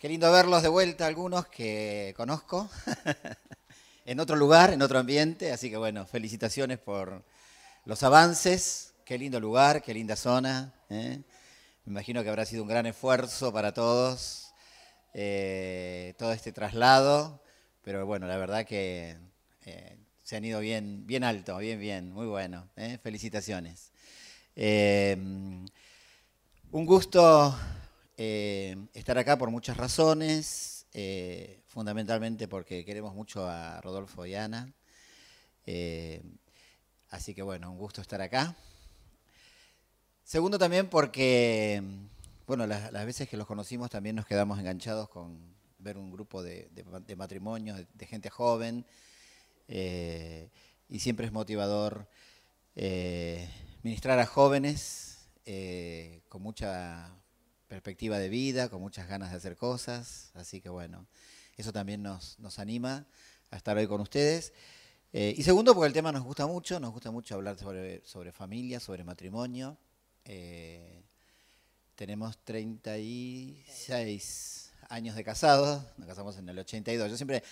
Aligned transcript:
Qué 0.00 0.08
lindo 0.08 0.32
verlos 0.32 0.62
de 0.62 0.70
vuelta, 0.70 1.06
algunos 1.06 1.46
que 1.48 2.14
conozco, 2.16 2.70
en 4.06 4.18
otro 4.18 4.34
lugar, 4.34 4.72
en 4.72 4.80
otro 4.80 4.98
ambiente. 4.98 5.52
Así 5.52 5.68
que 5.68 5.76
bueno, 5.76 6.06
felicitaciones 6.06 6.78
por 6.78 7.22
los 7.84 8.02
avances. 8.02 8.94
Qué 9.04 9.18
lindo 9.18 9.38
lugar, 9.40 9.82
qué 9.82 9.92
linda 9.92 10.16
zona. 10.16 10.72
¿eh? 10.88 11.20
Me 11.84 11.90
imagino 11.90 12.22
que 12.22 12.30
habrá 12.30 12.46
sido 12.46 12.62
un 12.62 12.70
gran 12.70 12.86
esfuerzo 12.86 13.52
para 13.52 13.74
todos 13.74 14.54
eh, 15.12 16.14
todo 16.16 16.32
este 16.32 16.50
traslado. 16.50 17.42
Pero 17.82 18.06
bueno, 18.06 18.26
la 18.26 18.38
verdad 18.38 18.64
que 18.64 19.18
eh, 19.66 19.98
se 20.22 20.34
han 20.34 20.46
ido 20.46 20.60
bien, 20.60 21.06
bien 21.06 21.24
alto, 21.24 21.58
bien, 21.58 21.78
bien, 21.78 22.10
muy 22.10 22.26
bueno. 22.26 22.70
Felicitaciones. 23.02 23.92
un 24.56 25.66
gusto 26.70 27.54
eh, 28.22 28.76
estar 28.92 29.16
acá 29.16 29.38
por 29.38 29.50
muchas 29.50 29.78
razones, 29.78 30.84
eh, 30.92 31.62
fundamentalmente 31.68 32.48
porque 32.48 32.84
queremos 32.84 33.14
mucho 33.14 33.48
a 33.48 33.80
Rodolfo 33.80 34.26
y 34.26 34.34
Ana. 34.34 34.70
Eh, 35.64 36.22
así 37.08 37.34
que 37.34 37.40
bueno, 37.40 37.70
un 37.70 37.78
gusto 37.78 38.02
estar 38.02 38.20
acá. 38.20 38.54
Segundo 40.22 40.58
también 40.58 40.90
porque, 40.90 41.82
bueno, 42.46 42.66
las, 42.66 42.92
veces 43.06 43.26
que 43.26 43.38
los 43.38 43.46
conocimos 43.46 43.88
también 43.88 44.16
nos 44.16 44.26
quedamos 44.26 44.58
enganchados 44.58 45.08
con 45.08 45.56
ver 45.78 45.96
un 45.96 46.10
grupo 46.12 46.42
de, 46.42 46.68
matrimonios, 47.16 47.80
de, 47.94 48.06
gente 48.06 48.28
joven, 48.28 48.84
y 49.66 50.98
siempre 50.98 51.24
es 51.24 51.32
motivador 51.32 52.06
ministrar 53.82 54.18
a 54.18 54.26
jóvenes 54.26 55.26
con 56.28 56.42
mucha 56.42 57.14
perspectiva 57.70 58.18
de 58.18 58.28
vida, 58.28 58.68
con 58.68 58.82
muchas 58.82 59.06
ganas 59.06 59.30
de 59.30 59.36
hacer 59.36 59.56
cosas, 59.56 60.32
así 60.34 60.60
que 60.60 60.68
bueno, 60.68 61.06
eso 61.56 61.72
también 61.72 62.02
nos, 62.02 62.36
anima 62.58 63.06
a 63.48 63.56
estar 63.56 63.76
hoy 63.76 63.86
con 63.86 64.00
ustedes. 64.00 64.52
Eh, 65.12 65.34
y 65.36 65.44
segundo, 65.44 65.72
porque 65.72 65.86
el 65.86 65.92
tema 65.92 66.10
nos 66.10 66.24
gusta 66.24 66.48
mucho, 66.48 66.80
nos 66.80 66.92
gusta 66.92 67.12
mucho 67.12 67.36
hablar 67.36 67.56
sobre, 67.56 68.04
sobre 68.04 68.32
familia, 68.32 68.80
sobre 68.80 69.04
matrimonio. 69.04 69.78
Eh, 70.24 71.04
tenemos 71.94 72.38
36 72.38 74.72
años 74.88 75.14
de 75.14 75.22
casados, 75.22 75.84
nos 75.96 76.08
casamos 76.08 76.36
en 76.38 76.48
el 76.48 76.58
82. 76.58 77.08
Yo 77.08 77.16
siempre 77.16 77.44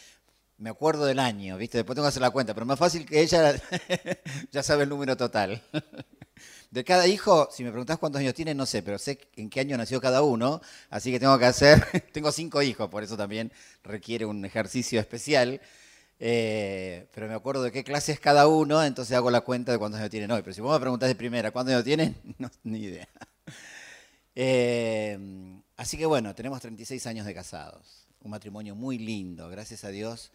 me 0.56 0.70
acuerdo 0.70 1.06
del 1.06 1.20
año, 1.20 1.56
¿viste? 1.56 1.78
Después 1.78 1.94
tengo 1.94 2.06
que 2.06 2.08
hacer 2.08 2.22
la 2.22 2.30
cuenta, 2.30 2.54
pero 2.54 2.66
más 2.66 2.80
fácil 2.80 3.06
que 3.06 3.20
ella 3.20 3.54
ya 4.50 4.64
sabe 4.64 4.82
el 4.82 4.88
número 4.88 5.16
total. 5.16 5.62
De 6.70 6.84
cada 6.84 7.06
hijo, 7.06 7.48
si 7.50 7.64
me 7.64 7.70
preguntás 7.70 7.98
cuántos 7.98 8.20
años 8.20 8.34
tienen, 8.34 8.56
no 8.56 8.66
sé, 8.66 8.82
pero 8.82 8.98
sé 8.98 9.18
en 9.36 9.50
qué 9.50 9.60
año 9.60 9.76
nació 9.76 10.00
cada 10.00 10.22
uno, 10.22 10.60
así 10.90 11.10
que 11.10 11.20
tengo 11.20 11.38
que 11.38 11.46
hacer, 11.46 11.84
tengo 12.12 12.32
cinco 12.32 12.62
hijos, 12.62 12.88
por 12.88 13.02
eso 13.02 13.16
también 13.16 13.52
requiere 13.82 14.24
un 14.24 14.44
ejercicio 14.44 15.00
especial. 15.00 15.60
Eh, 16.20 17.06
pero 17.14 17.28
me 17.28 17.34
acuerdo 17.34 17.62
de 17.62 17.70
qué 17.70 17.84
clase 17.84 18.10
es 18.12 18.18
cada 18.18 18.48
uno, 18.48 18.82
entonces 18.82 19.16
hago 19.16 19.30
la 19.30 19.42
cuenta 19.42 19.70
de 19.70 19.78
cuántos 19.78 20.00
años 20.00 20.10
tienen 20.10 20.30
hoy. 20.30 20.42
Pero 20.42 20.54
si 20.54 20.60
vos 20.60 20.72
me 20.72 20.80
preguntás 20.80 21.08
de 21.08 21.14
primera 21.14 21.50
cuántos 21.50 21.74
años 21.74 21.84
tienen, 21.84 22.16
no, 22.38 22.50
ni 22.64 22.80
idea. 22.80 23.08
Eh, 24.34 25.18
así 25.76 25.96
que 25.96 26.06
bueno, 26.06 26.34
tenemos 26.34 26.60
36 26.60 27.06
años 27.06 27.26
de 27.26 27.34
casados, 27.34 28.06
un 28.20 28.30
matrimonio 28.30 28.74
muy 28.74 28.98
lindo, 28.98 29.48
gracias 29.48 29.84
a 29.84 29.88
Dios. 29.88 30.32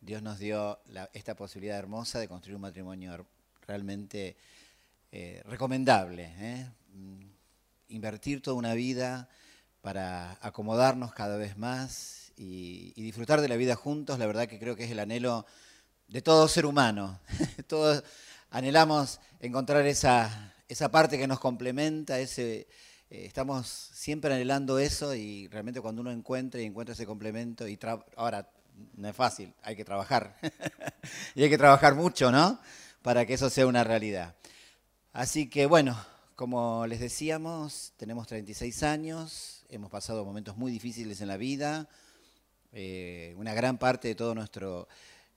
Dios 0.00 0.22
nos 0.22 0.38
dio 0.38 0.78
esta 1.14 1.34
posibilidad 1.34 1.78
hermosa 1.78 2.18
de 2.18 2.28
construir 2.28 2.56
un 2.56 2.62
matrimonio 2.62 3.26
realmente 3.66 4.36
eh, 5.12 5.42
recomendable. 5.44 6.32
¿eh? 6.38 6.70
Mm, 6.92 7.26
invertir 7.88 8.42
toda 8.42 8.56
una 8.56 8.74
vida 8.74 9.28
para 9.80 10.38
acomodarnos 10.40 11.12
cada 11.12 11.36
vez 11.36 11.56
más 11.56 12.32
y, 12.36 12.92
disfrutar 13.00 13.40
de 13.40 13.48
la 13.48 13.56
vida 13.56 13.76
juntos, 13.76 14.18
la 14.18 14.26
verdad 14.26 14.48
que 14.48 14.58
creo 14.58 14.74
que 14.74 14.84
es 14.84 14.90
el 14.90 14.98
anhelo 14.98 15.46
de 16.08 16.22
todo 16.22 16.48
ser 16.48 16.66
humano. 16.66 17.20
Todos 17.68 18.02
anhelamos 18.50 19.20
encontrar 19.40 19.86
esa, 19.86 20.54
esa 20.68 20.90
parte 20.90 21.18
que 21.18 21.26
nos 21.26 21.38
complementa, 21.38 22.18
eh, 22.18 22.66
estamos 23.08 23.68
siempre 23.68 24.34
anhelando 24.34 24.78
eso 24.78 25.14
y 25.14 25.46
realmente 25.48 25.80
cuando 25.80 26.02
uno 26.02 26.10
encuentra 26.10 26.60
y 26.60 26.64
encuentra 26.64 26.94
ese 26.94 27.06
complemento, 27.06 27.68
y 27.68 27.78
ahora 28.16 28.50
no 28.96 29.08
es 29.08 29.16
fácil, 29.16 29.54
hay 29.62 29.76
que 29.76 29.84
trabajar, 29.84 30.36
y 31.34 31.44
hay 31.44 31.48
que 31.48 31.58
trabajar 31.58 31.94
mucho, 31.94 32.32
¿no? 32.32 32.58
Para 33.02 33.24
que 33.24 33.34
eso 33.34 33.48
sea 33.50 33.66
una 33.66 33.84
realidad. 33.84 34.34
Así 35.16 35.48
que 35.48 35.64
bueno, 35.64 35.98
como 36.34 36.86
les 36.86 37.00
decíamos, 37.00 37.94
tenemos 37.96 38.26
36 38.26 38.82
años, 38.82 39.64
hemos 39.70 39.90
pasado 39.90 40.26
momentos 40.26 40.58
muy 40.58 40.70
difíciles 40.70 41.22
en 41.22 41.28
la 41.28 41.38
vida, 41.38 41.88
eh, 42.72 43.32
una 43.38 43.54
gran 43.54 43.78
parte 43.78 44.08
de 44.08 44.14
todo 44.14 44.34
nuestro 44.34 44.88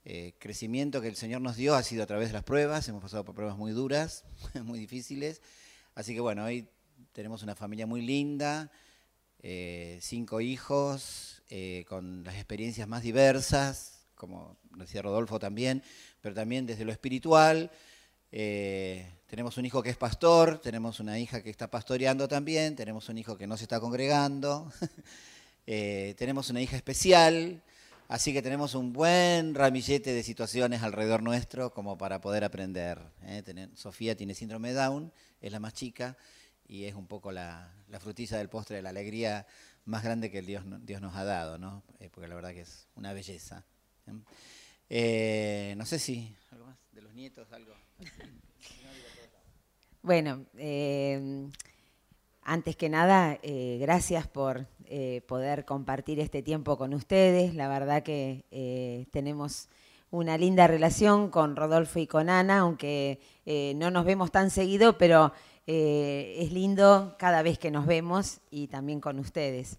eh, 0.03 0.33
crecimiento 0.37 0.99
que 0.99 1.07
el 1.07 1.15
Señor 1.15 1.39
nos 1.39 1.55
dio 1.55 1.75
ha 1.75 1.83
sido 1.83 2.03
a 2.03 2.07
través 2.07 2.27
de 2.27 2.33
las 2.33 2.43
pruebas, 2.43 2.89
hemos 2.89 3.01
pasado 3.01 3.23
por 3.23 3.35
pruebas 3.35 3.57
muy 3.57 3.71
duras, 3.71 4.25
muy 4.65 4.79
difíciles, 4.79 5.41
así 5.95 6.13
que 6.13 6.19
bueno, 6.19 6.43
hoy 6.43 6.67
tenemos 7.13 7.41
una 7.41 7.55
familia 7.55 7.87
muy 7.87 8.01
linda, 8.01 8.69
eh, 9.41 9.97
cinco 10.01 10.41
hijos, 10.41 11.41
con 11.87 12.25
las 12.25 12.35
experiencias 12.35 12.85
más 12.85 13.01
diversas, 13.01 14.01
como 14.13 14.57
decía 14.75 15.01
Rodolfo 15.01 15.39
también, 15.39 15.81
pero 16.19 16.35
también 16.35 16.65
desde 16.65 16.83
lo 16.83 16.91
espiritual, 16.91 17.71
eh, 18.31 19.11
tenemos 19.27 19.57
un 19.57 19.65
hijo 19.65 19.81
que 19.81 19.89
es 19.89 19.97
pastor, 19.97 20.59
tenemos 20.59 20.99
una 20.99 21.17
hija 21.19 21.41
que 21.41 21.49
está 21.49 21.69
pastoreando 21.69 22.27
también, 22.27 22.75
tenemos 22.75 23.09
un 23.09 23.17
hijo 23.17 23.37
que 23.37 23.47
no 23.47 23.57
se 23.57 23.63
está 23.63 23.79
congregando, 23.79 24.71
eh, 25.67 26.13
tenemos 26.17 26.49
una 26.49 26.61
hija 26.61 26.75
especial, 26.75 27.63
así 28.07 28.31
que 28.31 28.41
tenemos 28.41 28.75
un 28.75 28.93
buen 28.93 29.55
ramillete 29.55 30.13
de 30.13 30.21
situaciones 30.23 30.83
alrededor 30.83 31.23
nuestro 31.23 31.73
como 31.73 31.97
para 31.97 32.21
poder 32.21 32.43
aprender. 32.43 32.99
¿eh? 33.23 33.43
Sofía 33.73 34.15
tiene 34.15 34.35
síndrome 34.35 34.73
Down, 34.73 35.11
es 35.41 35.51
la 35.51 35.59
más 35.59 35.73
chica 35.73 36.15
y 36.67 36.85
es 36.85 36.93
un 36.93 37.07
poco 37.07 37.31
la, 37.31 37.73
la 37.87 37.99
frutilla 37.99 38.37
del 38.37 38.49
postre 38.49 38.75
de 38.75 38.83
la 38.83 38.89
alegría 38.89 39.47
más 39.85 40.03
grande 40.03 40.29
que 40.29 40.43
Dios, 40.43 40.63
Dios 40.81 41.01
nos 41.01 41.15
ha 41.15 41.23
dado, 41.23 41.57
¿no? 41.57 41.83
porque 42.11 42.27
la 42.27 42.35
verdad 42.35 42.51
que 42.51 42.61
es 42.61 42.87
una 42.95 43.11
belleza. 43.11 43.65
no 44.07 45.85
sé 45.85 45.97
si 45.97 46.35
algo 46.51 46.65
más 46.67 46.77
de 46.91 47.01
los 47.01 47.13
nietos, 47.15 47.51
algo. 47.51 47.88
Bueno, 50.01 50.45
eh, 50.57 51.49
antes 52.41 52.75
que 52.75 52.89
nada, 52.89 53.37
eh, 53.43 53.77
gracias 53.81 54.27
por 54.27 54.65
eh, 54.85 55.21
poder 55.27 55.65
compartir 55.65 56.19
este 56.19 56.41
tiempo 56.41 56.77
con 56.77 56.93
ustedes. 56.93 57.53
La 57.53 57.67
verdad 57.67 58.01
que 58.01 59.07
tenemos 59.11 59.67
una 60.09 60.37
linda 60.37 60.67
relación 60.67 61.29
con 61.29 61.55
Rodolfo 61.55 61.99
y 61.99 62.07
con 62.07 62.29
Ana, 62.29 62.59
aunque 62.59 63.19
no 63.75 63.91
nos 63.91 64.05
vemos 64.05 64.31
tan 64.31 64.49
seguido, 64.49 64.97
pero 64.97 65.33
es 65.67 66.51
lindo 66.51 67.15
cada 67.19 67.43
vez 67.43 67.59
que 67.59 67.69
nos 67.69 67.85
vemos 67.85 68.39
y 68.49 68.67
también 68.67 69.01
con 69.01 69.19
ustedes. 69.19 69.77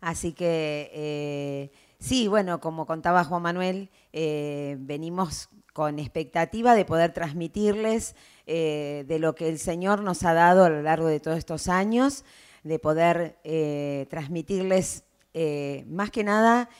Así 0.00 0.32
que 0.32 1.70
sí, 1.98 2.28
bueno, 2.28 2.60
como 2.60 2.86
contaba 2.86 3.24
Juan 3.24 3.42
Manuel, 3.42 3.90
venimos 4.12 5.50
con 5.76 5.98
expectativa 5.98 6.74
de 6.74 6.86
poder 6.86 7.12
transmitirles 7.12 8.16
eh, 8.46 9.04
de 9.06 9.18
lo 9.18 9.34
que 9.34 9.46
el 9.46 9.58
Señor 9.58 10.00
nos 10.00 10.22
ha 10.22 10.32
dado 10.32 10.64
a 10.64 10.70
lo 10.70 10.80
largo 10.80 11.06
de 11.06 11.20
todos 11.20 11.36
estos 11.36 11.68
años, 11.68 12.24
de 12.64 12.78
poder 12.78 13.36
eh, 13.44 14.06
transmitirles, 14.08 15.04
eh, 15.34 15.84
más 15.86 16.10
que 16.10 16.24
nada, 16.24 16.70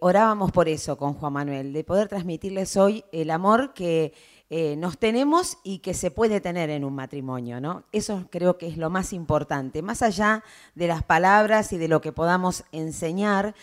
orábamos 0.00 0.50
por 0.50 0.68
eso 0.68 0.96
con 0.96 1.14
Juan 1.14 1.32
Manuel, 1.32 1.72
de 1.72 1.84
poder 1.84 2.08
transmitirles 2.08 2.76
hoy 2.76 3.04
el 3.12 3.30
amor 3.30 3.74
que 3.74 4.12
nos 4.78 4.98
tenemos 4.98 5.58
y 5.62 5.78
que 5.80 5.94
se 5.94 6.10
puede 6.10 6.40
tener 6.40 6.70
en 6.70 6.84
un 6.84 6.94
matrimonio, 6.94 7.60
¿no? 7.60 7.84
Eso 7.92 8.26
creo 8.30 8.56
que 8.56 8.66
es 8.66 8.76
lo 8.76 8.90
más 8.90 9.12
importante, 9.12 9.82
más 9.82 10.02
allá 10.02 10.42
de 10.74 10.86
las 10.86 11.02
palabras 11.02 11.72
y 11.72 11.78
de 11.78 11.86
lo 11.86 12.00
que 12.00 12.12
podamos 12.12 12.64
enseñar, 12.72 13.54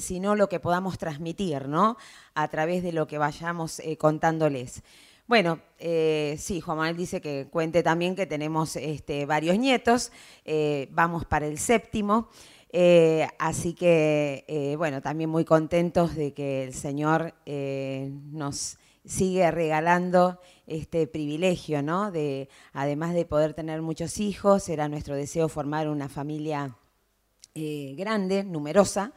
sino 0.00 0.34
lo 0.34 0.48
que 0.48 0.60
podamos 0.60 0.98
transmitir, 0.98 1.68
¿no? 1.68 1.96
A 2.34 2.48
través 2.48 2.82
de 2.82 2.92
lo 2.92 3.06
que 3.06 3.18
vayamos 3.18 3.80
contándoles. 3.98 4.82
Bueno, 5.28 5.58
eh, 5.80 6.36
sí, 6.38 6.60
Juan 6.60 6.78
Manuel 6.78 6.96
dice 6.96 7.20
que 7.20 7.48
cuente 7.50 7.82
también 7.82 8.14
que 8.14 8.26
tenemos 8.26 8.76
este, 8.76 9.26
varios 9.26 9.58
nietos, 9.58 10.12
eh, 10.44 10.86
vamos 10.92 11.24
para 11.24 11.48
el 11.48 11.58
séptimo, 11.58 12.28
eh, 12.78 13.26
así 13.38 13.72
que, 13.72 14.74
bueno, 14.76 15.00
también 15.00 15.30
muy 15.30 15.46
contentos 15.46 16.14
de 16.14 16.34
que 16.34 16.64
el 16.64 16.74
Señor 16.74 17.32
nos 17.46 18.78
sigue 19.04 19.50
regalando 19.50 20.40
este 20.66 21.06
privilegio, 21.06 21.80
¿no? 21.82 22.10
De, 22.10 22.50
además 22.74 23.14
de 23.14 23.24
poder 23.24 23.54
tener 23.54 23.80
muchos 23.80 24.18
hijos, 24.18 24.68
era 24.68 24.88
nuestro 24.88 25.14
deseo 25.14 25.48
formar 25.48 25.88
una 25.88 26.10
familia 26.10 26.76
grande, 27.54 28.44
numerosa 28.44 29.14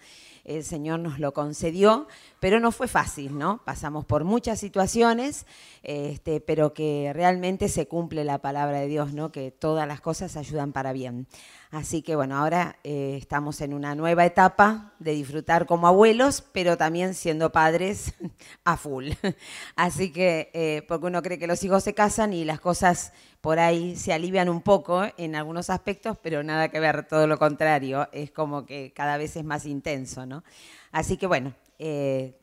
el 0.50 0.64
Señor 0.64 1.00
nos 1.00 1.20
lo 1.20 1.32
concedió, 1.34 2.08
pero 2.40 2.60
no 2.60 2.72
fue 2.72 2.88
fácil, 2.88 3.38
¿no? 3.38 3.62
Pasamos 3.66 4.06
por 4.06 4.24
muchas 4.24 4.60
situaciones, 4.60 5.46
este, 5.84 6.42
pero 6.42 6.74
que 6.74 7.12
realmente 7.14 7.70
se 7.70 7.88
cumple 7.88 8.24
la 8.24 8.40
palabra 8.40 8.80
de 8.80 8.88
Dios, 8.88 9.14
¿no? 9.14 9.32
Que 9.32 9.52
todas 9.52 9.88
las 9.88 10.02
cosas 10.02 10.36
ayudan 10.38 10.72
para 10.74 10.92
bien. 10.92 11.28
Así 11.72 12.02
que 12.02 12.16
bueno, 12.16 12.36
ahora 12.36 12.78
eh, 12.84 13.16
estamos 13.22 13.62
en 13.62 13.76
una 13.76 13.94
nueva 13.94 14.26
etapa 14.26 14.94
de 14.98 15.12
disfrutar 15.12 15.68
como 15.68 15.88
abuelos, 15.88 16.44
pero 16.52 16.78
también 16.78 17.14
siendo 17.14 17.52
padres 17.52 18.16
a 18.64 18.76
full. 18.76 19.12
Así 19.76 20.12
que, 20.12 20.50
eh, 20.54 20.84
porque 20.88 21.06
uno 21.06 21.22
cree 21.22 21.38
que 21.38 21.46
los 21.46 21.64
hijos 21.64 21.84
se 21.84 21.94
casan 21.94 22.34
y 22.34 22.44
las 22.44 22.60
cosas 22.60 23.14
por 23.40 23.60
ahí 23.60 23.96
se 23.96 24.14
alivian 24.14 24.50
un 24.50 24.62
poco 24.62 25.04
en 25.18 25.36
algunos 25.36 25.70
aspectos, 25.70 26.18
pero 26.24 26.42
nada 26.42 26.70
que 26.70 26.80
ver, 26.80 27.08
todo 27.08 27.28
lo 27.28 27.38
contrario, 27.38 28.10
es 28.12 28.32
como 28.32 28.66
que 28.66 28.92
cada 28.92 29.18
vez 29.18 29.36
es 29.36 29.46
más 29.46 29.68
intenso, 29.68 30.26
¿no? 30.26 30.44
Así 30.92 31.18
que 31.18 31.28
bueno. 31.28 31.54
Eh, 31.78 32.36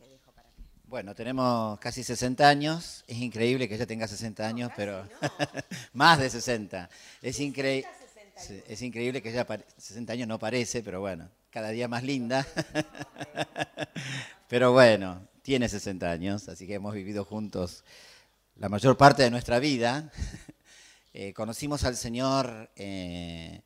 bueno, 0.89 1.17
tenemos 1.17 1.81
casi 1.81 2.05
60 2.05 2.49
años, 2.49 3.05
es 3.09 3.19
increíble 3.19 3.69
que 3.69 3.75
ella 3.75 3.89
tenga 3.89 4.07
60 4.07 4.47
años, 4.47 4.71
pero 4.77 5.03
más 5.93 6.21
de 6.21 6.31
60. 6.31 6.89
Es 7.23 7.41
increíble 7.41 7.89
es 8.69 8.83
increíble 8.83 9.23
que 9.23 9.33
ya 9.33 9.47
60 9.79 10.13
años 10.13 10.29
no 10.29 10.39
parece, 10.39 10.83
pero 10.83 11.01
bueno, 11.01 11.29
cada 11.51 11.71
día 11.71 11.89
más 11.89 12.03
linda. 12.03 12.47
pero 14.49 14.73
bueno, 14.73 15.27
tiene 15.43 15.69
60 15.69 16.11
años, 16.11 16.49
así 16.49 16.67
que 16.67 16.75
hemos 16.75 16.95
vivido 16.95 17.25
juntos 17.25 17.83
la 18.57 18.69
mayor 18.69 18.97
parte 18.97 19.23
de 19.23 19.31
nuestra 19.31 19.59
vida. 19.59 20.11
Eh, 21.19 21.33
conocimos 21.33 21.85
al 21.85 21.97
Señor 21.97 22.69
eh, 22.77 23.63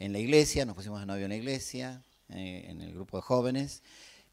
en 0.00 0.12
la 0.12 0.18
iglesia, 0.18 0.66
nos 0.66 0.74
pusimos 0.74 0.98
de 0.98 1.06
novio 1.06 1.26
en 1.26 1.28
la 1.28 1.36
iglesia, 1.36 2.02
eh, 2.28 2.66
en 2.66 2.80
el 2.80 2.92
grupo 2.92 3.18
de 3.18 3.22
jóvenes, 3.22 3.84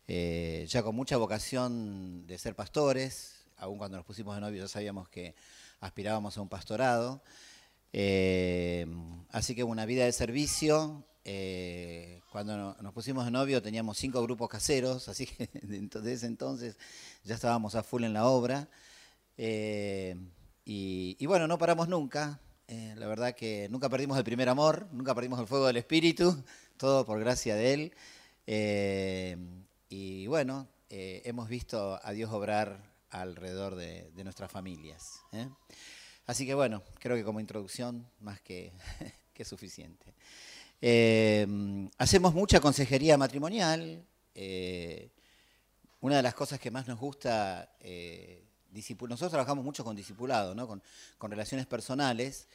ya 0.07 0.81
con 0.81 0.95
mucha 0.95 1.17
vocación 1.17 2.25
de 2.25 2.39
ser 2.39 2.55
pastores, 2.55 3.45
aun 3.57 3.77
cuando 3.77 3.97
nos 3.97 4.05
pusimos 4.07 4.33
de 4.33 4.41
novio 4.41 4.63
ya 4.63 4.67
sabíamos 4.67 5.07
que 5.09 5.35
aspirábamos 5.79 6.39
a 6.39 6.41
un 6.41 6.49
pastorado. 6.49 7.21
Eh, 7.97 8.85
así 9.31 9.55
que 9.55 9.63
una 9.63 9.85
vida 9.85 10.03
de 10.03 10.11
servicio. 10.11 11.05
Eh, 11.23 12.21
cuando 12.29 12.75
nos 12.81 12.93
pusimos 12.93 13.23
de 13.23 13.31
novio 13.31 13.61
teníamos 13.61 13.97
cinco 13.97 14.21
grupos 14.21 14.49
caseros, 14.49 15.07
así 15.07 15.25
que 15.25 15.49
desde 15.63 16.13
ese 16.13 16.25
entonces 16.27 16.77
ya 17.23 17.35
estábamos 17.35 17.73
a 17.75 17.83
full 17.83 18.03
en 18.03 18.11
la 18.11 18.25
obra. 18.25 18.67
Eh, 19.37 20.17
y, 20.65 21.25
bueno, 21.25 21.47
no 21.47 21.57
paramos 21.57 21.87
nunca. 21.87 22.41
la 22.67 23.07
verdad 23.07 23.33
que 23.33 23.69
nunca 23.69 23.87
perdimos 23.87 24.17
el 24.17 24.25
primer 24.25 24.49
amor, 24.49 24.87
nunca 24.91 25.15
perdimos 25.15 25.39
el 25.39 25.47
fuego 25.47 25.67
del 25.67 25.77
espíritu, 25.77 26.43
todo 26.77 27.05
por 27.05 27.17
gracia 27.21 27.55
de 27.55 27.73
Él. 27.73 29.37
y 29.89 30.27
bueno, 30.27 30.67
hemos 30.89 31.47
visto 31.47 31.97
a 32.03 32.11
Dios 32.11 32.29
obrar 32.33 32.91
alrededor 33.09 33.75
de, 33.75 34.11
de 34.11 34.23
nuestras 34.25 34.51
familias. 34.51 35.21
Así 36.25 36.45
que 36.45 36.55
bueno, 36.55 36.81
creo 36.99 37.15
que 37.15 37.23
como 37.23 37.39
introducción 37.39 38.07
más 38.19 38.41
que, 38.41 38.73
suficiente. 39.43 40.13
Eh, 40.81 41.45
hacemos 41.97 42.33
mucha 42.33 42.59
consejería 42.59 43.17
matrimonial. 43.17 44.03
Eh, 44.33 45.11
una 46.01 46.17
de 46.17 46.23
las 46.23 46.33
cosas 46.33 46.59
que 46.59 46.71
más 46.71 46.87
nos 46.87 46.99
gusta, 46.99 47.75
eh, 47.79 48.43
nosotros 48.71 49.31
trabajamos 49.31 49.63
mucho 49.63 49.83
con 49.83 49.95
discipulado, 49.95 50.53
¿no? 50.53 50.67
con, 50.67 50.81
relaciones 51.31 51.65
personales, 51.65 52.47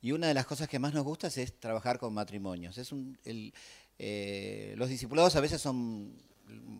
y 0.00 0.12
una 0.12 0.26
de 0.26 0.34
las 0.34 0.46
cosas 0.46 0.68
que 0.68 0.78
más 0.78 0.92
nos 0.92 1.04
gusta 1.04 1.28
es, 1.28 1.60
trabajar 1.60 1.98
con 1.98 2.12
matrimonios. 2.12 2.76
Es 2.76 2.90
los 2.92 4.88
discipulados 4.88 5.36
a 5.36 5.40
veces 5.40 5.62
son 5.62 6.16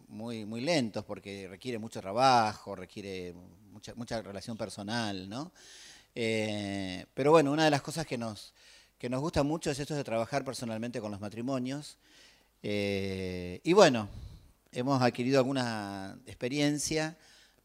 muy, 0.09 0.45
muy 0.45 0.61
lentos 0.61 1.05
porque 1.05 1.49
requiere 1.49 1.79
mucho 1.79 2.01
trabajo, 2.01 2.75
requiere 2.75 3.35
mucha, 3.71 3.95
mucha 3.95 4.23
relación 4.23 4.57
personal, 4.57 5.29
¿no? 5.29 5.53
Eh, 6.15 7.07
pero 7.15 7.31
bueno, 7.31 7.53
una 7.53 7.65
de 7.65 7.71
las 7.71 7.83
cosas 7.83 8.07
que 8.07 8.19
nos, 8.19 8.53
que 8.99 9.09
nos 9.09 9.21
gusta 9.21 9.43
mucho 9.43 9.71
es 9.71 9.79
esto 9.79 9.95
de 9.95 10.05
trabajar 10.05 10.45
personalmente 10.45 11.01
con 11.01 11.11
los 11.11 11.21
matrimonios. 11.21 11.99
Eh, 12.63 13.61
y 13.65 13.73
bueno, 13.73 14.09
hemos 14.71 15.03
adquirido 15.03 15.39
alguna 15.39 16.19
experiencia 16.27 17.17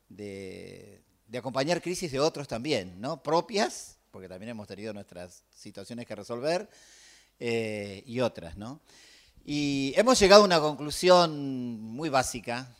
de, 0.09 1.01
acompañar 1.37 1.81
crisis 1.81 2.11
de 2.11 2.19
otros 2.19 2.47
también, 2.47 2.99
¿no? 2.99 3.21
Propias, 3.21 3.97
porque 4.11 4.27
también 4.27 4.49
hemos 4.49 4.67
tenido 4.67 4.93
nuestras 4.93 5.43
situaciones 5.53 6.05
que 6.05 6.15
resolver, 6.15 6.69
eh, 7.39 8.01
y 8.05 8.19
otras, 8.21 8.57
¿no? 8.57 8.81
Y 9.49 9.93
hemos 9.95 10.19
llegado 10.19 10.41
a 10.41 10.45
una 10.45 10.59
conclusión 10.59 11.79
muy 11.79 12.09
básica, 12.09 12.75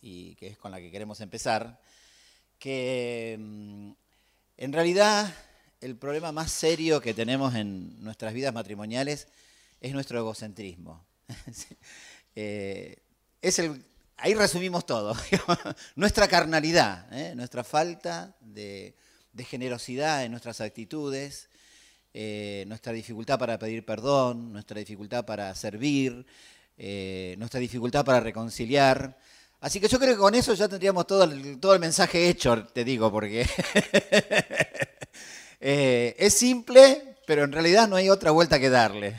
y 0.00 0.36
que 0.36 0.46
es 0.46 0.56
con 0.56 0.70
la 0.70 0.78
que 0.78 0.88
queremos 0.88 1.20
empezar, 1.20 1.80
que 2.60 3.36
mm, 3.36 3.90
en 4.58 4.72
realidad, 4.72 5.34
el 5.80 5.96
problema 5.96 6.30
más 6.30 6.52
serio 6.52 7.00
que 7.00 7.12
tenemos 7.12 7.56
en 7.56 8.00
nuestras 8.04 8.32
vidas 8.32 8.54
matrimoniales 8.54 9.26
es 9.80 9.92
nuestro 9.92 10.20
egocentrismo. 10.20 11.04
Eh, 12.36 13.02
ahí 14.16 14.34
resumimos 14.34 14.86
todo. 14.86 15.16
nuestra 15.96 16.28
carnalidad, 16.28 17.12
¿eh? 17.12 17.34
nuestra 17.34 17.64
falta 17.64 18.36
de, 18.40 18.94
generosidad 19.38 20.24
en 20.24 20.30
nuestras 20.30 20.60
actitudes, 20.60 21.49
eh, 22.12 22.64
nuestra 22.68 22.92
dificultad 22.92 23.38
para 23.38 23.58
pedir 23.58 23.84
perdón, 23.84 24.52
nuestra 24.52 24.78
dificultad 24.78 25.24
para 25.24 25.54
servir, 25.54 26.26
nuestra 27.36 27.60
dificultad 27.60 28.04
para 28.04 28.20
reconciliar. 28.20 29.16
Así 29.60 29.78
que 29.78 29.88
yo 29.88 29.98
creo 29.98 30.14
que 30.14 30.20
con 30.20 30.34
eso 30.34 30.54
ya 30.54 30.68
tendríamos 30.68 31.06
todo 31.06 31.24
el, 31.24 31.60
todo 31.60 31.74
el 31.74 31.80
mensaje 31.80 32.30
hecho, 32.30 32.66
te 32.72 32.82
digo, 32.82 33.12
porque 33.12 33.46
eh, 35.60 36.16
es 36.18 36.32
simple, 36.32 37.16
pero 37.26 37.44
en 37.44 37.52
realidad 37.52 37.86
no 37.86 37.96
hay 37.96 38.08
otra 38.08 38.30
vuelta 38.30 38.58
que 38.58 38.70
darle. 38.70 39.16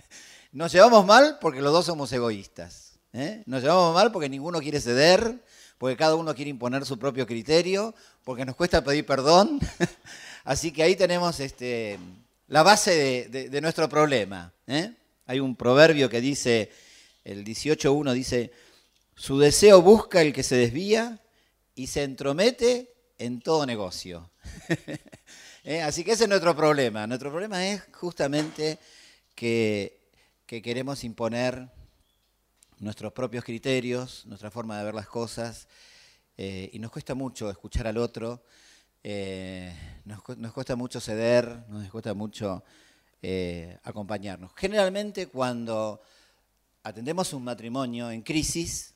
Nos 0.52 0.72
llevamos 0.72 1.06
mal 1.06 1.38
porque 1.40 1.62
los 1.62 1.72
dos 1.72 1.86
somos 1.86 2.12
egoístas. 2.12 2.98
¿eh? 3.14 3.42
Nos 3.46 3.62
llevamos 3.62 3.94
mal 3.94 4.12
porque 4.12 4.28
ninguno 4.28 4.60
quiere 4.60 4.78
ceder, 4.78 5.42
porque 5.78 5.96
cada 5.96 6.16
uno 6.16 6.34
quiere 6.34 6.50
imponer 6.50 6.84
su 6.84 6.98
propio 6.98 7.26
criterio, 7.26 7.94
porque 8.24 8.44
nos 8.44 8.56
cuesta 8.56 8.84
pedir 8.84 9.06
perdón. 9.06 9.58
Así 10.44 10.70
que 10.70 10.82
ahí 10.82 10.96
tenemos 10.96 11.40
este, 11.40 11.98
la 12.48 12.62
base 12.62 13.28
de, 13.28 13.60
nuestro 13.60 13.88
problema. 13.88 14.52
¿eh? 14.66 14.92
Hay 15.26 15.40
un 15.40 15.54
proverbio 15.54 16.08
que 16.08 16.20
dice, 16.20 16.70
el 17.24 17.44
18.1 17.44 18.12
dice, 18.12 18.52
su 19.14 19.38
deseo 19.38 19.82
busca 19.82 20.22
el 20.22 20.32
que 20.32 20.42
se 20.42 20.56
desvía 20.56 21.20
y 21.74 21.86
se 21.86 22.02
entromete 22.02 22.92
en 23.18 23.40
todo 23.40 23.64
negocio. 23.66 24.30
Eh, 25.64 25.82
así 25.82 26.02
que 26.02 26.12
ese 26.12 26.22
es 26.22 26.30
nuestro 26.30 26.56
problema. 26.56 27.06
Nuestro 27.06 27.30
problema 27.30 27.66
es 27.66 27.82
justamente 27.92 28.78
que, 29.34 30.00
queremos 30.46 31.04
imponer 31.04 31.68
nuestros 32.78 33.12
propios 33.12 33.44
criterios, 33.44 34.24
nuestra 34.24 34.50
forma 34.50 34.78
de 34.78 34.84
ver 34.84 34.94
las 34.94 35.08
cosas, 35.08 35.68
eh, 36.38 36.70
y 36.72 36.78
nos 36.78 36.90
cuesta 36.90 37.14
mucho 37.14 37.50
escuchar 37.50 37.86
al 37.86 37.98
otro, 37.98 38.42
eh, 39.02 39.74
nos, 40.04 40.52
cuesta 40.52 40.76
mucho 40.76 41.00
ceder, 41.00 41.64
nos 41.68 41.90
cuesta 41.90 42.14
mucho 42.14 42.64
acompañarnos. 43.82 44.52
Generalmente 44.54 45.26
cuando 45.26 46.00
atendemos 46.82 47.32
un 47.32 47.44
matrimonio 47.44 48.10
en 48.10 48.22
crisis, 48.22 48.94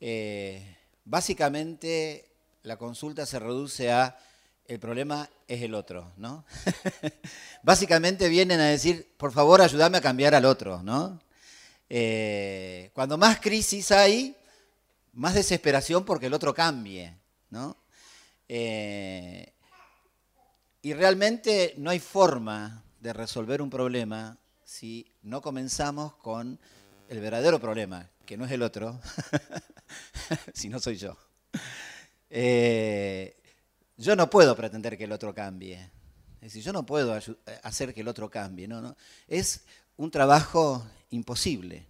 eh, 0.00 0.76
básicamente 1.04 2.26
la 2.62 2.76
consulta 2.76 3.26
se 3.26 3.38
reduce 3.38 3.90
a 3.90 4.18
el 4.66 4.78
problema 4.78 5.28
es 5.48 5.62
el 5.62 5.74
otro, 5.74 6.12
¿no? 6.16 6.44
básicamente 7.62 8.28
vienen 8.28 8.60
a 8.60 8.66
decir, 8.66 9.12
por 9.16 9.32
favor, 9.32 9.60
ayúdame 9.60 9.98
a 9.98 10.00
cambiar 10.00 10.34
al 10.34 10.44
otro, 10.44 10.82
¿no? 10.82 11.20
Eh, 11.88 12.90
cuando 12.94 13.18
más 13.18 13.40
crisis 13.40 13.90
hay, 13.90 14.36
más 15.12 15.34
desesperación 15.34 16.04
porque 16.04 16.26
el 16.26 16.34
otro 16.34 16.54
cambie, 16.54 17.16
¿no? 17.48 17.76
Eh, 18.52 19.52
y 20.82 20.92
realmente 20.92 21.74
no 21.76 21.88
hay 21.88 22.00
forma 22.00 22.82
de 22.98 23.12
resolver 23.12 23.62
un 23.62 23.70
problema 23.70 24.36
si 24.64 25.06
no 25.22 25.40
comenzamos 25.40 26.16
con 26.16 26.58
el 27.08 27.20
verdadero 27.20 27.60
problema, 27.60 28.10
que 28.26 28.36
no 28.36 28.44
es 28.44 28.50
el 28.50 28.62
otro, 28.62 29.00
si 30.52 30.68
no 30.68 30.80
soy 30.80 30.96
yo. 30.96 31.16
Eh, 32.28 33.36
yo 33.96 34.16
no 34.16 34.28
puedo 34.28 34.56
pretender 34.56 34.98
que 34.98 35.04
el 35.04 35.12
otro 35.12 35.32
cambie. 35.32 35.88
Es 36.40 36.52
decir, 36.52 36.64
yo 36.64 36.72
no 36.72 36.84
puedo 36.84 37.16
hacer 37.62 37.94
que 37.94 38.00
el 38.00 38.08
otro 38.08 38.28
cambie. 38.30 38.66
No, 38.66 38.80
no. 38.80 38.96
Es 39.28 39.60
un 39.96 40.10
trabajo 40.10 40.84
imposible. 41.10 41.86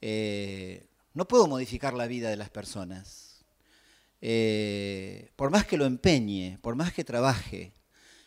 Eh, 0.00 0.86
no 1.12 1.28
puedo 1.28 1.46
modificar 1.46 1.92
la 1.92 2.06
vida 2.06 2.30
de 2.30 2.36
las 2.36 2.48
personas. 2.48 3.25
Eh, 4.20 5.30
por 5.36 5.50
más 5.50 5.66
que 5.66 5.76
lo 5.76 5.84
empeñe, 5.84 6.58
por 6.62 6.74
más 6.74 6.92
que 6.92 7.04
trabaje. 7.04 7.72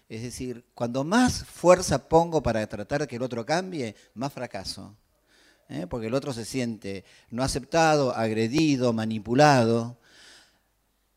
Es 0.08 0.22
decir, 0.24 0.66
cuando 0.74 1.04
más 1.04 1.44
fuerza 1.46 2.10
pongo 2.10 2.42
para 2.42 2.66
tratar 2.68 3.08
que 3.08 3.18
el 3.18 3.24
otro 3.24 3.46
cambie, 3.46 3.96
más 4.14 4.34
fracaso. 4.34 4.96
¿eh? 5.70 5.88
porque 5.88 6.08
el 6.08 6.14
otro 6.14 6.34
se 6.34 6.46
siente 6.46 7.06
no 7.30 7.44
aceptado, 7.44 8.14
agredido, 8.16 8.92
manipulado. 8.92 9.98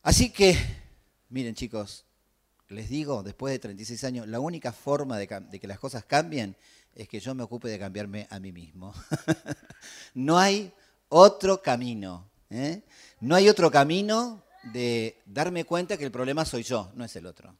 Así 0.02 0.30
que, 0.30 0.56
miren 1.30 1.54
chicos, 1.54 2.04
les 2.68 2.88
digo, 2.88 3.22
después 3.22 3.52
de 3.52 3.58
36 3.58 4.04
años, 4.04 4.28
la 4.28 4.40
única 4.40 4.72
forma 4.72 5.18
de, 5.18 5.26
que 5.26 5.66
las 5.66 5.78
cosas 5.78 6.04
cambien 6.04 6.56
es 6.94 7.08
que 7.08 7.20
yo 7.20 7.34
me 7.34 7.42
ocupe 7.42 7.68
de 7.68 7.78
cambiarme 7.78 8.26
a 8.30 8.38
mí 8.38 8.52
mismo. 8.52 8.94
no 10.14 10.38
hay 10.38 10.72
otro 11.08 11.62
camino. 11.62 12.28
¿eh? 12.50 12.82
No 13.20 13.34
hay 13.34 13.48
otro 13.48 13.70
camino 13.70 14.42
de 14.62 15.20
darme 15.26 15.64
cuenta 15.64 15.96
que 15.96 16.04
el 16.04 16.12
problema 16.12 16.44
soy 16.44 16.62
yo, 16.62 16.90
no 16.94 17.04
es 17.04 17.14
el 17.16 17.26
otro. 17.26 17.54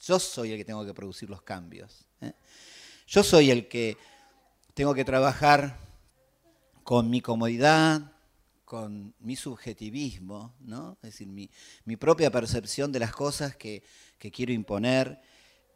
Yo 0.00 0.18
soy 0.18 0.52
el 0.52 0.58
que 0.58 0.64
tengo 0.64 0.84
que 0.84 0.94
producir 0.94 1.28
los 1.28 1.42
cambios. 1.42 2.06
¿eh? 2.20 2.32
Yo 3.06 3.22
soy 3.22 3.50
el 3.50 3.68
que 3.68 3.96
tengo 4.74 4.94
que 4.94 5.04
trabajar 5.04 5.78
con 6.82 7.10
mi 7.10 7.20
comodidad, 7.20 8.12
con 8.64 9.14
mi 9.20 9.36
subjetivismo, 9.36 10.54
¿no? 10.60 10.98
es 11.02 11.10
decir, 11.10 11.28
mi, 11.28 11.96
propia 11.96 12.30
percepción 12.30 12.92
de 12.92 13.00
las 13.00 13.12
cosas 13.12 13.56
que, 13.56 13.82
quiero 14.18 14.52
imponer, 14.52 15.20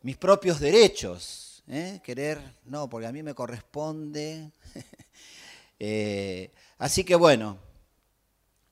mis 0.03 0.17
propios 0.17 0.61
derechos, 0.61 1.63
¿eh? 1.69 2.01
querer, 2.03 2.41
no, 2.65 2.89
porque 2.89 3.07
a 3.07 3.13
mí 3.13 3.23
me 3.23 3.35
corresponde. 3.35 4.51
Eh, 5.83 6.53
así 6.77 7.05
que 7.05 7.15
bueno, 7.15 7.57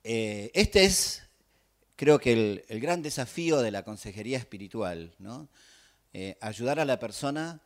este 0.04 0.84
es, 0.84 1.27
creo 1.98 2.20
que 2.20 2.62
el, 2.68 2.80
gran 2.80 3.02
desafío 3.02 3.58
de 3.58 3.72
la 3.72 3.82
consejería 3.82 4.38
espiritual, 4.38 5.14
¿no? 5.18 5.48
ayudar 6.40 6.80
a 6.80 6.84
la 6.84 6.98
persona 6.98 7.60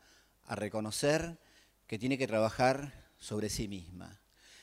a 0.46 0.56
reconocer 0.56 1.38
que 1.86 1.98
tiene 1.98 2.18
que 2.18 2.26
trabajar 2.26 2.92
sobre 3.18 3.50
sí 3.50 3.68
misma. 3.68 4.20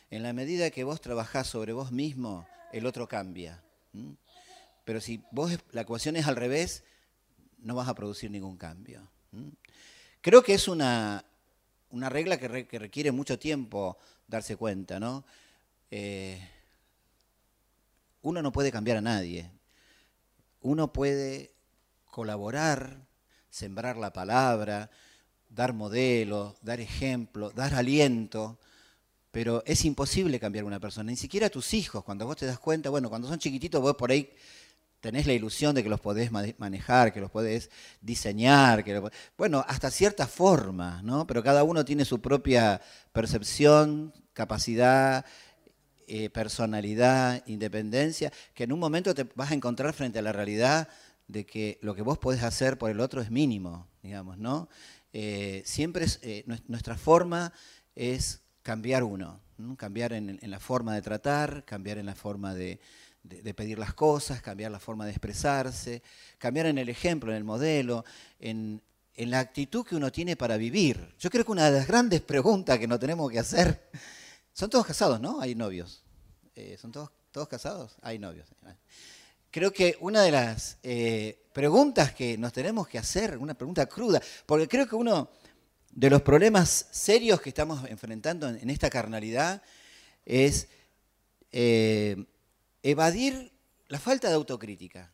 En 0.09 0.23
la 0.23 0.33
medida 0.33 0.71
que 0.71 0.83
vos 0.83 1.01
trabajás 1.01 1.47
sobre 1.47 1.73
vos 1.73 1.91
mismo, 1.91 2.47
el 2.73 2.87
otro 2.87 3.07
cambia. 3.07 3.63
Pero 4.85 5.01
si 5.01 5.23
vos 5.31 5.57
la 5.71 5.81
ecuación 5.81 6.15
es 6.15 6.25
al 6.25 6.35
revés, 6.35 6.83
no 7.59 7.75
vas 7.75 7.87
a 7.87 7.93
producir 7.93 8.31
ningún 8.31 8.57
cambio. 8.57 9.07
Creo 10.21 10.41
que 10.41 10.55
es 10.55 10.67
una, 10.67 11.23
una 11.91 12.09
regla 12.09 12.39
que, 12.39 12.47
requiere 12.47 13.11
mucho 13.11 13.37
tiempo 13.37 13.99
darse 14.27 14.55
cuenta, 14.55 14.99
¿no? 14.99 15.23
Eh, 15.91 16.39
uno 18.23 18.41
no 18.41 18.51
puede 18.51 18.71
cambiar 18.71 18.97
a 18.97 19.01
nadie. 19.01 19.51
Uno 20.61 20.91
puede 20.93 21.53
colaborar, 22.05 23.07
sembrar 23.49 23.97
la 23.97 24.13
palabra, 24.13 24.89
dar 25.49 25.73
modelo, 25.73 26.55
dar 26.61 26.79
ejemplo, 26.79 27.49
dar 27.51 27.73
aliento, 27.73 28.59
pero 29.31 29.63
es 29.65 29.85
imposible 29.85 30.39
cambiar 30.39 30.63
a 30.63 30.67
una 30.67 30.79
persona, 30.79 31.11
ni 31.11 31.17
siquiera 31.17 31.49
tus 31.49 31.73
hijos, 31.73 32.03
cuando 32.03 32.25
vos 32.25 32.37
te 32.37 32.45
das 32.45 32.59
cuenta, 32.59 32.89
bueno, 32.89 33.09
cuando 33.09 33.27
son 33.27 33.39
chiquititos 33.39 33.81
vos 33.81 33.95
por 33.95 34.11
ahí 34.11 34.31
tenés 34.99 35.25
la 35.27 35.33
ilusión 35.33 35.75
de 35.75 35.83
que 35.83 35.89
los 35.89 36.01
podés 36.01 36.31
manejar, 36.31 37.13
que 37.13 37.21
los 37.21 37.31
podés 37.31 37.69
diseñar, 38.01 38.83
que 38.83 39.01
bueno, 39.37 39.63
hasta 39.67 39.91
cierta 39.91 40.27
forma, 40.27 41.01
¿no? 41.03 41.25
Pero 41.25 41.41
cada 41.41 41.63
uno 41.63 41.85
tiene 41.85 42.05
su 42.05 42.19
propia 42.19 42.81
percepción, 43.13 44.13
capacidad, 44.33 45.25
eh, 46.11 46.31
personalidad, 46.31 47.43
independencia, 47.45 48.33
que 48.55 48.63
en 48.63 48.71
un 48.71 48.79
momento 48.79 49.13
te 49.13 49.27
vas 49.35 49.51
a 49.51 49.53
encontrar 49.53 49.93
frente 49.93 50.17
a 50.17 50.23
la 50.23 50.31
realidad 50.31 50.87
de 51.27 51.45
que 51.45 51.77
lo 51.83 51.93
que 51.93 52.01
vos 52.01 52.17
podés 52.17 52.41
hacer 52.41 52.79
por 52.79 52.89
el 52.89 52.99
otro 52.99 53.21
es 53.21 53.29
mínimo, 53.29 53.87
digamos, 54.01 54.39
¿no? 54.39 54.69
Eh, 55.13 55.61
siempre 55.65 56.05
es, 56.05 56.19
eh, 56.23 56.45
nuestra 56.67 56.97
forma 56.97 57.53
es 57.93 58.41
cambiar 58.63 59.03
uno, 59.03 59.39
cambiar 59.77 60.13
en, 60.13 60.39
la 60.41 60.59
forma 60.59 60.95
de 60.95 61.03
tratar, 61.03 61.63
cambiar 61.63 61.99
en 61.99 62.07
la 62.07 62.15
forma 62.15 62.55
de, 62.55 62.79
pedir 63.55 63.77
las 63.77 63.93
cosas, 63.93 64.41
cambiar 64.41 64.71
la 64.71 64.79
forma 64.79 65.05
de 65.05 65.11
expresarse, 65.11 66.01
cambiar 66.39 66.65
en 66.65 66.79
el 66.79 66.89
ejemplo, 66.89 67.29
en 67.29 67.37
el 67.37 67.43
modelo, 67.43 68.03
en, 68.39 68.81
la 69.15 69.39
actitud 69.39 69.85
que 69.85 69.95
uno 69.95 70.11
tiene 70.11 70.35
para 70.35 70.57
vivir. 70.57 71.13
Yo 71.19 71.29
creo 71.29 71.45
que 71.45 71.51
una 71.51 71.69
de 71.69 71.77
las 71.77 71.87
grandes 71.87 72.21
preguntas 72.21 72.79
que 72.79 72.87
nos 72.87 72.99
tenemos 72.99 73.29
que 73.29 73.37
hacer, 73.37 73.91
son 74.53 74.69
todos 74.69 74.85
casados, 74.85 75.19
¿no? 75.19 75.39
Hay 75.39 75.55
novios. 75.55 76.03
Eh, 76.59 76.77
¿Son 76.77 76.91
todos, 76.91 77.09
casados? 77.47 77.95
Hay 78.01 78.19
novios. 78.19 78.49
Creo 79.49 79.71
que 79.71 79.95
una 80.01 80.23
de 80.23 80.31
las 80.31 80.77
eh, 80.83 81.41
preguntas 81.53 82.13
que 82.13 82.37
nos 82.37 82.51
tenemos 82.51 82.85
que 82.85 82.97
hacer, 82.97 83.37
una 83.37 83.53
pregunta 83.53 83.85
cruda, 83.85 84.21
porque 84.45 84.67
creo 84.67 84.85
que 84.85 84.95
uno 84.95 85.29
de 85.89 86.09
los 86.09 86.21
problemas 86.21 86.87
serios 86.91 87.39
que 87.39 87.47
estamos 87.47 87.89
enfrentando 87.89 88.49
en 88.49 88.69
esta 88.69 88.89
carnalidad 88.89 89.63
es 90.25 90.67
eh, 91.53 92.25
evadir 92.83 93.53
la 93.87 93.99
falta 93.99 94.27
de 94.27 94.35
autocrítica, 94.35 95.13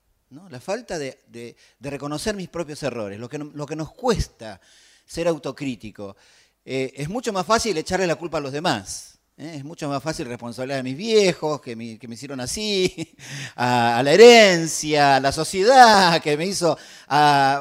la 0.50 0.60
falta 0.60 0.98
de, 0.98 1.56
reconocer 1.80 2.36
mis 2.36 2.50
propios 2.50 2.82
errores, 2.82 3.20
lo 3.20 3.30
que, 3.30 3.75
nos 3.75 3.92
cuesta 3.94 4.60
ser 5.06 5.27
autocrítico. 5.27 6.18
Es 6.65 7.08
mucho 7.08 7.32
más 7.32 7.46
fácil 7.46 7.77
echarle 7.77 8.08
la 8.08 8.15
culpa 8.15 8.39
a 8.39 8.42
los 8.42 8.51
demás. 8.51 9.15
¿Eh? 9.38 9.56
Es 9.58 9.63
mucho 9.63 9.89
más 9.89 10.01
fácil 10.01 10.27
responsabilizar 10.27 10.80
a 10.80 10.84
mis 10.84 10.98
viejos 10.98 11.62
que 11.62 11.75
me, 11.75 11.98
hicieron 12.01 12.39
así, 12.39 13.15
a, 13.56 14.01
la 14.04 14.12
herencia, 14.12 15.18
a 15.18 15.20
la 15.20 15.32
sociedad 15.32 16.22
que 16.22 16.38
me 16.38 16.46
hizo, 16.46 16.77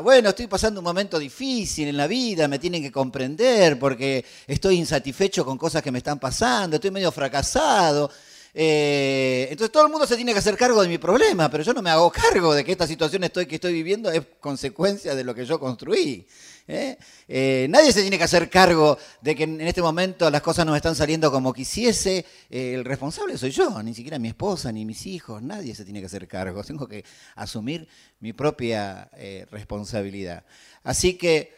bueno, 0.02 0.30
estoy 0.30 0.46
pasando 0.46 0.80
un 0.80 0.84
momento 0.84 1.18
difícil 1.18 1.88
en 1.88 1.96
la 1.96 2.06
vida, 2.06 2.48
me 2.48 2.58
tienen 2.58 2.82
que 2.82 2.92
comprender 2.92 3.78
porque 3.78 4.24
estoy 4.46 4.76
insatisfecho 4.76 5.44
con 5.44 5.58
cosas 5.58 5.82
que 5.82 5.92
me 5.92 5.98
están 5.98 6.18
pasando, 6.18 6.76
estoy 6.76 6.90
medio 6.90 7.12
fracasado. 7.12 8.10
Eh, 8.56 9.48
entonces 9.50 9.72
todo 9.72 9.84
el 9.84 9.90
mundo 9.90 10.06
se 10.06 10.14
tiene 10.14 10.32
que 10.32 10.38
hacer 10.38 10.56
cargo 10.56 10.80
de 10.80 10.86
mi 10.88 10.98
problema, 10.98 11.50
pero 11.50 11.64
yo 11.64 11.74
no 11.74 11.82
me 11.82 11.90
hago 11.90 12.10
cargo 12.12 12.54
de 12.54 12.64
que 12.64 12.70
esta 12.70 12.86
situación 12.86 13.24
estoy, 13.24 13.46
que 13.46 13.56
estoy 13.56 13.72
viviendo 13.72 14.12
es 14.12 14.22
consecuencia 14.38 15.16
de 15.16 15.24
lo 15.24 15.34
que 15.34 15.44
yo 15.44 15.58
construí. 15.58 16.24
¿eh? 16.68 16.96
Eh, 17.26 17.66
nadie 17.68 17.92
se 17.92 18.02
tiene 18.02 18.16
que 18.16 18.22
hacer 18.22 18.48
cargo 18.48 18.96
de 19.20 19.34
que 19.34 19.42
en 19.42 19.60
este 19.62 19.82
momento 19.82 20.30
las 20.30 20.40
cosas 20.40 20.64
no 20.64 20.76
están 20.76 20.94
saliendo 20.94 21.32
como 21.32 21.52
quisiese. 21.52 22.24
El 22.48 22.84
responsable 22.84 23.36
soy 23.36 23.50
yo, 23.50 23.82
ni 23.82 23.92
siquiera 23.92 24.20
mi 24.20 24.28
esposa, 24.28 24.70
ni 24.70 24.84
mis 24.84 25.04
hijos, 25.06 25.42
nadie 25.42 25.74
se 25.74 25.84
tiene 25.84 25.98
que 25.98 26.06
hacer 26.06 26.28
cargo. 26.28 26.62
Tengo 26.74 26.86
que 26.86 27.04
asumir 27.34 27.88
mi 28.20 28.32
propia 28.32 29.10
responsabilidad. 29.50 30.44
Así 30.84 31.14
que 31.14 31.52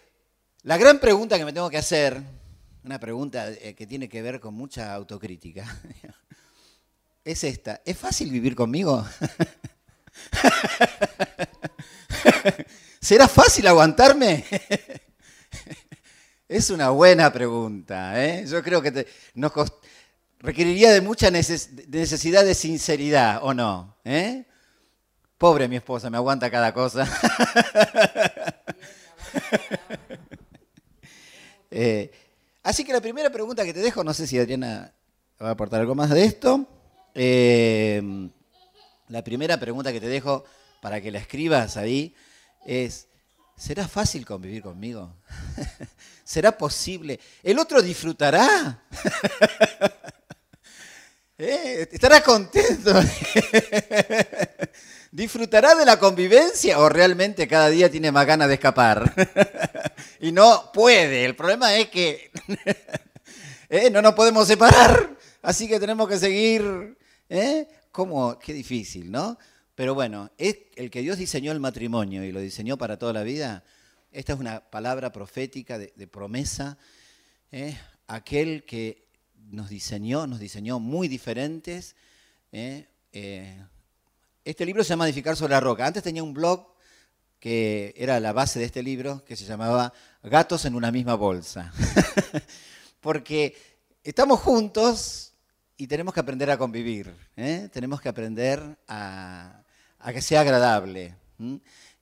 la 0.62 0.79
gran 0.79 0.99
pregunta 0.99 1.37
que 1.37 1.45
me 1.45 1.53
tengo 1.53 1.69
que 1.69 1.76
hacer, 1.76 2.21
una 2.85 2.99
pregunta 2.99 3.55
que 3.55 3.87
tiene 3.87 4.09
que 4.09 4.23
ver 4.23 4.41
con 4.41 4.55
mucha 4.55 4.95
autocrítica, 4.95 5.65
es 7.26 7.45
esta. 7.45 7.83
¿Es 7.85 7.99
fácil 7.99 8.30
vivir 8.30 8.54
conmigo? 8.54 9.04
¿Será 13.00 13.26
fácil 13.26 13.66
aguantarme? 13.66 14.45
es 16.49 16.71
una 16.71 16.90
buena 16.90 17.33
pregunta. 17.33 18.25
¿eh? 18.25 18.47
Yo 18.47 18.62
creo 18.62 18.80
que 18.80 19.09
nos 19.35 19.52
requeriría 20.38 20.92
de 20.92 21.00
mucha 21.00 21.33
necesidad 21.33 22.45
de 22.45 22.54
sinceridad, 22.54 23.40
¿o 23.42 23.52
no? 23.52 23.97
¿Eh? 24.04 24.45
Pobre 25.37 25.66
mi 25.66 25.75
esposa, 25.76 26.09
me 26.09 26.18
aguanta 26.18 26.50
cada 26.50 26.73
cosa. 26.73 27.06
Eh, 31.78 32.11
así 32.62 32.85
que 32.85 32.92
la 32.92 33.02
primera 33.02 33.28
pregunta 33.28 33.64
que 33.64 33.75
te 33.75 33.80
dejo, 33.80 34.02
no 34.02 34.14
sé 34.14 34.26
si 34.26 34.38
Adriana 34.38 34.95
va 35.42 35.49
a 35.49 35.50
aportar 35.50 35.80
algo 35.80 35.95
más 35.95 36.09
de 36.09 36.25
esto. 36.25 36.66
La 39.08 39.25
primera 39.25 39.58
pregunta 39.58 39.92
que 39.92 40.00
te 40.00 40.08
dejo 40.08 40.44
para 40.80 41.00
que 41.00 41.11
la 41.11 41.18
escribas 41.18 41.76
ahí 41.76 42.14
es, 42.64 43.08
¿será 43.56 43.88
fácil 43.88 44.26
convivir 44.26 44.62
conmigo? 44.62 45.16
¿Será 46.25 46.56
posible? 46.56 47.18
¿El 47.42 47.58
otro 47.58 47.82
disfrutará? 47.82 48.82
¿Eh? 51.38 51.88
¿Estará 51.92 52.23
contento? 52.23 52.92
¿Disfrutará 55.12 55.75
de 55.75 55.85
la 55.85 55.99
convivencia 55.99 56.78
o 56.78 56.88
realmente 56.88 57.46
cada 57.46 57.68
día 57.68 57.90
tiene 57.90 58.11
más 58.11 58.26
ganas 58.26 58.49
de 58.49 58.54
escapar? 58.54 59.12
y 60.20 60.32
no 60.32 60.70
puede. 60.73 61.25
El 61.25 61.37
problema 61.37 61.76
es 61.76 61.88
que 61.88 62.30
¿eh? 63.68 63.90
no 63.90 64.02
nos 64.02 64.14
podemos 64.14 64.49
separar, 64.49 65.16
así 65.42 65.68
que 65.68 65.78
tenemos 65.78 66.08
que 66.08 66.18
seguir. 66.18 66.96
¿Eh? 67.28 67.68
¿Cómo? 67.92 68.38
Qué 68.38 68.52
difícil, 68.52 69.11
¿no? 69.11 69.38
Pero 69.75 69.95
bueno, 69.95 70.30
es 70.38 70.56
el 70.76 70.90
que 70.90 71.02
Dios 71.02 71.18
diseñó 71.18 71.52
el 71.52 71.61
matrimonio 71.61 72.25
y 72.25 72.33
lo 72.33 72.40
diseñó 72.40 72.78
para 72.78 72.99
toda 72.99 73.12
la 73.12 73.23
vida. 73.23 73.62
Esta 74.11 74.33
es 74.33 74.38
una 74.38 74.61
palabra 74.61 75.12
profética 75.12 75.78
de, 75.78 76.06
promesa. 76.06 76.78
¿eh? 77.52 77.76
Aquel 78.06 78.64
que 78.64 79.06
nos 79.50 79.68
diseñó, 79.68 80.26
nos 80.26 80.40
diseñó 80.40 80.80
muy 80.80 81.09
diferentes. 81.09 81.95
¿eh? 82.52 82.87
Eh, 83.12 83.62
este 84.45 84.64
libro 84.64 84.83
se 84.83 84.90
llama 84.90 85.06
Edificar 85.06 85.37
sobre 85.37 85.52
la 85.52 85.61
roca. 85.61 85.87
Antes 85.87 86.02
tenía 86.02 86.23
un 86.23 86.33
blog 86.33 86.75
que 87.38 87.92
era 87.97 88.18
la 88.18 88.33
base 88.33 88.59
de 88.59 88.64
este 88.64 88.83
libro, 88.83 89.25
que 89.25 89.37
se 89.37 89.45
llamaba 89.45 89.92
Gatos 90.23 90.64
en 90.64 90.75
una 90.75 90.90
misma 90.90 91.14
bolsa. 91.14 91.73
Porque 93.00 93.54
estamos 94.02 94.40
juntos 94.40 95.25
y 95.76 95.87
tenemos 95.87 96.14
que 96.14 96.21
aprender 96.21 96.50
a 96.50 96.59
convivir. 96.59 97.14
Tenemos 97.73 98.00
que 98.00 98.09
aprender 98.09 98.62
a, 98.88 99.62
que 100.12 100.23
sea 100.23 100.40
agradable. 100.40 101.14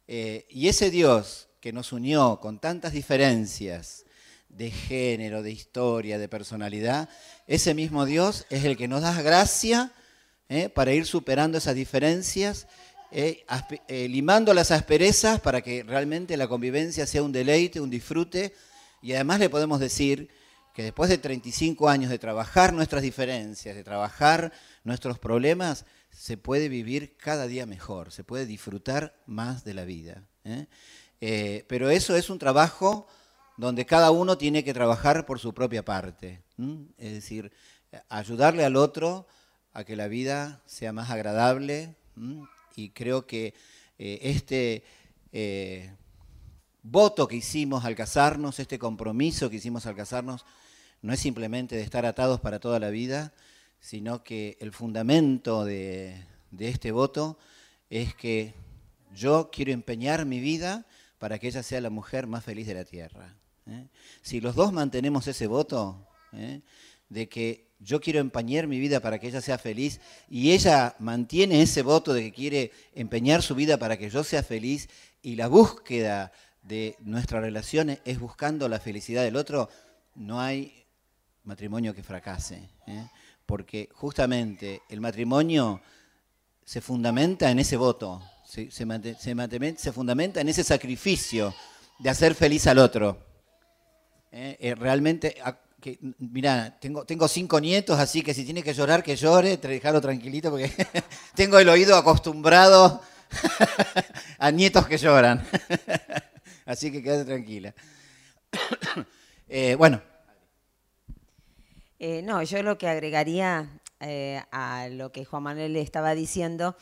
Eh, 0.06 0.46
y 0.50 0.68
ese 0.68 0.90
Dios 0.90 1.48
que 1.60 1.72
nos 1.72 1.92
unió 1.92 2.38
con 2.40 2.58
tantas 2.58 2.92
diferencias, 2.92 4.04
de 4.48 4.70
género, 4.70 5.42
de 5.42 5.50
historia, 5.50 6.18
de 6.18 6.28
personalidad, 6.28 7.08
ese 7.46 7.74
mismo 7.74 8.04
Dios 8.04 8.46
es 8.50 8.64
el 8.64 8.76
que 8.76 8.88
nos 8.88 9.02
da 9.02 9.20
gracia 9.20 9.92
¿eh? 10.48 10.68
para 10.68 10.92
ir 10.92 11.06
superando 11.06 11.58
esas 11.58 11.74
diferencias, 11.74 12.68
¿eh? 13.10 13.44
Eh, 13.88 14.08
limando 14.08 14.54
las 14.54 14.70
asperezas 14.70 15.40
para 15.40 15.60
que 15.60 15.82
realmente 15.82 16.36
la 16.36 16.48
convivencia 16.48 17.06
sea 17.06 17.22
un 17.22 17.32
deleite, 17.32 17.80
un 17.80 17.90
disfrute, 17.90 18.54
y 19.02 19.12
además 19.12 19.40
le 19.40 19.50
podemos 19.50 19.80
decir 19.80 20.30
que 20.74 20.82
después 20.82 21.08
de 21.08 21.18
35 21.18 21.88
años 21.88 22.10
de 22.10 22.18
trabajar 22.18 22.74
nuestras 22.74 23.02
diferencias, 23.02 23.74
de 23.74 23.84
trabajar 23.84 24.52
nuestros 24.82 25.18
problemas, 25.18 25.86
se 26.10 26.36
puede 26.36 26.68
vivir 26.68 27.16
cada 27.16 27.46
día 27.46 27.64
mejor, 27.64 28.12
se 28.12 28.24
puede 28.24 28.44
disfrutar 28.44 29.14
más 29.24 29.64
de 29.64 29.74
la 29.74 29.84
vida. 29.84 30.24
pero 31.68 31.90
eso 31.90 32.16
es 32.16 32.28
un 32.28 32.38
trabajo 32.38 33.06
donde 33.56 33.86
cada 33.86 34.10
uno 34.10 34.36
tiene 34.36 34.64
que 34.64 34.74
trabajar 34.74 35.24
por 35.26 35.38
su 35.38 35.54
propia 35.54 35.84
parte. 35.84 36.42
Es 36.98 37.12
decir, 37.12 37.52
ayudarle 38.08 38.64
al 38.64 38.76
otro 38.76 39.26
a 39.72 39.84
que 39.84 39.96
la 39.96 40.08
vida 40.08 40.62
sea 40.66 40.92
más 40.92 41.10
agradable. 41.10 41.94
Y 42.76 42.90
creo 42.90 43.26
que 43.26 43.54
eh, 43.98 44.18
este 44.22 44.84
eh, 45.32 45.94
voto 46.82 47.28
que 47.28 47.36
hicimos 47.36 47.84
al 47.84 47.94
casarnos, 47.94 48.58
este 48.58 48.78
compromiso 48.78 49.50
que 49.50 49.56
hicimos 49.56 49.86
al 49.86 49.96
casarnos, 49.96 50.44
no 51.04 51.12
es 51.12 51.20
simplemente 51.20 51.76
de 51.76 51.82
estar 51.82 52.06
atados 52.06 52.40
para 52.40 52.60
toda 52.60 52.80
la 52.80 52.88
vida, 52.88 53.34
sino 53.78 54.24
que 54.24 54.56
el 54.58 54.72
fundamento 54.72 55.62
de, 55.66 56.24
este 56.58 56.92
voto 56.92 57.38
es 57.90 58.14
que 58.14 58.54
yo 59.14 59.50
quiero 59.52 59.72
empeñar 59.72 60.24
mi 60.24 60.40
vida 60.40 60.86
para 61.18 61.38
que 61.38 61.48
ella 61.48 61.62
sea 61.62 61.82
la 61.82 61.90
mujer 61.90 62.26
más 62.26 62.42
feliz 62.42 62.66
de 62.66 62.72
la 62.72 62.86
tierra. 62.86 63.36
¿eh? 63.66 63.86
Si 64.22 64.40
los 64.40 64.54
dos 64.54 64.72
mantenemos 64.72 65.26
ese 65.26 65.46
voto 65.46 66.08
¿eh? 66.32 66.62
de 67.10 67.28
que 67.28 67.68
yo 67.80 68.00
quiero 68.00 68.20
empañar 68.20 68.66
mi 68.66 68.80
vida 68.80 69.00
para 69.00 69.18
que 69.18 69.28
ella 69.28 69.42
sea 69.42 69.58
feliz 69.58 70.00
y 70.30 70.52
ella 70.52 70.96
mantiene 70.98 71.60
ese 71.60 71.82
voto 71.82 72.14
de 72.14 72.22
que 72.22 72.32
quiere 72.32 72.72
empeñar 72.94 73.42
su 73.42 73.54
vida 73.54 73.76
para 73.76 73.98
que 73.98 74.08
yo 74.08 74.24
sea 74.24 74.42
feliz 74.42 74.88
y 75.20 75.36
la 75.36 75.48
búsqueda 75.48 76.32
de 76.62 76.96
nuestra 77.00 77.42
relación 77.42 77.98
es 78.06 78.18
buscando 78.18 78.70
la 78.70 78.80
felicidad 78.80 79.22
del 79.22 79.36
otro, 79.36 79.68
no 80.14 80.40
hay 80.40 80.83
matrimonio 81.44 81.94
que 81.94 82.02
fracase. 82.02 82.68
¿eh? 82.86 83.06
Porque 83.46 83.88
justamente 83.92 84.82
el 84.88 85.00
matrimonio 85.00 85.80
se 86.64 86.80
fundamenta 86.80 87.50
en 87.50 87.58
ese 87.58 87.76
voto, 87.76 88.22
se, 88.44 88.70
se 88.70 89.92
fundamenta 89.92 90.40
en 90.40 90.48
ese 90.48 90.64
sacrificio 90.64 91.54
de 91.98 92.10
hacer 92.10 92.34
feliz 92.34 92.66
al 92.66 92.78
otro. 92.78 93.18
Eh, 94.32 94.56
eh, 94.60 94.74
realmente, 94.74 95.36
mira, 96.18 96.76
tengo, 96.80 97.04
tengo 97.04 97.28
cinco 97.28 97.60
nietos, 97.60 97.98
así 98.00 98.22
que 98.22 98.34
si 98.34 98.44
tiene 98.44 98.62
que 98.62 98.74
llorar, 98.74 99.02
que 99.02 99.14
llore, 99.16 99.58
dejarlo 99.58 100.00
tranquilito, 100.00 100.50
porque 100.50 100.72
tengo 101.34 101.58
el 101.58 101.68
oído 101.68 101.96
acostumbrado 101.96 103.00
a 104.38 104.50
nietos 104.50 104.86
que 104.86 104.98
lloran. 104.98 105.46
así 106.66 106.90
que 106.90 107.02
quédate 107.02 107.24
tranquila. 107.24 107.74
Bueno. 109.78 110.13
No, 112.22 112.42
yo 112.42 112.62
lo 112.62 112.76
que 112.76 112.88
agregaría 112.88 113.80
a 114.00 114.88
lo 114.90 115.10
que 115.12 115.24
Juan 115.24 115.44
Manuel 115.44 115.72
le 115.72 115.80
estaba 115.80 116.14
diciendo, 116.14 116.76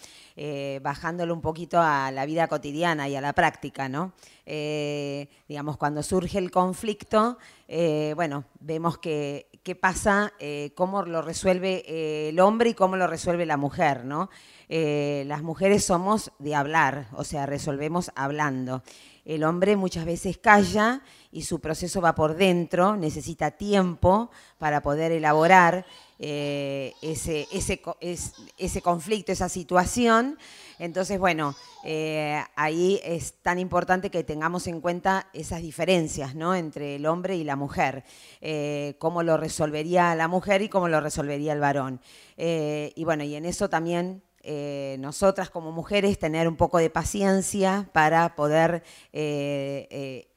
bajándolo 0.80 1.32
un 1.34 1.40
poquito 1.40 1.80
a 1.80 2.10
la 2.10 2.26
vida 2.26 2.48
cotidiana 2.48 3.08
y 3.08 3.14
a 3.14 3.20
la 3.20 3.32
práctica, 3.32 3.88
¿no? 3.88 4.12
Eh, 4.44 5.28
digamos, 5.48 5.76
cuando 5.76 6.02
surge 6.02 6.38
el 6.38 6.50
conflicto, 6.50 7.38
eh, 7.68 8.12
bueno, 8.16 8.44
vemos 8.60 8.98
que, 8.98 9.46
qué 9.62 9.76
pasa, 9.76 10.32
eh, 10.40 10.72
cómo 10.74 11.02
lo 11.02 11.22
resuelve 11.22 12.28
el 12.28 12.40
hombre 12.40 12.70
y 12.70 12.74
cómo 12.74 12.96
lo 12.96 13.06
resuelve 13.06 13.46
la 13.46 13.56
mujer, 13.56 14.04
¿no? 14.04 14.30
las 14.68 15.42
mujeres 15.42 15.84
somos 15.84 16.32
de 16.38 16.54
hablar, 16.54 17.08
o 17.12 17.24
sea, 17.24 17.44
resolvemos 17.44 18.10
hablando. 18.14 18.82
El 19.26 19.44
hombre 19.44 19.76
muchas 19.76 20.06
veces 20.06 20.38
calla 20.38 21.02
y 21.32 21.42
su 21.42 21.60
proceso 21.60 22.00
va 22.00 22.14
por 22.14 22.36
dentro, 22.36 22.96
necesita 22.96 23.50
tiempo 23.50 24.30
para 24.58 24.82
poder 24.82 25.10
elaborar 25.10 25.84
ese, 26.18 27.48
ese, 27.50 27.82
ese 28.58 28.82
conflicto, 28.82 29.32
esa 29.32 29.48
situación. 29.48 30.38
Entonces, 30.78 31.18
bueno, 31.18 31.56
eh, 31.84 32.42
ahí 32.54 33.00
es 33.04 33.34
tan 33.42 33.58
importante 33.58 34.10
que 34.10 34.24
tengamos 34.24 34.66
en 34.66 34.80
cuenta 34.80 35.28
esas 35.32 35.62
diferencias 35.62 36.34
¿no? 36.34 36.54
entre 36.54 36.96
el 36.96 37.06
hombre 37.06 37.36
y 37.36 37.44
la 37.44 37.56
mujer, 37.56 38.04
eh, 38.40 38.96
cómo 38.98 39.22
lo 39.22 39.36
resolvería 39.36 40.14
la 40.14 40.28
mujer 40.28 40.62
y 40.62 40.68
cómo 40.68 40.88
lo 40.88 41.00
resolvería 41.00 41.52
el 41.52 41.60
varón. 41.60 42.00
Eh, 42.36 42.92
y 42.94 43.04
bueno, 43.04 43.24
y 43.24 43.34
en 43.34 43.46
eso 43.46 43.68
también 43.68 44.22
nosotras 44.98 45.50
como 45.50 45.72
mujeres 45.72 46.18
tener 46.18 46.48
un 46.48 46.56
poco 46.56 46.78
de 46.78 46.90
paciencia 46.90 47.88
para 47.92 48.34
poder 48.34 48.82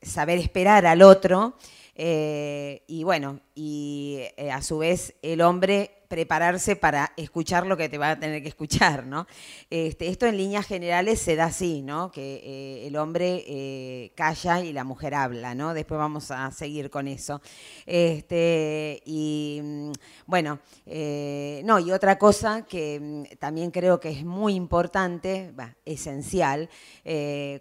saber 0.02 0.40
esperar 0.40 0.86
al 0.86 1.02
otro. 1.02 1.56
y 1.96 3.04
bueno, 3.04 3.40
y 3.56 4.22
a 4.52 4.62
su 4.62 4.80
vez 4.80 5.16
el 5.22 5.42
hombre 5.42 5.95
prepararse 6.08 6.76
para 6.76 7.12
escuchar 7.18 7.66
lo 7.66 7.78
que 7.78 7.90
te 7.90 7.98
va 7.98 8.12
a 8.12 8.20
tener 8.20 8.42
que 8.42 8.50
escuchar, 8.50 9.06
¿no? 9.06 9.28
Este, 9.70 10.08
esto 10.08 10.26
en 10.26 10.38
líneas 10.38 10.66
generales 10.66 11.20
se 11.20 11.36
da 11.36 11.46
así, 11.46 11.82
¿no? 11.82 12.12
Que 12.12 12.42
eh, 12.44 12.88
el 12.88 12.96
hombre 12.98 13.44
eh, 13.48 14.12
calla 14.16 14.62
y 14.64 14.74
la 14.74 14.84
mujer 14.84 15.16
habla, 15.16 15.56
¿no? 15.56 15.74
Después 15.74 15.98
vamos 15.98 16.32
a 16.32 16.52
seguir 16.52 16.90
con 16.90 17.08
eso. 17.08 17.42
Este, 17.86 19.02
y 19.06 19.60
mm, 19.64 19.92
bueno, 20.26 20.60
eh, 20.86 21.62
no, 21.66 21.80
y 21.80 21.92
otra 21.92 22.18
cosa 22.18 22.64
que 22.64 23.00
mm, 23.00 23.38
también 23.38 23.72
creo 23.72 24.00
que 24.00 24.10
es 24.10 24.24
muy 24.26 24.56
importante, 24.56 25.54
esencial, 25.86 26.70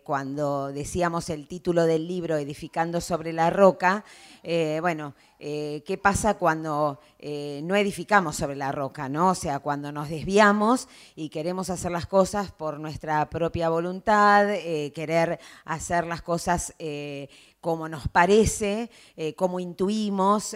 cuando 0.05 0.73
decíamos 0.73 1.31
el 1.31 1.47
título 1.47 1.85
del 1.85 2.07
libro 2.07 2.37
Edificando 2.37 3.01
sobre 3.01 3.33
la 3.33 3.51
roca, 3.51 4.05
bueno, 4.81 5.15
eh, 5.39 5.83
qué 5.85 5.99
pasa 5.99 6.35
cuando 6.35 7.01
eh, 7.19 7.61
no 7.65 7.75
edificamos 7.75 8.37
sobre 8.37 8.57
la 8.57 8.71
roca, 8.73 9.09
¿no? 9.09 9.31
O 9.31 9.35
sea, 9.35 9.59
cuando 9.59 9.91
nos 9.91 10.09
desviamos 10.09 10.89
y 11.17 11.29
queremos 11.29 11.71
hacer 11.71 11.91
las 11.91 12.07
cosas 12.07 12.53
por 12.53 12.79
nuestra 12.79 13.29
propia 13.29 13.69
voluntad, 13.69 14.49
eh, 14.51 14.93
querer 14.95 15.41
hacer 15.65 16.07
las 16.07 16.23
cosas 16.23 16.75
como 17.61 17.89
nos 17.89 18.09
parece, 18.09 18.91
como 19.37 19.59
intuimos, 19.59 20.55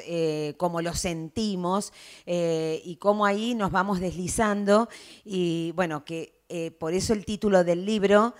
como 0.58 0.82
lo 0.82 0.92
sentimos, 0.92 1.92
y 2.26 2.96
cómo 2.96 3.24
ahí 3.24 3.54
nos 3.54 3.70
vamos 3.70 3.98
deslizando. 3.98 4.90
Y 5.24 5.72
bueno, 5.74 6.04
que 6.04 6.74
por 6.78 6.92
eso 6.92 7.14
el 7.14 7.24
título 7.24 7.64
del 7.64 7.86
libro, 7.86 8.34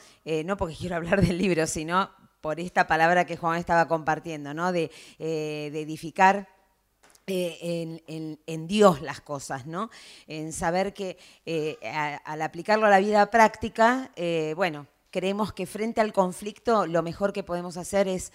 no 0.44 0.56
porque 0.58 0.76
quiero 0.76 0.96
hablar 0.96 1.22
del 1.22 1.38
libro, 1.38 1.66
sino 1.66 2.10
por 2.40 2.60
esta 2.60 2.86
palabra 2.86 3.24
que 3.24 3.36
Juan 3.36 3.58
estaba 3.58 3.88
compartiendo, 3.88 4.54
¿no? 4.54 4.72
De, 4.72 4.90
eh, 5.18 5.70
edificar 5.74 6.48
eh, 7.26 8.00
en, 8.46 8.66
Dios 8.66 9.02
las 9.02 9.20
cosas, 9.20 9.66
¿no? 9.66 9.90
En 10.26 10.52
saber 10.52 10.94
que 10.94 11.18
eh, 11.44 11.76
al 12.24 12.40
aplicarlo 12.42 12.86
a 12.86 12.90
la 12.90 13.00
vida 13.00 13.30
práctica, 13.30 14.10
bueno, 14.56 14.86
creemos 15.10 15.52
que 15.52 15.66
frente 15.66 16.00
al 16.00 16.12
conflicto 16.12 16.86
lo 16.86 17.02
mejor 17.02 17.32
que 17.34 17.42
podemos 17.42 17.76
hacer 17.76 18.08
es 18.08 18.32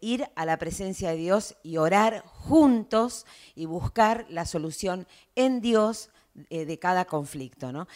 ir 0.00 0.28
a 0.36 0.44
la 0.44 0.58
presencia 0.58 1.10
de 1.10 1.16
Dios 1.16 1.56
y 1.64 1.78
orar 1.78 2.22
juntos 2.24 3.26
y 3.56 3.66
buscar 3.66 4.26
la 4.28 4.44
solución 4.44 5.08
en 5.34 5.60
Dios 5.60 6.10
de 6.50 6.78
cada 6.78 7.06
conflicto, 7.06 7.72
¿no? 7.72 7.88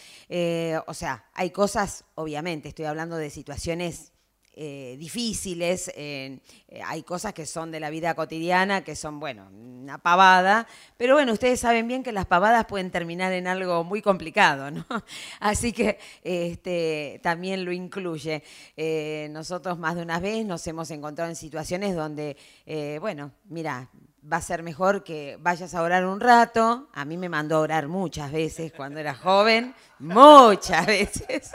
o 0.86 0.94
sea, 0.94 1.26
hay 1.32 1.50
cosas, 1.50 2.04
obviamente, 2.16 2.70
estoy 2.70 2.86
hablando 2.86 3.16
de 3.16 3.30
situaciones 3.30 4.13
eh, 4.56 4.94
difíciles, 4.98 5.90
eh, 5.96 6.38
hay 6.84 7.02
cosas 7.02 7.34
que 7.34 7.44
son 7.44 7.72
de 7.72 7.80
la 7.80 7.90
vida 7.90 8.14
cotidiana, 8.14 8.84
que 8.84 8.94
son, 8.94 9.18
bueno, 9.18 9.48
una 9.50 9.98
pavada, 9.98 10.68
pero 10.96 11.14
bueno, 11.14 11.32
ustedes 11.32 11.58
saben 11.58 11.88
bien 11.88 12.04
que 12.04 12.12
las 12.12 12.26
pavadas 12.26 12.64
pueden 12.66 12.92
terminar 12.92 13.32
en 13.32 13.48
algo 13.48 13.82
muy 13.82 14.00
complicado, 14.00 14.70
¿no? 14.70 14.86
Así 15.40 15.72
que 15.72 15.98
este, 16.22 17.20
también 17.22 17.64
lo 17.64 17.72
incluye. 17.72 18.44
Eh, 18.76 19.28
nosotros 19.32 19.76
más 19.78 19.96
de 19.96 20.02
una 20.02 20.20
vez 20.20 20.46
nos 20.46 20.64
hemos 20.68 20.88
encontrado 20.92 21.28
en 21.28 21.36
situaciones 21.36 21.96
donde, 21.96 22.36
bueno, 23.00 23.32
mira, 23.48 23.90
va 24.30 24.38
a 24.38 24.42
ser 24.42 24.62
mejor 24.62 25.04
que 25.04 25.36
vayas 25.40 25.74
a 25.74 25.82
orar 25.82 26.06
un 26.06 26.20
rato. 26.20 26.88
A 26.92 27.04
mí 27.04 27.16
me 27.16 27.28
mandó 27.28 27.56
a 27.56 27.60
orar 27.60 27.88
muchas 27.88 28.32
veces 28.32 28.72
cuando 28.72 29.00
era 29.00 29.14
joven, 29.14 29.74
muchas 30.04 30.86
veces. 30.86 31.50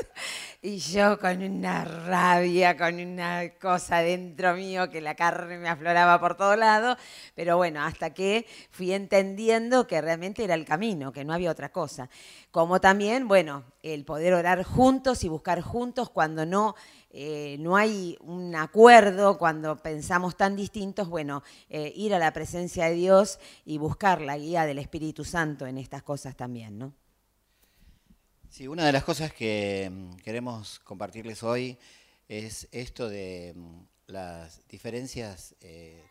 y 0.61 0.77
yo 0.77 1.17
con 1.19 1.41
una 1.41 1.85
rabia, 1.85 2.75
con 2.75 2.95
una 2.95 3.49
cosa 3.61 3.99
dentro 3.99 4.55
mío 4.55 4.89
que 4.89 4.99
la 4.99 5.15
carne 5.15 5.57
me 5.57 5.69
afloraba 5.69 6.19
por 6.19 6.35
todo 6.35 6.55
lado, 6.55 6.97
pero 7.35 7.55
bueno, 7.55 7.81
hasta 7.81 8.13
que 8.13 8.45
fui 8.71 8.91
entendiendo 8.91 9.87
que 9.87 10.01
realmente 10.01 10.43
era 10.43 10.55
el 10.55 10.65
camino, 10.65 11.13
que 11.13 11.23
no 11.23 11.33
había 11.33 11.51
otra 11.51 11.69
cosa. 11.69 12.09
Como 12.51 12.81
también, 12.81 13.27
bueno, 13.27 13.63
el 13.83 14.03
poder 14.03 14.33
orar 14.33 14.63
juntos 14.63 15.23
y 15.23 15.29
buscar 15.29 15.61
juntos 15.61 16.09
cuando 16.09 16.45
no 16.45 16.75
eh, 17.11 17.57
no 17.59 17.75
hay 17.75 18.17
un 18.21 18.55
acuerdo 18.55 19.39
cuando 19.39 19.77
pensamos 19.77 20.35
tan 20.37 20.55
distintos, 20.55 21.09
bueno, 21.09 21.41
eh, 21.67 21.91
ir 21.95 22.13
a 22.13 22.19
la 22.19 22.31
presencia 22.33 22.85
de 22.85 22.93
Dios 22.93 23.39
y 23.65 23.79
buscar 23.79 24.21
la 24.21 24.37
guía 24.37 24.65
del 24.65 24.77
Espíritu 24.77 25.25
Santo 25.25 25.65
en 25.65 25.79
estas 25.79 26.03
cosas 26.03 26.35
también, 26.35 26.77
¿no? 26.77 26.93
Sí, 28.59 28.67
una 28.67 28.85
de 28.85 28.91
las 28.91 29.05
cosas 29.05 29.31
que 29.31 29.89
mm, 29.89 30.17
queremos 30.17 30.79
compartirles 30.79 31.43
hoy 31.43 31.77
es 32.27 32.67
esto 32.73 33.07
de 33.07 33.53
mm, 33.55 33.79
las 34.07 34.67
diferencias 34.67 35.55
eh, 35.61 36.03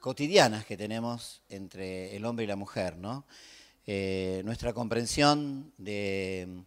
cotidianas 0.00 0.64
que 0.64 0.78
tenemos 0.78 1.42
entre 1.50 2.16
el 2.16 2.24
hombre 2.24 2.44
y 2.44 2.48
la 2.48 2.56
mujer, 2.56 2.96
¿no? 2.96 3.26
nuestra 3.86 4.72
comprensión 4.72 5.74
de, 5.76 6.46
mm, 6.48 6.60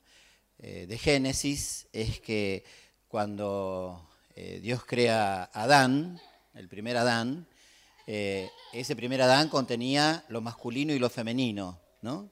de 0.59 0.97
Génesis 0.99 1.87
es 1.91 2.19
que 2.19 2.63
cuando 3.07 4.07
eh, 4.35 4.59
Dios 4.61 4.85
crea 4.85 5.49
a 5.51 5.63
Adán, 5.63 6.21
el 6.53 6.67
primer 6.67 6.97
Adán, 6.97 7.47
eh, 8.05 8.47
ese 8.73 8.95
primer 8.95 9.23
Adán 9.23 9.49
contenía 9.49 10.23
lo 10.29 10.41
masculino 10.41 10.93
y 10.93 10.99
lo 10.99 11.09
femenino, 11.09 11.79
¿no? 12.03 12.29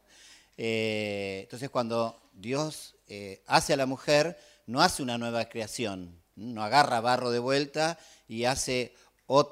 Eh, 0.57 1.41
entonces 1.43 1.69
cuando 1.69 2.29
Dios 2.33 2.95
hace 3.45 3.73
a 3.73 3.77
la 3.77 3.85
mujer, 3.85 4.37
no 4.65 4.81
hace 4.81 5.03
una 5.03 5.17
nueva 5.17 5.45
creación, 5.45 6.19
no 6.35 6.63
agarra 6.63 7.01
barro 7.01 7.29
de 7.29 7.39
vuelta 7.39 7.99
y 8.27 8.45
hace, 8.45 8.95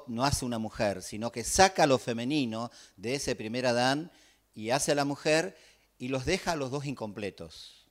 no 0.08 0.24
hace 0.24 0.44
una 0.44 0.58
mujer, 0.58 1.02
sino 1.02 1.30
que 1.30 1.44
saca 1.44 1.86
lo 1.86 1.98
femenino 1.98 2.70
de 2.96 3.14
ese 3.14 3.36
primer 3.36 3.66
Adán 3.66 4.10
y 4.54 4.70
hace 4.70 4.92
a 4.92 4.96
la 4.96 5.04
mujer 5.04 5.56
y 5.98 6.08
los 6.08 6.24
deja 6.24 6.52
a 6.52 6.56
los 6.56 6.70
dos 6.70 6.86
incompletos. 6.86 7.86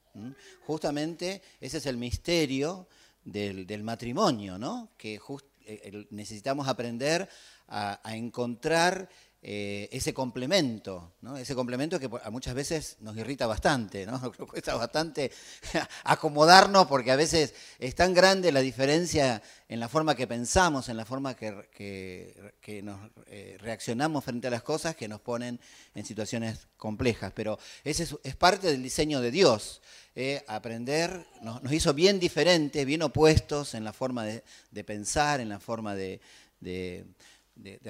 Justamente 0.65 1.41
ese 1.62 1.78
es 1.78 1.86
el 1.86 1.97
misterio 1.97 2.88
del, 3.24 3.84
matrimonio, 3.84 4.58
¿no? 4.58 4.91
que 4.97 5.19
eh, 5.65 6.08
necesitamos 6.10 6.67
aprender 6.67 7.30
a, 7.67 8.02
encontrar 8.13 9.10
eh, 9.43 9.89
ese 9.91 10.13
complemento, 10.13 11.13
ese 11.38 11.56
complemento 11.56 11.99
que 11.99 12.08
muchas 12.30 12.54
veces 12.54 12.97
nos 12.99 13.17
irrita 13.17 13.47
bastante, 13.47 14.06
¿no? 14.06 14.19
nos 14.39 14.47
cuesta 14.47 14.75
bastante 14.75 15.32
acomodarnos 16.04 16.88
porque 16.88 17.12
a 17.12 17.15
veces 17.15 17.54
es 17.80 17.95
tan 17.95 18.13
grande 18.13 18.51
la 18.51 18.62
diferencia 18.62 19.41
en 19.67 19.80
la 19.80 19.89
forma 19.89 20.15
que 20.15 20.27
pensamos, 20.27 20.89
en 20.89 20.97
la 20.97 21.06
forma 21.06 21.36
que, 21.36 22.54
que, 22.62 22.82
nos 22.84 22.99
eh, 23.27 23.58
reaccionamos 23.60 24.23
frente 24.23 24.47
a 24.47 24.51
las 24.51 24.63
cosas 24.63 24.95
que 24.95 25.08
nos 25.08 25.21
ponen 25.21 25.60
en 25.95 26.06
situaciones 26.06 26.67
complejas. 26.77 27.32
Pero 27.36 27.58
ese 27.84 28.08
es 28.23 28.36
parte 28.36 28.67
del 28.67 28.84
diseño 28.84 29.21
de 29.21 29.32
Dios. 29.32 29.82
Eh, 30.13 30.43
aprender, 30.47 31.25
nos, 31.41 31.71
hizo 31.71 31.93
bien 31.93 32.19
diferentes, 32.19 32.86
bien 32.86 33.01
opuestos 33.01 33.73
en 33.75 33.86
la 33.86 33.93
forma 33.93 34.25
de, 34.25 34.84
pensar, 34.84 35.39
en 35.39 35.47
la 35.47 35.60
forma 35.60 35.95
de, 35.95 36.19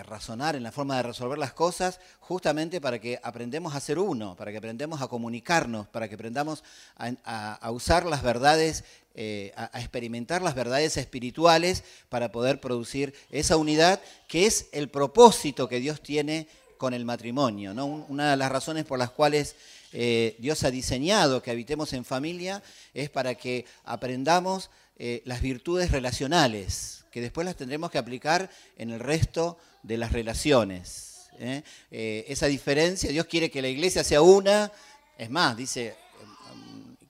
razonar, 0.04 0.56
en 0.56 0.64
la 0.64 0.72
forma 0.72 0.98
de 0.98 1.04
resolver 1.04 1.38
las 1.38 1.54
cosas, 1.54 2.00
justamente 2.20 2.82
para 2.82 3.00
que 3.00 3.20
aprendamos 3.24 3.76
a 3.76 3.80
ser 3.80 4.00
uno, 4.00 4.36
para 4.36 4.52
que 4.52 4.58
aprendamos 4.58 5.02
a 5.02 5.08
comunicarnos, 5.08 5.88
para 5.88 6.08
que 6.08 6.16
aprendamos 6.16 6.64
a, 6.98 7.72
usar 7.72 8.06
las 8.06 8.24
verdades, 8.24 8.84
eh, 9.16 9.54
a, 9.56 9.80
experimentar 9.80 10.42
las 10.42 10.56
verdades 10.56 10.98
espirituales 10.98 11.84
para 12.10 12.32
poder 12.32 12.60
producir 12.60 13.14
esa 13.30 13.58
unidad 13.58 14.02
que 14.28 14.46
es 14.46 14.68
el 14.72 14.90
propósito 14.90 15.68
que 15.68 15.80
Dios 15.80 16.02
tiene 16.02 16.48
con 16.78 16.94
el 16.94 17.06
matrimonio. 17.06 17.74
¿no? 17.74 17.86
Una 17.86 18.32
de 18.32 18.38
las 18.38 18.52
razones 18.52 18.86
por 18.86 18.98
las 18.98 19.12
cuales 19.12 19.56
eh, 19.94 20.36
Dios 20.40 20.64
ha 20.64 20.72
diseñado 20.72 21.42
que 21.44 21.52
habitemos 21.52 21.94
en 21.94 22.06
familia 22.06 22.64
es 22.94 23.10
para 23.10 23.36
que 23.36 23.66
aprendamos 23.84 24.70
eh, 24.98 25.22
las 25.26 25.42
virtudes 25.42 25.92
relacionales, 25.92 27.01
que 27.12 27.22
después 27.22 27.46
las 27.46 27.56
tendremos 27.56 27.92
que 27.92 27.98
aplicar 27.98 28.50
en 28.78 28.90
el 28.90 29.00
resto 29.00 29.58
de 29.84 29.98
las 29.98 30.12
relaciones. 30.12 31.30
¿eh? 31.40 31.64
esa 32.28 32.48
diferencia, 32.48 33.10
Dios 33.10 33.26
quiere 33.26 33.52
que 33.52 33.62
la 33.62 33.68
iglesia 33.68 34.04
sea 34.04 34.22
una, 34.22 34.72
es 35.18 35.30
más, 35.30 35.56
dice 35.56 35.96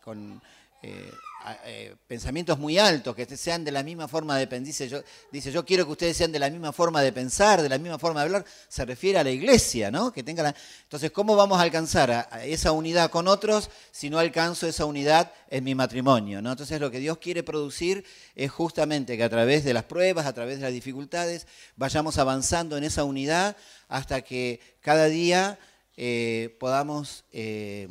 con 0.03 0.41
eh, 0.83 1.95
pensamientos 2.07 2.59
muy 2.59 2.77
altos, 2.77 3.15
que 3.15 3.25
sean 3.37 3.63
de 3.63 3.71
la 3.71 3.81
misma 3.81 4.07
forma 4.07 4.37
de 4.37 4.45
pensar. 4.45 5.03
Dice 5.31 5.51
yo, 5.51 5.65
quiero 5.65 5.85
que 5.85 5.91
ustedes 5.91 6.15
sean 6.15 6.31
de 6.31 6.37
la 6.37 6.49
misma 6.49 6.71
forma 6.71 7.01
de 7.01 7.11
pensar, 7.11 7.61
de 7.61 7.69
la 7.69 7.79
misma 7.79 7.97
forma 7.97 8.19
de 8.19 8.25
hablar. 8.25 8.45
Se 8.67 8.85
refiere 8.85 9.17
a 9.17 9.23
la 9.23 9.31
iglesia, 9.31 9.89
¿no? 9.89 10.11
Que 10.11 10.21
tenga 10.21 10.53
Entonces, 10.83 11.09
¿cómo 11.11 11.35
vamos 11.35 11.59
a 11.59 11.63
alcanzar 11.63 12.29
esa 12.43 12.71
unidad 12.71 13.09
con 13.09 13.27
otros 13.27 13.71
si 13.91 14.09
no 14.09 14.19
alcanzo 14.19 14.67
esa 14.67 14.85
unidad 14.85 15.31
en 15.49 15.63
mi 15.63 15.73
matrimonio? 15.73 16.41
¿no? 16.41 16.51
Entonces, 16.51 16.79
lo 16.79 16.91
que 16.91 16.99
Dios 16.99 17.17
quiere 17.17 17.41
producir 17.41 18.05
es 18.35 18.51
justamente 18.51 19.17
que 19.17 19.23
a 19.23 19.29
través 19.29 19.63
de 19.63 19.73
las 19.73 19.85
pruebas, 19.85 20.27
a 20.27 20.33
través 20.33 20.57
de 20.57 20.63
las 20.63 20.73
dificultades, 20.73 21.47
vayamos 21.75 22.19
avanzando 22.19 22.77
en 22.77 22.83
esa 22.83 23.03
unidad 23.03 23.57
hasta 23.87 24.21
que 24.21 24.59
cada 24.81 25.05
día 25.05 25.57
eh, 25.97 26.55
podamos 26.59 27.23
eh, 27.31 27.87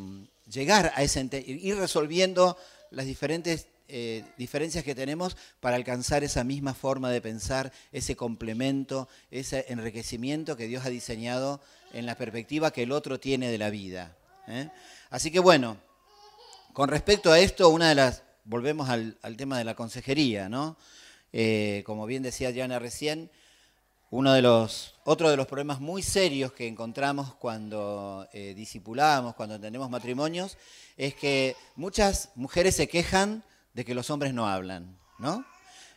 llegar 0.50 0.92
a 0.94 1.02
ese 1.02 1.28
ir 1.46 1.76
resolviendo 1.76 2.56
las 2.90 3.06
diferentes 3.06 3.68
eh, 3.92 4.22
diferencias 4.38 4.84
que 4.84 4.94
tenemos 4.94 5.36
para 5.58 5.74
alcanzar 5.74 6.22
esa 6.22 6.44
misma 6.44 6.74
forma 6.74 7.10
de 7.10 7.20
pensar, 7.20 7.72
ese 7.90 8.14
complemento, 8.14 9.08
ese 9.32 9.66
enriquecimiento 9.68 10.56
que 10.56 10.68
Dios 10.68 10.86
ha 10.86 10.90
diseñado 10.90 11.60
en 11.92 12.06
la 12.06 12.14
perspectiva 12.14 12.72
que 12.72 12.84
el 12.84 12.92
otro 12.92 13.18
tiene 13.18 13.50
de 13.50 13.58
la 13.58 13.68
vida. 13.68 14.16
¿eh? 14.46 14.68
Así 15.10 15.32
que 15.32 15.40
bueno, 15.40 15.76
con 16.72 16.88
respecto 16.88 17.32
a 17.32 17.40
esto, 17.40 17.68
una 17.68 17.88
de 17.88 17.96
las, 17.96 18.22
volvemos 18.44 18.88
al, 18.88 19.16
tema 19.36 19.58
de 19.58 19.64
la 19.64 19.74
consejería, 19.74 20.48
¿no? 20.48 20.76
Eh, 21.32 21.82
como 21.84 22.06
bien 22.06 22.22
decía 22.22 22.52
Diana 22.52 22.78
recién, 22.78 23.28
uno 24.10 24.32
de 24.32 24.42
los, 24.42 24.94
otro 25.04 25.30
de 25.30 25.36
los 25.36 25.46
problemas 25.46 25.80
muy 25.80 26.02
serios 26.02 26.52
que 26.52 26.66
encontramos 26.66 27.34
cuando 27.34 28.26
eh, 28.32 28.54
discipulamos, 28.56 29.34
cuando 29.34 29.58
tenemos 29.60 29.88
matrimonios, 29.88 30.58
es 30.96 31.14
que 31.14 31.54
muchas 31.76 32.30
mujeres 32.34 32.74
se 32.74 32.88
quejan 32.88 33.44
de 33.72 33.84
que 33.84 33.94
los 33.94 34.10
hombres 34.10 34.34
no 34.34 34.48
hablan, 34.48 34.98
¿no? 35.18 35.44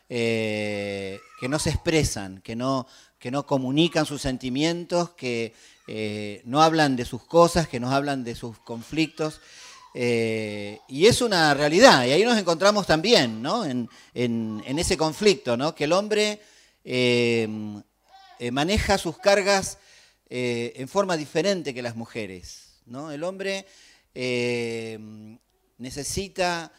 Eh, 0.08 1.18
que 1.40 1.48
no 1.48 1.58
se 1.58 1.70
expresan, 1.70 2.40
que 2.40 2.54
no, 2.54 2.86
que 3.18 3.32
no 3.32 3.46
comunican 3.46 4.06
sus 4.06 4.22
sentimientos, 4.22 5.10
que 5.10 5.52
eh, 5.88 6.40
no 6.44 6.62
hablan 6.62 6.94
de 6.94 7.04
sus 7.04 7.24
cosas, 7.24 7.66
que 7.66 7.80
no 7.80 7.90
hablan 7.90 8.22
de 8.22 8.36
sus 8.36 8.58
conflictos. 8.58 9.40
y 9.94 11.06
es 11.06 11.20
una 11.20 11.54
realidad, 11.54 12.04
y 12.04 12.12
ahí 12.12 12.24
nos 12.24 12.38
encontramos 12.38 12.86
también 12.86 13.42
¿no? 13.42 13.64
en, 13.64 13.88
ese 14.78 14.96
conflicto, 14.96 15.56
¿no? 15.56 15.74
que 15.74 15.84
el 15.84 15.92
hombre 15.92 16.40
eh, 16.84 17.48
maneja 18.52 18.98
sus 18.98 19.18
cargas 19.18 19.78
eh, 20.28 20.72
en 20.76 20.88
forma 20.88 21.16
diferente 21.16 21.74
que 21.74 21.82
las 21.82 21.96
mujeres. 21.96 22.80
¿no? 22.86 23.10
El 23.12 23.24
hombre 23.24 23.66
eh, 24.14 24.98
necesita 25.78 26.72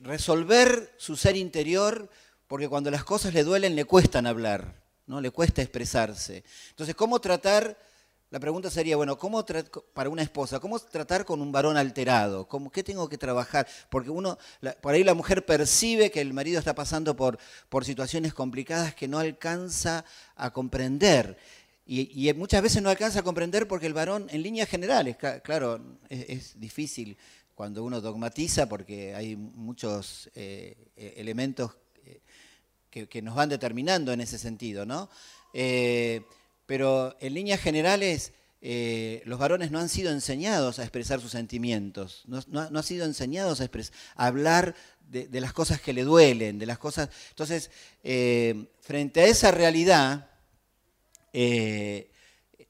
resolver 0.00 0.92
su 0.98 1.16
ser 1.16 1.34
interior 1.34 2.10
porque 2.46 2.68
cuando 2.68 2.90
las 2.90 3.04
cosas 3.04 3.32
le 3.32 3.44
duelen 3.44 3.74
le 3.74 3.86
cuestan 3.86 4.26
hablar, 4.26 4.82
¿no? 5.06 5.20
le 5.22 5.30
cuesta 5.30 5.62
expresarse. 5.62 6.44
Entonces, 6.68 6.94
¿cómo 6.94 7.18
tratar? 7.20 7.78
La 8.32 8.40
pregunta 8.40 8.70
sería, 8.70 8.96
bueno, 8.96 9.18
¿cómo 9.18 9.44
para 9.92 10.08
una 10.08 10.22
esposa, 10.22 10.58
cómo 10.58 10.78
tratar 10.78 11.26
con 11.26 11.42
un 11.42 11.52
varón 11.52 11.76
alterado? 11.76 12.48
¿Cómo, 12.48 12.70
¿Qué 12.70 12.82
tengo 12.82 13.06
que 13.06 13.18
trabajar? 13.18 13.68
Porque 13.90 14.08
uno, 14.08 14.38
por 14.80 14.94
ahí 14.94 15.04
la 15.04 15.12
mujer 15.12 15.44
percibe 15.44 16.10
que 16.10 16.22
el 16.22 16.32
marido 16.32 16.58
está 16.58 16.74
pasando 16.74 17.14
por, 17.14 17.38
por 17.68 17.84
situaciones 17.84 18.32
complicadas 18.32 18.94
que 18.94 19.06
no 19.06 19.18
alcanza 19.18 20.06
a 20.34 20.50
comprender. 20.50 21.36
Y, 21.84 22.32
muchas 22.32 22.62
veces 22.62 22.82
no 22.82 22.88
alcanza 22.88 23.18
a 23.20 23.22
comprender 23.22 23.68
porque 23.68 23.84
el 23.84 23.92
varón, 23.92 24.26
en 24.30 24.42
líneas 24.42 24.66
generales, 24.66 25.18
claro, 25.44 25.98
es, 26.08 26.58
difícil 26.58 27.18
cuando 27.54 27.84
uno 27.84 28.00
dogmatiza 28.00 28.66
porque 28.66 29.14
hay 29.14 29.36
muchos 29.36 30.30
eh, 30.34 30.88
e, 30.96 31.14
elementos 31.18 31.72
eh, 32.06 32.22
que, 32.88 33.20
nos 33.20 33.34
van 33.34 33.50
determinando 33.50 34.10
en 34.10 34.22
ese 34.22 34.38
sentido, 34.38 34.86
¿no? 34.86 35.10
Eh, 35.52 36.22
pero 36.72 37.14
en 37.20 37.34
líneas 37.34 37.60
generales 37.60 38.32
eh, 38.62 39.20
los 39.26 39.38
varones 39.38 39.70
no 39.70 39.78
han 39.78 39.90
sido 39.90 40.10
enseñados 40.10 40.78
a 40.78 40.82
expresar 40.84 41.20
sus 41.20 41.32
sentimientos, 41.32 42.22
no, 42.26 42.60
han 42.60 42.82
sido 42.82 43.04
enseñados 43.04 43.60
a, 43.60 43.68
hablar 44.16 44.74
de, 45.06 45.28
las 45.38 45.52
cosas 45.52 45.82
que 45.82 45.92
le 45.92 46.02
duelen, 46.02 46.58
de 46.58 46.64
las 46.64 46.78
cosas... 46.78 47.10
Entonces, 47.28 47.70
eh, 48.02 48.70
frente 48.80 49.20
a 49.20 49.26
esa 49.26 49.50
realidad, 49.50 50.30
eh, 51.34 52.10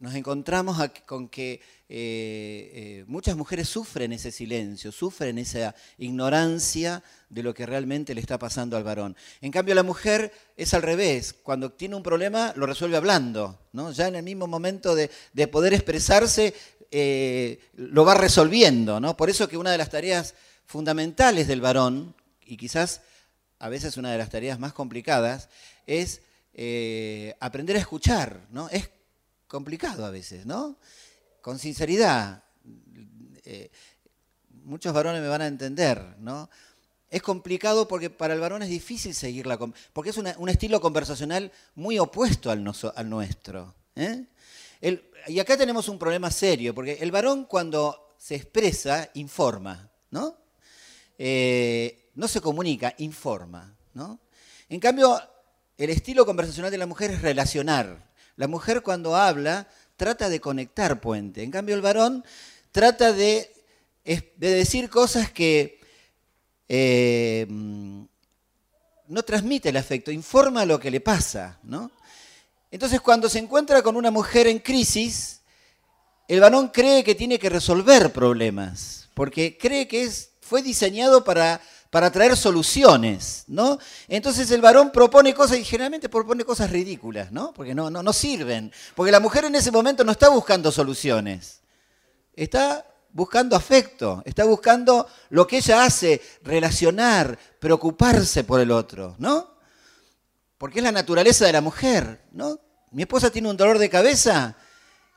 nos 0.00 0.16
encontramos 0.16 0.78
con 1.06 1.28
que 1.28 1.60
eh, 1.94 3.04
muchas 3.06 3.36
mujeres 3.36 3.68
sufren 3.68 4.12
ese 4.12 4.32
silencio, 4.32 4.92
sufren 4.92 5.38
esa 5.38 5.74
ignorancia 5.98 7.02
de 7.28 7.42
lo 7.42 7.52
que 7.52 7.66
realmente 7.66 8.14
le 8.14 8.20
está 8.20 8.38
pasando 8.38 8.76
al 8.76 8.84
varón. 8.84 9.16
En 9.40 9.50
cambio, 9.50 9.74
la 9.74 9.82
mujer 9.82 10.32
es 10.56 10.72
al 10.74 10.82
revés. 10.82 11.34
Cuando 11.34 11.72
tiene 11.72 11.96
un 11.96 12.02
problema, 12.02 12.52
lo 12.56 12.66
resuelve 12.66 12.96
hablando. 12.96 13.58
¿no? 13.72 13.92
Ya 13.92 14.08
en 14.08 14.14
el 14.14 14.22
mismo 14.22 14.46
momento 14.46 14.94
de, 14.94 15.10
poder 15.48 15.74
expresarse, 15.74 16.54
lo 17.74 18.04
va 18.04 18.14
resolviendo. 18.14 18.98
¿no? 19.00 19.16
Por 19.16 19.28
eso 19.28 19.48
que 19.48 19.56
una 19.58 19.72
de 19.72 19.78
las 19.78 19.90
tareas 19.90 20.34
fundamentales 20.64 21.46
del 21.46 21.60
varón, 21.60 22.14
y 22.46 22.56
quizás 22.56 23.02
a 23.58 23.68
veces 23.68 23.96
una 23.96 24.10
de 24.10 24.18
las 24.18 24.30
tareas 24.30 24.58
más 24.58 24.72
complicadas, 24.72 25.48
es 25.86 26.22
eh, 26.54 27.34
aprender 27.40 27.76
a 27.76 27.80
escuchar, 27.80 28.40
¿no? 28.50 28.68
Es 28.70 28.90
complicado 29.46 30.04
a 30.04 30.10
veces, 30.10 30.46
¿no? 30.46 30.76
Con 31.42 31.58
sinceridad. 31.58 32.44
Eh, 33.44 33.70
muchos 34.64 34.94
varones 34.94 35.20
me 35.20 35.28
van 35.28 35.42
a 35.42 35.46
entender, 35.46 36.16
¿no? 36.20 36.48
Es 37.10 37.20
complicado 37.20 37.86
porque 37.86 38.08
para 38.08 38.32
el 38.32 38.40
varón 38.40 38.62
es 38.62 38.70
difícil 38.70 39.14
seguirla, 39.14 39.58
porque 39.92 40.10
es 40.10 40.16
un 40.16 40.48
estilo 40.48 40.80
conversacional 40.80 41.52
muy 41.74 41.98
opuesto 41.98 42.50
al, 42.50 42.64
nuestro. 43.10 43.74
¿eh? 43.96 44.24
y 45.26 45.38
acá 45.38 45.58
tenemos 45.58 45.88
un 45.88 45.98
problema 45.98 46.30
serio, 46.30 46.74
porque 46.74 46.94
el 47.00 47.10
varón 47.10 47.44
cuando 47.44 48.14
se 48.16 48.36
expresa, 48.36 49.10
informa, 49.12 49.90
¿no? 50.10 50.38
no 51.18 52.28
se 52.28 52.40
comunica, 52.40 52.94
informa, 52.96 53.76
¿no? 53.92 54.18
En 54.70 54.80
cambio, 54.80 55.20
el 55.76 55.90
estilo 55.90 56.24
conversacional 56.24 56.70
de 56.70 56.78
la 56.78 56.86
mujer 56.86 57.10
es 57.10 57.20
relacionar. 57.20 58.10
La 58.36 58.48
mujer 58.48 58.82
cuando 58.82 59.14
habla 59.14 59.68
trata 60.02 60.28
de 60.28 60.40
conectar 60.40 61.00
puente. 61.00 61.44
En 61.44 61.52
cambio 61.52 61.76
el 61.76 61.80
varón 61.80 62.24
trata 62.72 63.12
de, 63.12 63.52
decir 64.36 64.90
cosas 64.90 65.30
que 65.30 65.78
eh, 66.68 67.46
no 67.48 69.22
transmite 69.24 69.68
el 69.68 69.76
afecto, 69.76 70.10
informa 70.10 70.66
lo 70.66 70.80
que 70.80 70.90
le 70.90 71.00
pasa. 71.00 71.56
¿no? 71.62 71.92
Entonces 72.72 73.00
cuando 73.00 73.28
se 73.28 73.38
encuentra 73.38 73.80
con 73.80 73.94
una 73.94 74.10
mujer 74.10 74.48
en 74.48 74.58
crisis, 74.58 75.42
el 76.26 76.40
varón 76.40 76.70
cree 76.70 77.04
que 77.04 77.14
tiene 77.14 77.38
que 77.38 77.48
resolver 77.48 78.12
problemas, 78.12 79.08
porque 79.14 79.56
cree 79.56 79.86
que 79.86 80.02
es, 80.02 80.30
fue 80.40 80.62
diseñado 80.62 81.22
para 81.22 81.60
para 81.92 82.10
traer 82.10 82.38
soluciones, 82.38 83.44
¿no? 83.48 83.78
Entonces 84.08 84.50
el 84.50 84.62
varón 84.62 84.90
propone 84.92 85.34
cosas 85.34 85.58
y 85.58 85.64
generalmente 85.64 86.08
propone 86.08 86.42
cosas 86.42 86.70
ridículas, 86.70 87.30
¿no? 87.30 87.52
Porque 87.52 87.74
no, 87.74 87.90
no, 87.90 88.02
no 88.02 88.14
sirven. 88.14 88.72
Porque 88.94 89.12
la 89.12 89.20
mujer 89.20 89.44
en 89.44 89.54
ese 89.56 89.70
momento 89.70 90.02
no 90.02 90.12
está 90.12 90.30
buscando 90.30 90.72
soluciones. 90.72 91.60
Está 92.32 92.86
buscando 93.12 93.54
afecto, 93.54 94.22
está 94.24 94.44
buscando 94.44 95.06
lo 95.28 95.46
que 95.46 95.58
ella 95.58 95.84
hace, 95.84 96.22
relacionar, 96.42 97.38
preocuparse 97.60 98.42
por 98.42 98.60
el 98.60 98.70
otro, 98.70 99.14
¿no? 99.18 99.58
Porque 100.56 100.78
es 100.78 100.84
la 100.84 100.92
naturaleza 100.92 101.44
de 101.44 101.52
la 101.52 101.60
mujer, 101.60 102.22
¿no? 102.32 102.58
Mi 102.90 103.02
esposa 103.02 103.28
tiene 103.28 103.50
un 103.50 103.56
dolor 103.58 103.76
de 103.78 103.90
cabeza 103.90 104.56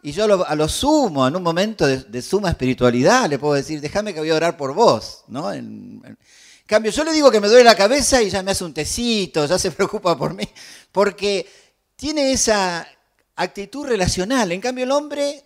y 0.01 0.11
yo 0.11 0.25
a 0.45 0.55
lo, 0.55 0.67
sumo, 0.67 1.25
en 1.25 1.37
un 1.37 1.41
momento 1.41 1.87
de, 1.87 2.21
suma 2.21 2.49
espiritualidad, 2.49 3.29
le 3.29 3.39
puedo 3.39 3.53
decir, 3.53 3.79
déjame 3.79 4.13
que 4.13 4.19
voy 4.19 4.31
a 4.31 4.35
orar 4.35 4.57
por 4.57 4.73
vos, 4.73 5.23
¿no? 5.29 5.53
Cambio, 6.65 6.91
yo 6.91 7.03
le 7.03 7.13
digo 7.13 7.31
que 7.31 7.39
me 7.39 7.47
duele 7.47 7.63
la 7.63 7.75
cabeza 7.75 8.21
y 8.21 8.29
ya 8.29 8.43
me 8.43 8.51
hace 8.51 8.63
un 8.63 8.73
tecito, 8.73 9.45
ya 9.45 9.59
se 9.59 9.71
preocupa 9.71 10.17
por 10.17 10.33
mí, 10.33 10.47
porque 10.91 11.47
tiene 11.95 12.31
esa 12.31 12.87
actitud 13.35 13.87
relacional. 13.87 14.51
En 14.51 14.61
cambio, 14.61 14.83
el 14.83 14.91
hombre 14.91 15.43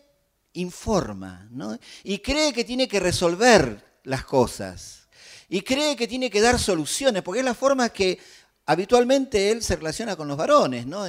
informa, 0.54 1.48
¿no? 1.52 1.78
Y 2.04 2.20
cree 2.20 2.54
que 2.54 2.64
tiene 2.64 2.88
que 2.88 3.00
resolver 3.00 3.84
las 4.04 4.26
cosas. 4.26 5.08
Y 5.48 5.62
cree 5.62 5.96
que 5.96 6.08
tiene 6.08 6.30
que 6.30 6.42
dar 6.42 6.60
soluciones, 6.60 7.24
porque 7.24 7.40
es 7.40 7.46
la 7.46 7.56
forma 7.56 7.90
que 7.90 8.20
habitualmente 8.66 9.50
él 9.50 9.64
se 9.64 9.76
relaciona 9.76 10.16
con 10.16 10.28
los 10.28 10.38
varones, 10.38 10.86
¿no? 10.86 11.06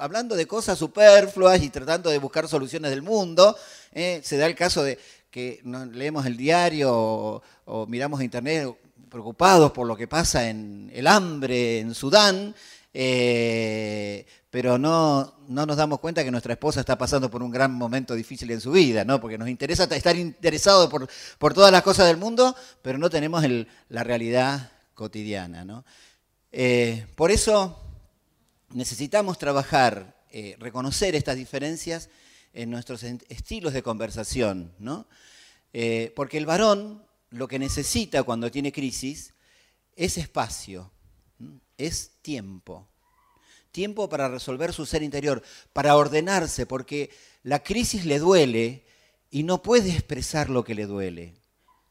hablando 0.00 0.34
de 0.34 0.46
cosas 0.46 0.76
superfluas 0.76 1.62
y 1.62 1.70
tratando 1.70 2.10
de 2.10 2.18
buscar 2.18 2.48
soluciones 2.48 2.90
del 2.90 3.02
mundo. 3.02 3.56
¿eh? 3.92 4.20
se 4.24 4.36
da 4.36 4.46
el 4.46 4.56
caso 4.56 4.82
de 4.82 4.98
que 5.30 5.60
leemos 5.92 6.26
el 6.26 6.36
diario 6.36 6.92
o, 6.92 7.42
o 7.66 7.86
miramos 7.86 8.22
internet 8.22 8.74
preocupados 9.16 9.72
por 9.72 9.86
lo 9.86 9.96
que 9.96 10.06
pasa 10.06 10.50
en 10.50 10.90
el 10.92 11.06
hambre 11.06 11.78
en 11.78 11.94
Sudán, 11.94 12.54
eh, 12.92 14.26
pero 14.50 14.76
no, 14.76 15.38
no, 15.48 15.64
nos 15.64 15.74
damos 15.78 16.00
cuenta 16.00 16.22
que 16.22 16.30
nuestra 16.30 16.52
esposa 16.52 16.80
está 16.80 16.98
pasando 16.98 17.30
por 17.30 17.42
un 17.42 17.50
gran 17.50 17.72
momento 17.72 18.14
difícil 18.14 18.50
en 18.50 18.60
su 18.60 18.72
vida, 18.72 19.06
¿no? 19.06 19.18
porque 19.18 19.38
nos 19.38 19.48
interesa 19.48 19.84
estar 19.84 20.14
interesados 20.16 20.90
por, 20.90 21.08
por 21.38 21.54
todas 21.54 21.72
las 21.72 21.82
cosas 21.82 22.08
del 22.08 22.18
mundo, 22.18 22.54
pero 22.82 22.98
no 22.98 23.08
tenemos 23.08 23.42
la 23.88 24.04
realidad 24.04 24.70
cotidiana. 24.92 25.64
¿no? 25.64 25.86
Eh, 26.52 27.06
por 27.14 27.30
eso 27.30 27.80
necesitamos 28.74 29.38
trabajar, 29.38 30.22
eh, 30.30 30.56
reconocer 30.58 31.14
estas 31.14 31.36
diferencias 31.36 32.10
en 32.52 32.68
nuestros 32.68 33.02
estilos 33.02 33.72
de 33.72 33.82
conversación, 33.82 34.74
¿no? 34.78 35.06
porque 36.14 36.36
el 36.36 36.44
varón 36.44 37.05
lo 37.36 37.48
que 37.48 37.58
necesita 37.58 38.22
cuando 38.22 38.50
tiene 38.50 38.72
crisis 38.72 39.34
es 39.94 40.18
espacio, 40.18 40.90
es 41.76 42.12
tiempo. 42.22 42.88
Tiempo 43.70 44.08
para 44.08 44.28
resolver 44.28 44.72
su 44.72 44.86
ser 44.86 45.02
interior, 45.02 45.42
para 45.72 45.96
ordenarse, 45.96 46.64
porque 46.64 47.10
la 47.42 47.62
crisis 47.62 48.06
le 48.06 48.18
duele 48.18 48.86
y 49.30 49.42
no 49.42 49.62
puede 49.62 49.90
expresar 49.90 50.48
lo 50.48 50.64
que 50.64 50.74
le 50.74 50.86
duele. 50.86 51.34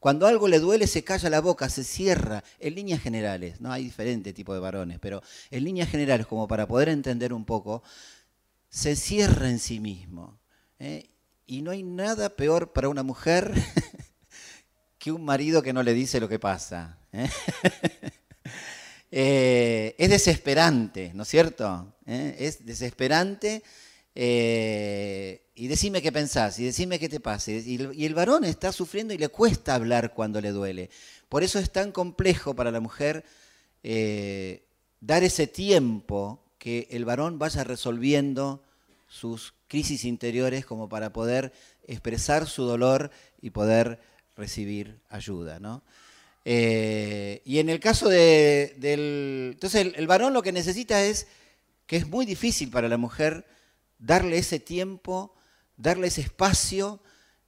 Cuando 0.00 0.26
algo 0.26 0.48
le 0.48 0.58
duele 0.58 0.86
se 0.86 1.04
calla 1.04 1.30
la 1.30 1.40
boca, 1.40 1.68
se 1.68 1.84
cierra, 1.84 2.44
en 2.58 2.74
líneas 2.74 3.00
generales, 3.00 3.60
no 3.60 3.72
hay 3.72 3.84
diferente 3.84 4.32
tipo 4.32 4.52
de 4.52 4.60
varones, 4.60 4.98
pero 5.00 5.22
en 5.50 5.64
líneas 5.64 5.88
generales, 5.88 6.26
como 6.26 6.46
para 6.48 6.66
poder 6.66 6.88
entender 6.88 7.32
un 7.32 7.44
poco, 7.44 7.82
se 8.68 8.94
cierra 8.96 9.48
en 9.48 9.58
sí 9.58 9.80
mismo. 9.80 10.38
¿eh? 10.78 11.10
Y 11.46 11.62
no 11.62 11.70
hay 11.70 11.82
nada 11.82 12.30
peor 12.30 12.72
para 12.72 12.88
una 12.88 13.02
mujer 13.02 13.52
que 15.06 15.12
un 15.12 15.24
marido 15.24 15.62
que 15.62 15.72
no 15.72 15.84
le 15.84 15.94
dice 15.94 16.18
lo 16.18 16.28
que 16.28 16.40
pasa. 16.40 16.98
¿eh? 17.12 17.28
Eh, 19.12 19.94
es 19.98 20.10
desesperante, 20.10 21.12
¿no 21.14 21.22
es 21.22 21.28
cierto? 21.28 21.94
¿Eh? 22.06 22.34
Es 22.40 22.66
desesperante. 22.66 23.62
y 24.14 25.68
decime 25.68 26.02
qué 26.02 26.10
pensás, 26.10 26.58
y 26.58 26.64
decime 26.64 26.98
qué 26.98 27.08
te 27.08 27.20
pasa. 27.20 27.52
Y, 27.52 28.04
el 28.04 28.14
varón 28.14 28.44
está 28.44 28.72
sufriendo 28.72 29.14
y 29.14 29.18
le 29.18 29.28
cuesta 29.28 29.76
hablar 29.76 30.12
cuando 30.12 30.40
le 30.40 30.50
duele. 30.50 30.90
Por 31.28 31.44
eso 31.44 31.60
es 31.60 31.70
tan 31.70 31.92
complejo 31.92 32.54
para 32.56 32.72
la 32.72 32.80
mujer 32.80 33.24
dar 35.00 35.22
ese 35.22 35.46
tiempo 35.46 36.42
que 36.58 36.88
el 36.90 37.04
varón 37.04 37.38
vaya 37.38 37.62
resolviendo 37.62 38.64
sus 39.06 39.54
crisis 39.68 40.04
interiores 40.04 40.66
como 40.66 40.88
para 40.88 41.12
poder 41.12 41.52
expresar 41.86 42.48
su 42.48 42.64
dolor 42.64 43.12
y 43.40 43.50
poder 43.50 44.00
recibir 44.36 45.00
ayuda, 45.08 45.58
¿no? 45.58 45.82
Eh, 46.44 47.42
y 47.44 47.58
en 47.58 47.68
el 47.68 47.80
caso 47.80 48.08
del... 48.08 49.50
Entonces 49.52 49.94
el, 49.96 50.06
varón 50.06 50.32
lo 50.32 50.42
que 50.42 50.52
necesita 50.52 51.02
es 51.02 51.26
que 51.86 51.96
es 51.96 52.06
muy 52.06 52.24
difícil 52.24 52.70
para 52.70 52.88
la 52.88 52.96
mujer 52.96 53.46
darle 53.98 54.38
ese 54.38 54.60
tiempo, 54.60 55.34
darle 55.76 56.06
ese 56.06 56.20
espacio, 56.20 57.00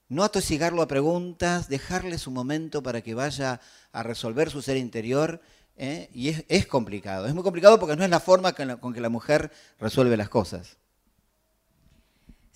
no 0.09 0.23
atosigarlo 0.23 0.81
a 0.81 0.87
preguntas, 0.87 1.69
dejarle 1.69 2.17
su 2.17 2.31
momento 2.31 2.83
para 2.83 3.01
que 3.01 3.13
vaya 3.13 3.61
a 3.93 4.03
resolver 4.03 4.49
su 4.49 4.61
ser 4.61 4.75
interior. 4.75 5.39
¿eh? 5.77 6.09
Y 6.13 6.35
es, 6.49 6.67
complicado, 6.67 7.25
es 7.25 7.33
muy 7.33 7.43
complicado 7.43 7.79
porque 7.79 7.95
no 7.95 8.03
es 8.03 8.09
la 8.09 8.19
forma 8.19 8.51
con 8.53 8.93
que 8.93 9.01
la 9.01 9.09
mujer 9.09 9.51
resuelve 9.79 10.17
las 10.17 10.29
cosas. 10.29 10.77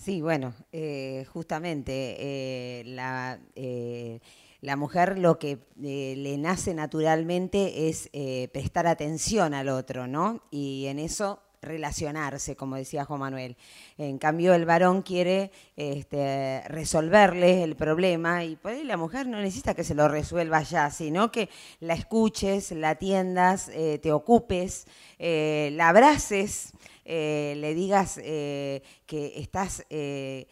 Sí, 0.04 0.22
bueno, 0.22 0.54
eh, 0.74 1.26
justamente 1.32 2.18
eh, 2.20 2.84
la, 2.88 3.40
eh, 3.56 4.20
la, 4.60 4.76
mujer 4.76 5.18
lo 5.18 5.40
que 5.40 5.60
le 5.78 6.38
nace 6.38 6.74
naturalmente 6.74 7.88
es 7.88 8.10
prestar 8.52 8.86
atención 8.86 9.54
al 9.54 9.70
otro, 9.70 10.06
¿no? 10.06 10.44
Y 10.52 10.88
en 10.88 11.00
eso 11.00 11.40
relacionarse, 11.62 12.58
como 12.58 12.76
decía 12.76 13.06
Juan 13.06 13.22
Manuel. 13.22 13.56
En 13.98 14.18
cambio, 14.18 14.54
el 14.54 14.66
varón 14.66 15.04
quiere 15.04 15.52
este, 15.78 16.64
resolverle 16.68 17.64
el 17.64 17.78
problema 17.78 18.44
y 18.44 18.58
pues, 18.58 18.84
la 18.84 18.98
mujer 18.98 19.28
no 19.28 19.40
necesita 19.40 19.74
que 19.74 19.86
se 19.86 19.96
lo 19.96 20.10
resuelva 20.10 20.64
ya, 20.64 20.92
sino 20.92 21.32
que 21.32 21.48
la 21.80 21.94
escuches, 21.94 22.74
la 22.74 22.90
atiendas, 22.90 23.72
te 24.02 24.12
ocupes, 24.12 24.86
la 25.18 25.88
abraces. 25.88 26.74
Eh, 27.06 27.56
le 27.58 27.74
digas 27.74 28.18
eh, 28.24 28.82
que 29.06 29.34
estás 29.40 29.86
eh, 29.90 30.48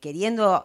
queriendo 0.00 0.64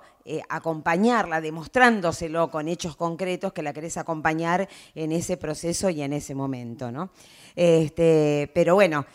acompañarla, 0.49 1.41
demostrándoselo 1.41 2.51
con 2.51 2.67
hechos 2.67 2.95
concretos 2.95 3.51
que 3.51 3.63
la 3.63 3.73
querés 3.73 3.97
acompañar 3.97 4.69
en 4.93 5.11
ese 5.11 5.37
proceso 5.37 5.89
y 5.89 6.03
en 6.03 6.13
ese 6.13 6.35
momento, 6.35 6.91
¿no? 6.91 7.09
Este, 7.55 8.51
pero 8.53 8.75
bueno, 8.75 9.07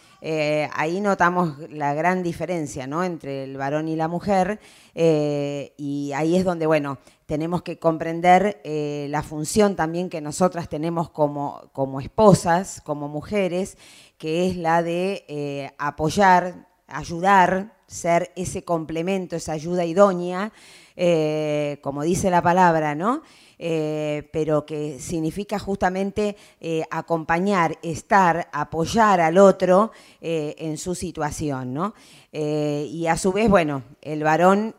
ahí 0.72 1.00
notamos 1.00 1.70
la 1.70 1.94
gran 1.94 2.24
diferencia 2.24 2.88
¿no? 2.88 3.04
entre 3.04 3.44
el 3.44 3.56
varón 3.56 3.86
y 3.86 3.94
la 3.94 4.08
mujer 4.08 4.58
y 4.92 6.10
ahí 6.16 6.36
es 6.36 6.44
donde, 6.44 6.66
bueno, 6.66 6.98
tenemos 7.26 7.62
que 7.62 7.78
comprender 7.78 8.60
la 8.64 9.22
función 9.22 9.76
también 9.76 10.10
que 10.10 10.20
nosotras 10.20 10.68
tenemos 10.68 11.10
como, 11.10 11.70
como 11.72 12.00
esposas, 12.00 12.82
como 12.84 13.08
mujeres, 13.08 13.78
que 14.18 14.48
es 14.48 14.56
la 14.56 14.82
de 14.82 15.72
apoyar, 15.78 16.66
ayudar, 16.86 17.76
ser 17.86 18.32
ese 18.36 18.64
complemento, 18.64 19.36
esa 19.36 19.52
ayuda 19.52 19.84
idónea, 19.84 20.52
eh, 20.96 21.78
como 21.82 22.02
dice 22.02 22.30
la 22.30 22.42
palabra, 22.42 22.94
¿no? 22.94 23.22
Eh, 23.58 24.28
pero 24.32 24.66
que 24.66 24.98
significa 25.00 25.58
justamente 25.58 26.36
eh, 26.60 26.82
acompañar, 26.90 27.78
estar, 27.82 28.48
apoyar 28.52 29.20
al 29.20 29.38
otro 29.38 29.92
en 30.20 30.76
su 30.76 30.94
situación, 30.94 31.72
¿no? 31.72 31.94
Y 32.32 33.06
a 33.06 33.16
su 33.16 33.32
vez, 33.32 33.48
bueno, 33.48 33.82
el 34.02 34.22
varón 34.22 34.74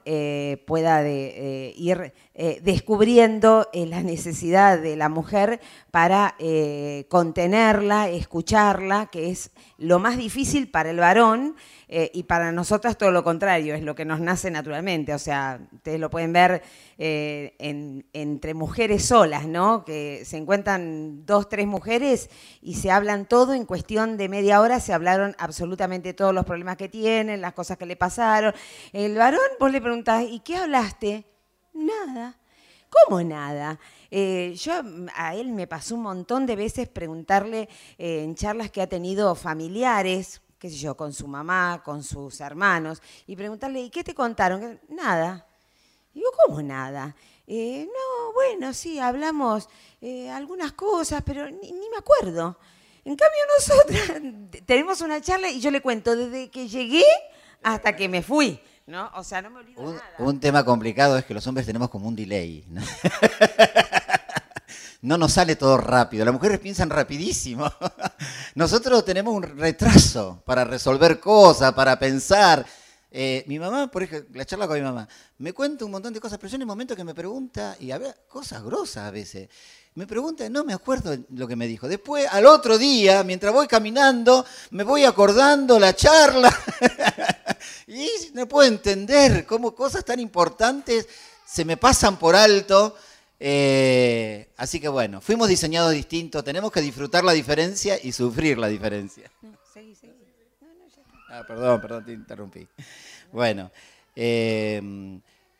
pueda 0.65 1.07
ir 1.10 2.13
descubriendo 2.62 3.67
la 3.73 4.03
necesidad 4.03 4.79
de 4.79 4.95
la 4.95 5.10
mujer 5.10 5.60
para 5.89 6.36
contenerla, 7.10 8.10
escucharla, 8.10 9.07
que 9.07 9.31
es 9.31 9.51
lo 9.77 9.99
más 9.99 10.17
difícil 10.17 10.69
para 10.69 10.91
el 10.91 10.97
varón. 10.97 11.55
Eh, 11.89 12.12
y 12.13 12.23
para 12.23 12.51
nosotras 12.51 12.97
todo 12.97 13.12
lo 13.12 13.23
contrario, 13.23 13.73
es 13.73 13.81
lo 13.81 13.95
que 13.95 14.03
nos 14.03 14.19
nace 14.19 14.51
naturalmente. 14.51 15.13
O 15.13 15.19
sea, 15.19 15.60
ustedes 15.71 15.99
lo 15.99 16.10
pueden 16.10 16.33
ver 16.33 16.62
eh, 16.97 17.55
entre 18.12 18.53
mujeres 18.53 19.05
solas, 19.05 19.47
¿no? 19.47 19.86
Que 19.86 20.23
se 20.25 20.36
encuentran 20.38 21.25
dos, 21.25 21.47
tres 21.47 21.65
mujeres 21.65 22.29
y 22.62 22.75
se 22.75 22.91
hablan 22.91 23.25
todo 23.25 23.53
en 23.53 23.65
cuestión 23.65 24.17
de 24.17 24.27
media 24.27 24.60
hora, 24.60 24.81
se 24.81 24.93
hablaron 24.93 25.36
absolutamente 25.39 26.13
todos 26.13 26.33
los 26.33 26.45
problemas 26.45 26.75
que 26.75 26.89
tienen, 26.89 27.37
las 27.41 27.54
cosas 27.54 27.78
que 27.78 27.86
le 27.86 27.95
pasaron. 27.95 28.54
El 28.93 29.15
varón, 29.15 29.39
vos 29.60 29.71
le 29.71 29.82
preguntás, 29.82 30.23
¿y 30.23 30.39
qué 30.39 30.58
hablaste? 30.58 31.26
Nada. 31.73 32.38
¿Cómo 32.89 33.21
nada? 33.21 33.80
Eh, 34.10 34.56
yo 34.58 34.73
a 35.15 35.36
él 35.36 35.52
me 35.52 35.67
pasó 35.67 35.95
un 35.95 36.04
montón 36.04 36.45
de 36.45 36.56
veces 36.56 36.88
preguntarle 36.88 37.67
en 37.97 38.36
charlas 38.36 38.71
que 38.71 38.82
ha 38.82 38.88
tenido 38.88 39.36
familiares, 39.36 40.41
qué 40.58 40.69
sé 40.69 40.78
yo, 40.78 40.95
con 40.95 41.13
su 41.13 41.28
mamá, 41.28 41.82
con 41.84 42.04
sus 42.04 42.39
hermanos, 42.39 43.02
y 43.26 43.36
preguntarle, 43.36 43.82
¿y 43.82 43.89
qué 43.89 44.04
te 44.04 44.15
contaron? 44.15 44.80
Nada. 44.89 45.47
Digo, 46.13 46.30
¿cómo 46.45 46.62
nada? 46.62 47.15
Eh, 47.45 47.86
no, 47.86 48.34
bueno, 48.34 48.73
sí, 48.73 49.00
hablamos 49.00 49.69
eh, 50.02 50.30
algunas 50.30 50.73
cosas, 50.73 51.21
pero 51.26 51.50
ni, 51.50 51.71
me 51.71 51.97
acuerdo. 51.97 52.58
En 53.07 53.15
cambio, 53.15 53.39
nosotras 53.57 54.21
tenemos 54.65 54.99
una 54.99 55.21
charla 55.21 55.49
y 55.49 55.61
yo 55.61 55.71
le 55.71 55.79
cuento 55.81 56.13
desde 56.13 56.49
que 56.49 56.67
llegué 56.67 57.05
hasta 57.63 57.95
que 57.95 58.09
me 58.09 58.21
fui. 58.21 58.59
¿no? 58.85 59.09
O 59.15 59.23
sea, 59.23 59.41
no 59.41 59.49
me 59.49 59.59
olvido 59.59 59.81
un, 59.81 59.95
nada. 59.95 60.15
Un 60.19 60.39
tema 60.41 60.65
complicado 60.65 61.17
es 61.17 61.23
que 61.23 61.33
los 61.33 61.47
hombres 61.47 61.65
tenemos 61.65 61.89
como 61.89 62.09
un 62.09 62.17
delay. 62.17 62.65
¿no? 62.67 62.81
no 65.03 65.17
nos 65.17 65.31
sale 65.31 65.55
todo 65.55 65.77
rápido. 65.77 66.25
Las 66.25 66.33
mujeres 66.33 66.59
piensan 66.59 66.89
rapidísimo. 66.89 67.71
Nosotros 68.55 69.05
tenemos 69.05 69.33
un 69.33 69.43
retraso 69.43 70.43
para 70.45 70.65
resolver 70.65 71.17
cosas, 71.21 71.71
para 71.71 71.97
pensar. 71.97 72.65
Eh, 73.09 73.45
mi 73.47 73.57
mamá, 73.57 73.89
por 73.89 74.03
ejemplo, 74.03 74.37
la 74.37 74.43
charla 74.43 74.67
con 74.67 74.75
mi 74.75 74.83
mamá, 74.83 75.07
me 75.37 75.53
cuenta 75.53 75.85
un 75.85 75.91
montón 75.91 76.13
de 76.13 76.19
cosas, 76.19 76.37
pero 76.39 76.49
yo 76.49 76.55
en 76.55 76.63
el 76.63 76.67
momento 76.67 76.93
que 76.93 77.05
me 77.05 77.15
pregunta, 77.15 77.77
y 77.79 77.91
había 77.91 78.13
cosas 78.27 78.61
grosas 78.61 79.05
a 79.05 79.11
veces, 79.11 79.47
me 79.97 80.07
pregunta, 80.07 80.49
no 80.49 80.63
me 80.63 80.73
acuerdo 80.73 81.17
lo 81.29 81.47
que 81.47 81.55
me 81.55 81.67
dijo. 81.67 81.88
Después, 81.88 82.27
al 82.31 82.45
otro 82.45 82.77
día, 82.77 83.23
mientras 83.23 83.53
voy 83.53 83.67
caminando, 83.67 84.45
me 84.71 84.83
voy 84.83 85.03
acordando 85.03 85.79
la 85.79 85.95
charla. 85.95 86.55
y 87.88 88.07
no 88.33 88.47
puedo 88.47 88.67
entender 88.67 89.45
cómo 89.45 89.75
cosas 89.75 90.05
tan 90.05 90.19
importantes 90.19 91.07
se 91.45 91.65
me 91.65 91.77
pasan 91.77 92.17
por 92.17 92.36
alto 92.36 92.95
eh, 93.39 94.49
así 94.57 94.79
que 94.79 94.88
bueno, 94.88 95.21
fuimos 95.21 95.47
diseñados 95.47 95.93
distintos, 95.93 96.43
tenemos 96.43 96.71
que 96.71 96.81
disfrutar 96.81 97.23
la 97.23 97.33
diferencia 97.33 97.97
y 98.01 98.12
sufrir 98.12 98.57
la 98.57 98.67
diferencia. 98.67 99.31
Ah, 101.29 101.43
perdón, 101.47 101.81
perdón, 101.81 102.05
te 102.05 102.13
interrumpí. 102.13 102.67
Bueno, 103.31 103.69
eh, 104.15 104.81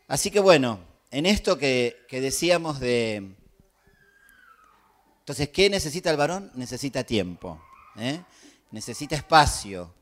así 0.08 0.30
que 0.30 0.40
bueno, 0.40 0.80
en 1.10 1.26
esto 1.26 1.58
que, 1.58 2.04
decíamos 2.10 2.80
de... 2.80 3.34
Entonces, 5.28 5.50
¿qué 5.50 5.68
necesita 5.68 6.10
el 6.10 6.16
varón? 6.16 6.50
Necesita 6.54 7.04
tiempo, 7.04 7.62
¿eh? 7.98 8.18
necesita 8.70 9.14
espacio, 9.14 9.94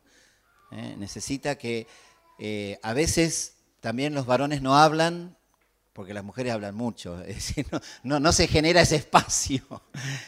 necesita 0.71 1.59
que 1.59 1.89
a 2.81 2.93
veces 2.93 3.57
también 3.81 4.15
los 4.15 4.25
varones 4.25 4.63
no 4.63 4.77
hablan 4.77 5.37
porque 5.97 6.13
las 6.13 6.23
mujeres 6.23 6.53
hablan 6.53 6.75
mucho, 6.75 7.21
no, 8.05 8.33
se 8.33 8.47
genera 8.47 8.83
ese 8.83 8.97
espacio. 8.97 9.65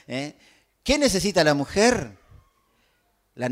¿eh? 0.09 0.35
¿Qué 0.83 0.99
necesita 0.99 1.45
la 1.45 1.53
mujer? 1.55 2.17
La, 3.35 3.51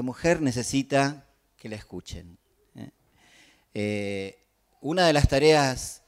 mujer 0.00 0.40
necesita 0.40 1.26
que 1.56 1.68
la 1.68 1.74
escuchen. 1.74 2.38
¿eh? 2.76 2.90
Eh, 3.74 4.38
una 4.80 5.06
de 5.06 5.12
las 5.12 5.28
tareas 5.28 6.02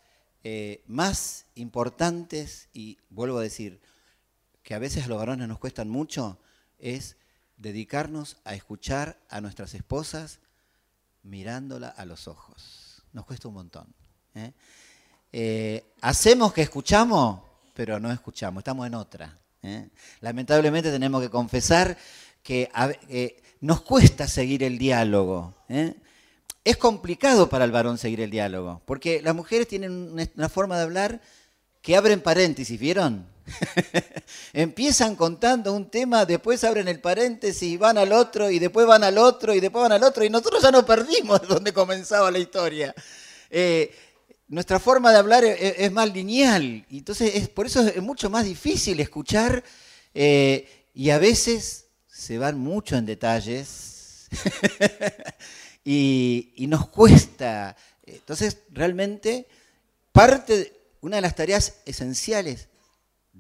más 0.87 1.45
importantes, 1.57 2.69
y 2.73 2.97
vuelvo 3.11 3.39
a 3.39 3.43
decir, 3.43 3.83
que 4.69 4.75
a 4.75 4.79
veces 4.79 5.07
a 5.07 5.09
los 5.09 5.17
varones 5.17 5.49
nos 5.49 5.59
cuestan 5.59 5.89
mucho, 5.89 6.39
es 6.79 7.17
dedicarnos 7.57 8.37
a 8.45 8.55
escuchar 8.55 9.19
a 9.31 9.41
nuestras 9.41 9.73
esposas 9.73 10.41
mirándola 11.23 11.89
a 11.89 12.05
los 12.05 12.29
ojos. 12.29 13.03
Nos 13.15 13.25
cuesta 13.25 13.49
un 13.49 13.55
montón. 13.55 13.87
Eh, 15.33 15.95
hacemos 16.03 16.53
que 16.53 16.61
escuchamos, 16.61 17.41
pero 17.73 17.99
no 17.99 18.13
escuchamos, 18.13 18.61
estamos 18.61 18.87
en 18.87 18.95
otra. 18.97 19.39
¿eh? 19.63 19.89
Lamentablemente 20.21 20.91
tenemos 20.91 21.23
que 21.23 21.31
confesar 21.31 21.97
que 22.43 22.71
eh, 23.09 23.43
nos 23.63 23.81
cuesta 23.81 24.29
seguir 24.29 24.63
el 24.63 24.77
diálogo. 24.77 25.55
Es 26.63 26.77
complicado 26.77 27.49
para 27.49 27.65
el 27.65 27.73
varón 27.73 27.97
seguir 27.97 28.21
el 28.21 28.31
diálogo, 28.31 28.83
porque 28.85 29.23
las 29.23 29.35
mujeres 29.35 29.67
tienen 29.67 30.15
una 30.37 30.49
forma 30.51 30.77
de 30.77 30.83
hablar 30.83 31.23
que 31.81 31.97
abren 31.97 32.21
paréntesis, 32.21 32.79
¿vieron? 32.79 33.38
Empiezan 34.53 35.17
contando 35.17 35.73
un 35.73 35.91
tema, 35.91 36.25
después 36.25 36.65
abren 36.65 36.89
el 36.89 37.01
paréntesis 37.01 37.63
y 37.63 37.77
van 37.77 37.99
al 37.99 38.13
otro, 38.13 38.51
y 38.51 38.59
después 38.59 38.87
van 38.87 39.05
al 39.05 39.19
otro, 39.19 39.55
y 39.55 39.61
después 39.61 39.83
van 39.83 39.93
al 39.93 40.03
otro, 40.03 40.25
y 40.25 40.31
nosotros 40.31 40.63
ya 40.63 40.71
nos 40.71 40.85
perdimos 40.85 41.41
de 41.41 41.47
donde 41.47 41.73
comenzaba 41.73 42.31
la 42.31 42.39
historia 42.39 42.95
nuestra 44.49 44.81
forma 44.81 45.13
de 45.13 45.19
hablar 45.19 45.45
es, 45.45 45.93
más 45.93 46.13
lineal. 46.13 46.85
Y 46.89 46.99
entonces, 46.99 47.35
es, 47.35 47.49
por 47.49 47.67
eso 47.67 47.87
es 47.87 48.03
mucho 48.03 48.31
más 48.31 48.45
difícil 48.45 48.99
escuchar 49.01 49.63
eh, 50.15 50.87
y 50.95 51.11
a 51.11 51.19
veces 51.19 51.87
se 52.09 52.39
van 52.39 52.59
mucho 52.59 52.97
en 52.97 53.07
detalles 53.07 54.29
y, 55.85 56.67
nos 56.69 56.89
cuesta. 56.89 57.77
Entonces, 58.05 58.59
realmente, 58.71 59.47
parte, 60.13 60.73
una 61.03 61.17
de 61.17 61.23
las 61.23 61.35
tareas 61.35 61.75
esenciales, 61.85 62.69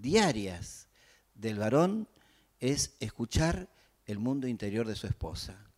diarias, 0.00 0.88
del 1.34 1.58
varón 1.58 2.08
es 2.60 2.94
escuchar 3.00 3.68
el 4.06 4.18
mundo 4.18 4.48
interior 4.48 4.86
de 4.86 4.96
su 4.96 5.06
esposa. 5.06 5.68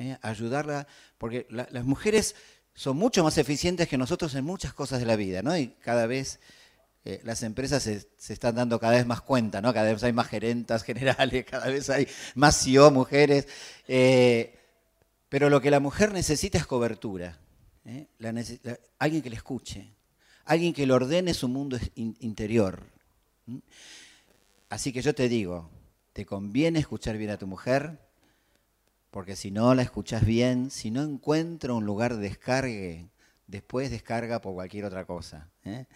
¿eh? 0.00 0.18
ayudarla, 0.22 0.86
porque 1.18 1.46
las 1.50 1.84
mujeres 1.84 2.34
son 2.74 2.96
mucho 2.96 3.22
más 3.22 3.36
eficientes 3.38 3.88
que 3.88 3.98
nosotros 3.98 4.34
en 4.34 4.44
muchas 4.44 4.72
cosas 4.72 5.00
de 5.00 5.06
la 5.06 5.16
vida, 5.16 5.42
¿no? 5.42 5.56
Y 5.56 5.68
cada 5.80 6.06
vez 6.06 6.40
eh, 7.04 7.20
las 7.24 7.42
empresas 7.42 7.82
se, 7.82 8.08
están 8.32 8.54
dando 8.54 8.80
cada 8.80 8.94
vez 8.94 9.06
más 9.06 9.20
cuenta, 9.20 9.60
¿no? 9.60 9.74
Cada 9.74 9.92
vez 9.92 10.02
hay 10.02 10.12
más 10.12 10.28
gerentas 10.28 10.82
generales, 10.84 11.44
cada 11.44 11.68
vez 11.68 11.90
hay 11.90 12.08
más 12.34 12.62
CEO, 12.62 12.90
mujeres. 12.90 13.46
Eh, 13.86 14.56
pero 15.28 15.50
lo 15.50 15.60
que 15.60 15.70
la 15.70 15.80
mujer 15.80 16.12
necesita 16.12 16.58
es 16.58 16.66
cobertura. 16.66 17.38
alguien 18.98 19.22
que 19.22 19.30
le 19.30 19.36
escuche, 19.36 19.94
alguien 20.44 20.72
que 20.72 20.86
le 20.86 20.92
ordene 20.92 21.34
su 21.34 21.48
mundo 21.48 21.78
interior. 21.94 22.84
Así 24.68 24.92
que 24.92 25.02
yo 25.02 25.14
te 25.14 25.28
digo, 25.28 25.68
te 26.12 26.26
conviene 26.26 26.78
escuchar 26.78 27.16
bien 27.16 27.30
a 27.30 27.38
tu 27.38 27.46
mujer, 27.46 27.98
porque 29.10 29.36
si 29.36 29.50
no 29.50 29.74
la 29.74 29.82
escuchas 29.82 30.24
bien, 30.24 30.70
si 30.70 30.90
no 30.90 31.02
encuentra 31.02 31.72
un 31.72 31.84
lugar 31.84 32.16
de 32.16 32.28
descargue, 32.28 33.08
después 33.46 33.90
descarga 33.90 34.40
por 34.40 34.54
cualquier 34.54 34.84
otra 34.84 35.04
cosa. 35.04 35.48
¿eh? 35.64 35.86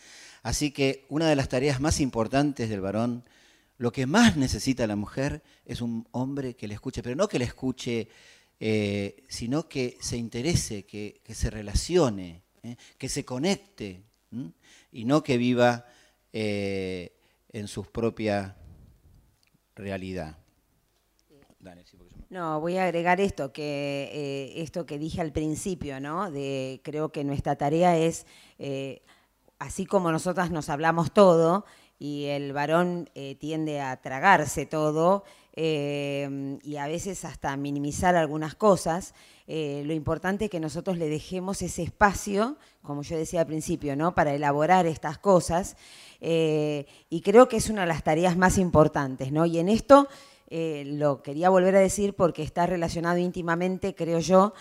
Así 0.43 0.73
que 0.73 1.07
una 1.09 1.29
de 1.29 1.37
las 1.37 1.49
tareas 1.49 1.81
más 1.81 2.01
importantes 2.01 2.69
del 2.69 2.81
varón, 2.81 3.25
lo 3.79 3.93
que 3.93 4.07
más 4.07 4.37
necesita 4.37 4.87
la 4.87 4.97
mujer 4.97 5.43
es 5.65 5.81
un 5.81 6.07
hombre 6.11 6.55
que 6.55 6.69
le 6.69 6.75
escuche, 6.75 7.03
pero 7.03 7.17
no 7.17 7.29
que 7.29 7.39
le 7.39 7.45
escuche, 7.45 8.09
eh, 8.61 9.25
sino 9.29 9.69
que 9.69 9.99
se 10.01 10.17
interese, 10.17 10.85
que, 10.85 11.21
se 11.29 11.51
relacione. 11.51 12.43
¿eh? 12.63 12.77
que 12.99 13.09
se 13.09 13.25
conecte 13.25 14.03
y 14.91 15.05
no 15.05 15.23
que 15.23 15.37
viva 15.37 15.87
en 17.55 17.69
su 17.69 17.85
propia 17.85 18.57
realidad. 19.77 20.37
No, 22.29 22.61
voy 22.61 22.77
a 22.77 22.85
agregar 22.85 23.21
esto 23.21 23.53
que 23.53 24.11
eh, 24.13 24.63
esto 24.63 24.85
que 24.85 24.99
dije 24.99 25.21
al 25.21 25.33
principio, 25.33 26.01
¿no? 26.01 26.31
De 26.31 26.81
creo 26.85 27.11
que 27.11 27.25
nuestra 27.25 27.57
tarea 27.57 27.97
es 27.97 28.27
así 29.59 29.87
como 29.87 30.11
nosotras 30.11 30.51
nos 30.51 30.69
hablamos 30.69 31.15
todo 31.15 31.65
y 31.99 32.25
el 32.25 32.53
varón 32.53 33.09
tiende 33.39 33.81
a 33.81 33.97
tragarse 34.03 34.67
todo, 34.67 35.25
eh, 35.57 36.59
y 36.65 36.77
a 36.77 36.89
veces 36.89 37.25
hasta 37.25 37.57
minimizar 37.57 38.17
algunas 38.17 38.57
cosas, 38.57 39.15
eh, 39.47 39.83
lo 39.87 39.93
importante 39.93 40.47
es 40.47 40.51
que 40.51 40.59
nosotros 40.59 40.99
le 40.99 41.09
dejemos 41.09 41.63
ese 41.63 41.85
espacio, 41.85 42.57
como 42.83 43.03
yo 43.03 43.17
decía 43.17 43.43
al 43.43 43.47
principio, 43.47 43.95
¿no? 43.95 44.15
para 44.17 44.35
elaborar 44.35 44.87
estas 44.87 45.19
cosas. 45.19 45.77
Eh, 46.21 46.87
y 47.11 47.21
creo 47.21 47.49
que 47.49 47.57
es 47.57 47.71
una 47.71 47.83
de 47.83 47.89
las 47.89 48.05
tareas 48.05 48.37
más 48.37 48.59
importantes. 48.59 49.33
¿no? 49.33 49.47
Y 49.47 49.59
en 49.59 49.69
esto 49.69 50.09
lo 50.51 51.21
quería 51.21 51.49
volver 51.49 51.75
a 51.75 51.81
decir 51.81 52.15
porque 52.15 52.45
está 52.45 52.65
relacionado 52.65 53.19
íntimamente, 53.19 53.97
creo 53.97 54.21
yo, 54.21 54.55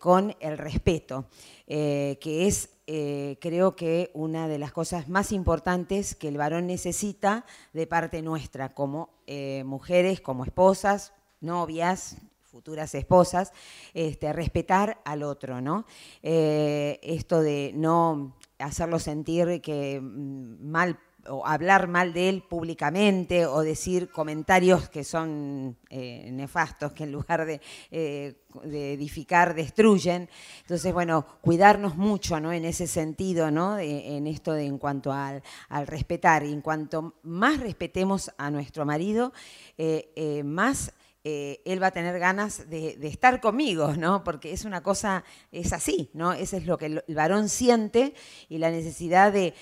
con 0.00 0.34
el 0.40 0.58
respeto, 0.58 1.26
que 1.68 2.18
es 2.48 2.70
eh, 2.94 3.38
creo 3.40 3.76
que 3.76 4.10
una 4.12 4.48
de 4.48 4.58
las 4.58 4.72
cosas 4.72 5.08
más 5.08 5.30
importantes 5.30 6.16
que 6.16 6.28
el 6.28 6.36
varón 6.36 6.66
necesita 6.66 7.46
de 7.72 7.86
parte 7.86 8.22
nuestra, 8.22 8.74
como 8.74 9.10
eh, 9.26 9.62
mujeres, 9.64 10.20
como 10.20 10.44
esposas, 10.44 11.12
novias, 11.40 12.16
futuras 12.42 12.94
esposas, 12.94 13.52
este, 13.94 14.32
respetar 14.32 15.00
al 15.04 15.22
otro, 15.22 15.60
¿no? 15.60 15.86
Eh, 16.22 16.98
esto 17.02 17.40
de 17.40 17.72
no 17.74 18.36
hacerlo 18.62 18.98
sentir 18.98 19.60
que 19.60 20.00
mm, 20.00 20.70
mal 20.70 20.98
o 21.28 21.46
hablar 21.46 21.88
mal 21.88 22.12
de 22.12 22.28
él 22.28 22.42
públicamente 22.42 23.46
o 23.46 23.60
decir 23.60 24.10
comentarios 24.10 24.88
que 24.88 25.04
son 25.04 25.76
eh, 25.88 26.28
nefastos, 26.32 26.92
que 26.92 27.04
en 27.04 27.12
lugar 27.12 27.46
eh, 27.48 28.34
de, 28.64 28.92
edificar 28.92 29.54
destruyen. 29.54 30.28
Entonces, 30.62 30.92
bueno, 30.92 31.26
cuidarnos 31.40 31.96
mucho 31.96 32.40
¿no? 32.40 32.52
en 32.52 32.64
ese 32.64 32.86
sentido, 32.86 33.50
¿no? 33.50 33.78
en 33.78 34.26
esto 34.26 34.52
de 34.52 34.66
en 34.66 34.78
cuanto 34.78 35.12
al, 35.12 35.42
respetar. 35.86 36.44
Y 36.44 36.52
en 36.52 36.60
cuanto 36.60 37.14
más 37.22 37.60
respetemos 37.60 38.32
a 38.36 38.50
nuestro 38.50 38.84
marido, 38.84 39.32
eh, 39.78 40.42
más 40.44 40.92
eh, 41.24 41.62
él 41.64 41.80
va 41.80 41.86
a 41.88 41.90
tener 41.92 42.18
ganas 42.18 42.68
de, 42.68 42.98
estar 43.02 43.40
conmigo, 43.40 43.94
¿no? 43.94 44.24
Porque 44.24 44.52
es 44.52 44.64
una 44.64 44.82
cosa, 44.82 45.22
es 45.52 45.72
así, 45.72 46.10
¿no? 46.14 46.32
Ese 46.32 46.56
es 46.56 46.66
lo 46.66 46.78
que 46.78 46.86
el, 46.86 47.04
varón 47.14 47.48
siente 47.48 48.14
y 48.48 48.58
la 48.58 48.72
necesidad 48.72 49.32
de, 49.32 49.54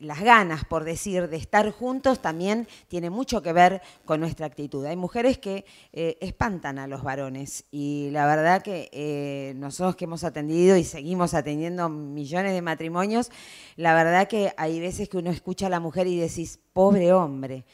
las 0.00 0.20
ganas, 0.20 0.66
por 0.66 0.84
decir, 0.84 1.30
de 1.30 1.38
estar 1.38 1.70
juntos 1.70 2.20
también 2.20 2.68
tiene 2.88 3.08
mucho 3.08 3.40
que 3.40 3.54
ver 3.54 3.80
con 4.04 4.20
nuestra 4.20 4.44
actitud. 4.44 4.84
Hay 4.84 4.96
mujeres 4.96 5.38
que 5.38 5.64
eh, 5.94 6.18
espantan 6.20 6.78
a 6.78 6.86
los 6.86 7.02
varones 7.02 7.64
y 7.70 8.10
la 8.12 8.26
verdad 8.26 8.60
que 8.60 8.90
eh, 8.92 9.54
nosotros 9.56 9.96
que 9.96 10.04
hemos 10.04 10.24
atendido 10.24 10.76
y 10.76 10.84
seguimos 10.84 11.32
atendiendo 11.32 11.88
millones 11.88 12.52
de 12.52 12.60
matrimonios, 12.60 13.30
la 13.76 13.94
verdad 13.94 14.28
que 14.28 14.52
hay 14.58 14.78
veces 14.78 15.08
que 15.08 15.16
uno 15.16 15.30
escucha 15.30 15.68
a 15.68 15.70
la 15.70 15.80
mujer 15.80 16.06
y 16.06 16.18
decís, 16.18 16.60
pobre 16.74 17.14
hombre 17.14 17.64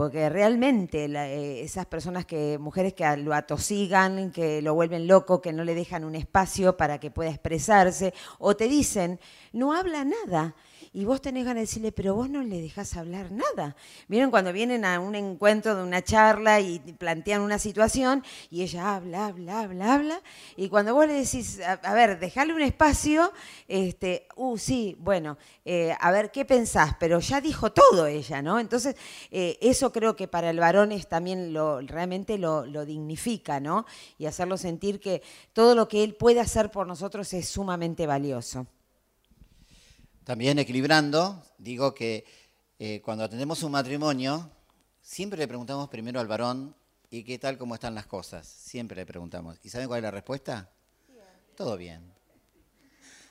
porque 0.00 0.30
realmente 0.30 1.04
eh, 1.04 1.60
esas 1.62 1.84
personas 1.84 2.24
que, 2.24 2.56
mujeres 2.56 2.94
que 2.94 3.04
lo 3.18 3.34
atosigan, 3.34 4.30
que 4.30 4.62
lo 4.62 4.72
vuelven 4.72 5.06
loco, 5.06 5.42
que 5.42 5.52
no 5.52 5.62
le 5.62 5.74
dejan 5.74 6.04
un 6.04 6.14
espacio 6.14 6.74
para 6.74 6.98
que 6.98 7.10
pueda 7.10 7.28
expresarse, 7.28 8.14
o 8.38 8.56
te 8.56 8.66
dicen, 8.66 9.20
no 9.52 9.74
habla 9.74 10.06
nada 10.06 10.54
y 10.92 11.04
vos 11.04 11.20
tenés 11.20 11.44
ganas 11.44 11.56
de 11.56 11.60
decirle, 11.62 11.92
pero 11.92 12.14
vos 12.14 12.28
no 12.28 12.42
le 12.42 12.60
dejás 12.60 12.96
hablar 12.96 13.30
nada. 13.30 13.76
Miren 14.08 14.30
cuando 14.30 14.52
vienen 14.52 14.84
a 14.84 15.00
un 15.00 15.14
encuentro 15.14 15.76
de 15.76 15.82
una 15.82 16.02
charla 16.02 16.60
y 16.60 16.78
plantean 16.78 17.42
una 17.42 17.58
situación 17.58 18.24
y 18.50 18.62
ella 18.62 18.96
habla, 18.96 19.26
habla, 19.26 19.60
habla, 19.60 19.94
habla, 19.94 20.22
y 20.56 20.68
cuando 20.68 20.94
vos 20.94 21.06
le 21.06 21.14
decís, 21.14 21.60
a, 21.60 21.94
ver, 21.94 22.18
dejale 22.18 22.54
un 22.54 22.62
espacio, 22.62 23.32
este, 23.68 24.26
uh, 24.36 24.56
sí, 24.56 24.96
bueno, 24.98 25.38
eh, 25.64 25.94
a 25.98 26.10
ver, 26.10 26.30
¿qué 26.30 26.44
pensás? 26.44 26.96
Pero 26.98 27.20
ya 27.20 27.40
dijo 27.40 27.72
todo 27.72 28.06
ella, 28.06 28.42
¿no? 28.42 28.58
Entonces, 28.58 28.96
eh, 29.30 29.58
eso 29.60 29.92
creo 29.92 30.16
que 30.16 30.28
para 30.28 30.50
el 30.50 30.58
varón 30.58 30.92
es 30.92 31.08
también 31.08 31.52
lo, 31.52 31.80
realmente 31.80 32.38
lo, 32.38 32.66
lo 32.66 32.84
dignifica, 32.84 33.60
¿no? 33.60 33.86
Y 34.18 34.26
hacerlo 34.26 34.56
sentir 34.56 35.00
que 35.00 35.22
todo 35.52 35.74
lo 35.74 35.88
que 35.88 36.04
él 36.04 36.14
puede 36.14 36.40
hacer 36.40 36.70
por 36.70 36.86
nosotros 36.86 37.32
es 37.32 37.48
sumamente 37.48 38.06
valioso. 38.06 38.66
También 40.24 40.58
equilibrando, 40.58 41.42
digo 41.58 41.94
que 41.94 42.24
eh, 42.78 43.00
cuando 43.02 43.24
atendemos 43.24 43.62
un 43.62 43.72
matrimonio, 43.72 44.50
siempre 45.02 45.38
le 45.38 45.48
preguntamos 45.48 45.88
primero 45.88 46.20
al 46.20 46.28
varón, 46.28 46.74
¿y 47.10 47.24
qué 47.24 47.38
tal, 47.38 47.58
cómo 47.58 47.74
están 47.74 47.94
las 47.94 48.06
cosas? 48.06 48.46
Siempre 48.46 48.96
le 48.96 49.06
preguntamos. 49.06 49.58
¿Y 49.62 49.70
saben 49.70 49.88
cuál 49.88 49.98
es 49.98 50.04
la 50.04 50.10
respuesta? 50.10 50.70
Todo 51.56 51.76
bien. 51.76 52.12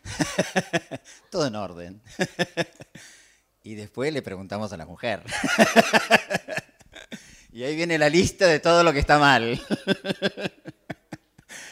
Todo 1.32 1.48
en 1.48 1.56
orden. 1.56 2.02
y 3.64 3.76
después 3.76 4.12
le 4.12 4.22
preguntamos 4.22 4.74
a 4.74 4.78
la 4.78 4.86
mujer. 4.86 5.24
y 7.52 7.64
ahí 7.64 7.76
viene 7.76 7.98
la 7.98 8.10
lista 8.10 8.48
de 8.48 8.60
todo 8.60 8.84
lo 8.84 8.94
que 8.94 9.00
está 9.00 9.20
mal. 9.20 9.62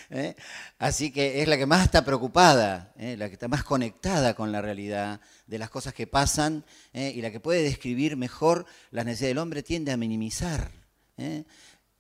¿Eh? 0.10 0.36
Así 0.80 1.12
que 1.12 1.42
es 1.42 1.48
la 1.48 1.58
que 1.58 1.66
más 1.66 1.84
está 1.84 2.06
preocupada, 2.06 2.94
¿eh? 2.98 3.16
la 3.18 3.28
que 3.28 3.34
está 3.34 3.48
más 3.48 3.64
conectada 3.64 4.34
con 4.34 4.52
la 4.52 4.62
realidad 4.62 5.22
de 5.48 5.60
las 5.60 5.70
cosas 5.70 5.94
que 5.94 6.08
pasan 6.08 6.66
¿eh? 6.94 7.12
y 7.16 7.22
la 7.22 7.32
que 7.32 7.40
puede 7.40 7.64
describir 7.64 8.18
mejor 8.18 8.66
las 8.92 9.06
necesidades 9.06 9.32
del 9.32 9.42
hombre 9.42 9.64
tiende 9.64 9.92
a 9.92 9.98
minimizar. 9.98 10.72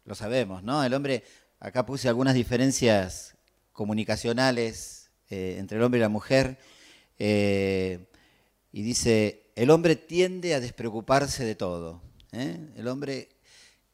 Lo 0.05 0.13
sabemos, 0.13 0.63
¿no? 0.63 0.83
El 0.83 0.93
hombre, 0.93 1.23
acá 1.59 1.85
puse 1.85 2.07
algunas 2.07 2.35
diferencias 2.35 3.35
comunicacionales 3.73 5.09
entre 5.29 5.77
el 5.77 5.83
hombre 5.83 5.97
y 5.97 6.01
la 6.01 6.09
mujer 6.09 6.59
y 7.17 8.81
dice, 8.83 9.51
el 9.55 9.71
hombre 9.71 9.95
tiende 9.95 10.53
a 10.53 10.59
despreocuparse 10.59 11.43
de 11.45 11.55
todo. 11.55 12.03
El 12.31 12.87
hombre 12.87 13.29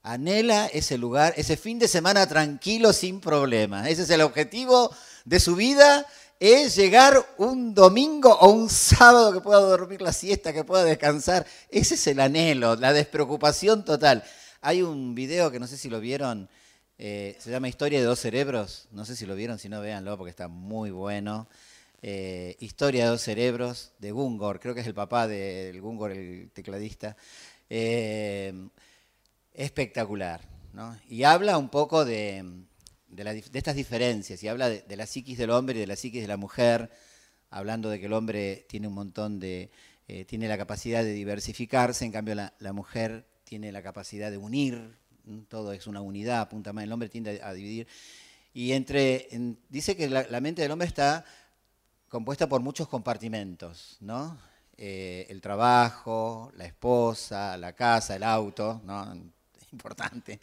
anhela 0.03 0.67
ese 0.67 0.97
lugar, 0.97 1.33
ese 1.37 1.55
fin 1.57 1.79
de 1.79 1.87
semana 1.87 2.27
tranquilo 2.27 2.93
sin 2.93 3.21
problemas. 3.21 3.87
Ese 3.87 4.03
es 4.03 4.09
el 4.09 4.21
objetivo 4.21 4.93
de 5.23 5.39
su 5.39 5.55
vida, 5.55 6.05
es 6.39 6.75
llegar 6.75 7.25
un 7.37 7.73
domingo 7.73 8.37
o 8.37 8.51
un 8.51 8.69
sábado 8.69 9.31
que 9.31 9.39
pueda 9.39 9.61
dormir 9.61 10.01
la 10.01 10.11
siesta, 10.11 10.51
que 10.51 10.65
pueda 10.65 10.83
descansar. 10.83 11.47
Ese 11.69 11.95
es 11.95 12.05
el 12.07 12.19
anhelo, 12.19 12.75
la 12.75 12.91
despreocupación 12.91 13.85
total. 13.85 14.23
Hay 14.61 14.81
un 14.81 15.15
video 15.15 15.49
que 15.51 15.59
no 15.59 15.67
sé 15.67 15.77
si 15.77 15.89
lo 15.89 16.01
vieron, 16.01 16.49
eh, 16.97 17.37
se 17.39 17.49
llama 17.49 17.69
Historia 17.69 17.99
de 17.99 18.05
dos 18.05 18.19
cerebros. 18.19 18.87
No 18.91 19.05
sé 19.05 19.15
si 19.15 19.25
lo 19.25 19.35
vieron, 19.35 19.57
si 19.57 19.69
no, 19.69 19.79
véanlo 19.79 20.17
porque 20.17 20.31
está 20.31 20.49
muy 20.49 20.91
bueno. 20.91 21.47
Eh, 22.01 22.57
Historia 22.59 23.05
de 23.05 23.11
dos 23.11 23.21
cerebros 23.21 23.93
de 23.99 24.11
Gungor, 24.11 24.59
creo 24.59 24.75
que 24.75 24.81
es 24.81 24.87
el 24.87 24.93
papá 24.93 25.29
del 25.29 25.79
Gungor, 25.79 26.11
el 26.11 26.51
tecladista. 26.51 27.15
Eh, 27.69 28.53
espectacular. 29.53 30.41
¿no? 30.73 30.97
Y 31.07 31.23
habla 31.23 31.57
un 31.57 31.69
poco 31.69 32.05
de, 32.05 32.43
de, 33.07 33.43
estas 33.53 33.75
diferencias, 33.75 34.43
y 34.43 34.47
habla 34.47 34.69
de, 34.69 34.97
la 34.97 35.05
psiquis 35.05 35.37
del 35.37 35.51
hombre 35.51 35.77
y 35.77 35.79
de 35.81 35.87
la 35.87 35.95
psiquis 35.95 36.21
de 36.21 36.27
la 36.27 36.37
mujer, 36.37 36.91
hablando 37.49 37.89
de 37.89 37.99
que 37.99 38.07
el 38.07 38.13
hombre 38.13 38.65
tiene 38.67 38.87
un 38.87 38.95
montón 38.95 39.39
de, 39.39 39.71
eh, 40.07 40.25
tiene 40.25 40.47
la 40.47 40.57
capacidad 40.57 41.03
de 41.03 41.13
diversificarse, 41.13 42.05
en 42.05 42.11
cambio 42.11 42.35
la, 42.35 42.53
la, 42.59 42.73
mujer 42.73 43.25
tiene 43.43 43.71
la 43.71 43.83
capacidad 43.83 44.31
de 44.31 44.37
unir, 44.37 44.97
todo 45.47 45.71
es 45.73 45.87
una 45.87 46.01
unidad, 46.01 46.41
apunta 46.41 46.73
más, 46.73 46.83
el 46.83 46.91
hombre 46.91 47.09
tiende 47.09 47.39
a, 47.41 47.53
dividir. 47.53 47.87
Y 48.53 48.73
entre, 48.73 49.27
dice 49.69 49.95
que 49.95 50.09
la, 50.09 50.41
mente 50.41 50.61
del 50.61 50.71
hombre 50.71 50.87
está 50.87 51.25
compuesta 52.09 52.47
por 52.47 52.61
muchos 52.61 52.87
compartimentos, 52.87 53.97
¿no? 54.01 54.37
Eh, 54.77 55.27
el 55.29 55.41
trabajo, 55.41 56.51
la 56.55 56.65
esposa, 56.65 57.57
la 57.57 57.73
casa, 57.73 58.15
el 58.15 58.23
auto, 58.23 58.81
¿no? 58.83 59.13
Importante. 59.73 60.39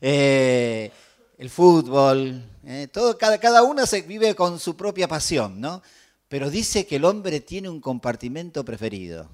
Eh, 0.00 0.90
el 1.38 1.48
fútbol, 1.48 2.42
eh, 2.64 2.88
todo, 2.92 3.16
cada, 3.16 3.38
cada 3.38 3.62
uno 3.62 3.86
se 3.86 4.02
vive 4.02 4.34
con 4.34 4.60
su 4.60 4.76
propia 4.76 5.08
pasión, 5.08 5.60
¿no? 5.60 5.82
Pero 6.28 6.50
dice 6.50 6.86
que 6.86 6.96
el 6.96 7.04
hombre 7.04 7.40
tiene 7.40 7.68
un 7.68 7.80
compartimento 7.80 8.64
preferido, 8.64 9.30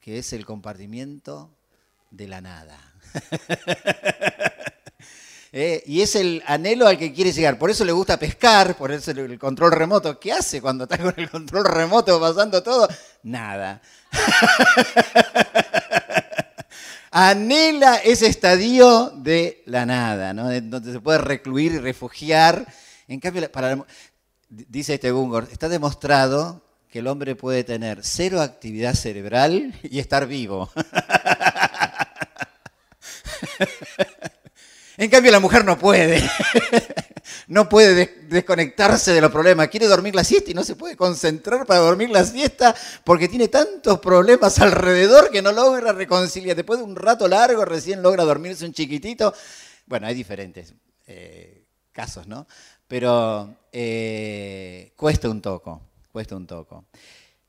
que 0.00 0.18
es 0.18 0.32
el 0.32 0.44
compartimiento 0.44 1.50
de 2.10 2.28
la 2.28 2.40
nada. 2.40 2.94
Eh, 5.56 5.84
y 5.86 6.00
es 6.00 6.16
el 6.16 6.42
anhelo 6.48 6.88
al 6.88 6.98
que 6.98 7.12
quiere 7.12 7.30
llegar. 7.30 7.60
Por 7.60 7.70
eso 7.70 7.84
le 7.84 7.92
gusta 7.92 8.18
pescar, 8.18 8.76
por 8.76 8.90
eso 8.90 9.12
el 9.12 9.38
control 9.38 9.70
remoto. 9.70 10.18
¿Qué 10.18 10.32
hace 10.32 10.60
cuando 10.60 10.82
está 10.82 10.98
con 10.98 11.14
el 11.16 11.30
control 11.30 11.64
remoto 11.64 12.18
pasando 12.18 12.60
todo? 12.60 12.88
Nada. 13.22 13.80
anhela 17.14 17.98
ese 17.98 18.26
estadio 18.26 19.12
de 19.14 19.62
la 19.66 19.86
nada, 19.86 20.34
¿no? 20.34 20.50
donde 20.62 20.92
se 20.92 21.00
puede 21.00 21.18
recluir 21.18 21.72
y 21.72 21.78
refugiar. 21.78 22.66
En 23.06 23.20
cambio, 23.20 23.50
para 23.52 23.86
dice 24.48 24.94
este 24.94 25.12
Gungor, 25.12 25.48
está 25.52 25.68
demostrado 25.68 26.66
que 26.90 26.98
el 26.98 27.06
hombre 27.06 27.36
puede 27.36 27.62
tener 27.62 28.00
cero 28.02 28.42
actividad 28.42 28.94
cerebral 28.94 29.78
y 29.84 30.00
estar 30.00 30.26
vivo. 30.26 30.70
En 34.96 35.10
cambio, 35.10 35.32
la 35.32 35.40
mujer 35.40 35.64
no 35.64 35.76
puede. 35.76 36.22
No 37.46 37.68
puede 37.68 38.22
desconectarse 38.28 39.12
de 39.12 39.20
los 39.20 39.30
problemas. 39.30 39.68
Quiere 39.68 39.86
dormir 39.86 40.14
la 40.14 40.24
siesta 40.24 40.50
y 40.50 40.54
no 40.54 40.64
se 40.64 40.76
puede 40.76 40.96
concentrar 40.96 41.66
para 41.66 41.80
dormir 41.80 42.10
la 42.10 42.24
siesta 42.24 42.74
porque 43.04 43.28
tiene 43.28 43.48
tantos 43.48 44.00
problemas 44.00 44.58
alrededor 44.60 45.30
que 45.30 45.42
no 45.42 45.52
logra 45.52 45.92
reconciliar. 45.92 46.56
Después 46.56 46.78
de 46.78 46.84
un 46.84 46.96
rato 46.96 47.28
largo 47.28 47.64
recién 47.64 48.02
logra 48.02 48.24
dormirse 48.24 48.64
un 48.64 48.72
chiquitito. 48.72 49.34
Bueno, 49.86 50.06
hay 50.06 50.14
diferentes 50.14 50.74
eh, 51.06 51.66
casos, 51.92 52.26
¿no? 52.26 52.46
Pero 52.88 53.56
eh, 53.72 54.92
cuesta 54.96 55.28
un 55.28 55.42
toco, 55.42 55.82
cuesta 56.12 56.36
un 56.36 56.46
toco. 56.46 56.86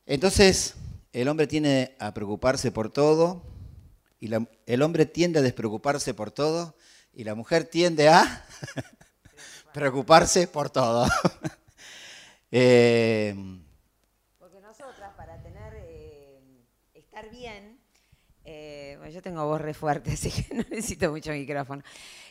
Entonces, 0.05 0.75
el 1.13 1.27
hombre 1.29 1.47
tiene 1.47 1.95
a 1.99 2.13
preocuparse 2.13 2.71
por 2.71 2.91
todo 2.91 3.41
y 4.19 4.29
el 4.65 4.81
hombre 4.81 5.05
tiende 5.05 5.39
a 5.39 5.41
despreocuparse 5.41 6.13
por 6.13 6.31
todo 6.31 6.75
y 7.13 7.23
la 7.23 7.35
mujer 7.35 7.65
tiende 7.65 8.09
a 8.09 8.45
preocuparse 9.75 10.47
por 10.47 10.69
todo. 10.69 11.05
Eh, 12.57 13.35
Porque 14.39 14.61
nosotras, 14.61 15.11
para 15.17 15.41
tener, 15.41 15.73
eh, 15.75 16.39
estar 16.93 17.29
bien, 17.29 17.77
eh, 18.45 18.94
yo 19.09 19.21
tengo 19.21 19.45
voz 19.45 19.61
re 19.61 19.73
fuerte, 19.73 20.11
así 20.13 20.31
que 20.31 20.53
no 20.53 20.63
necesito 20.69 21.11
mucho 21.11 21.31
micrófono. 21.31 21.83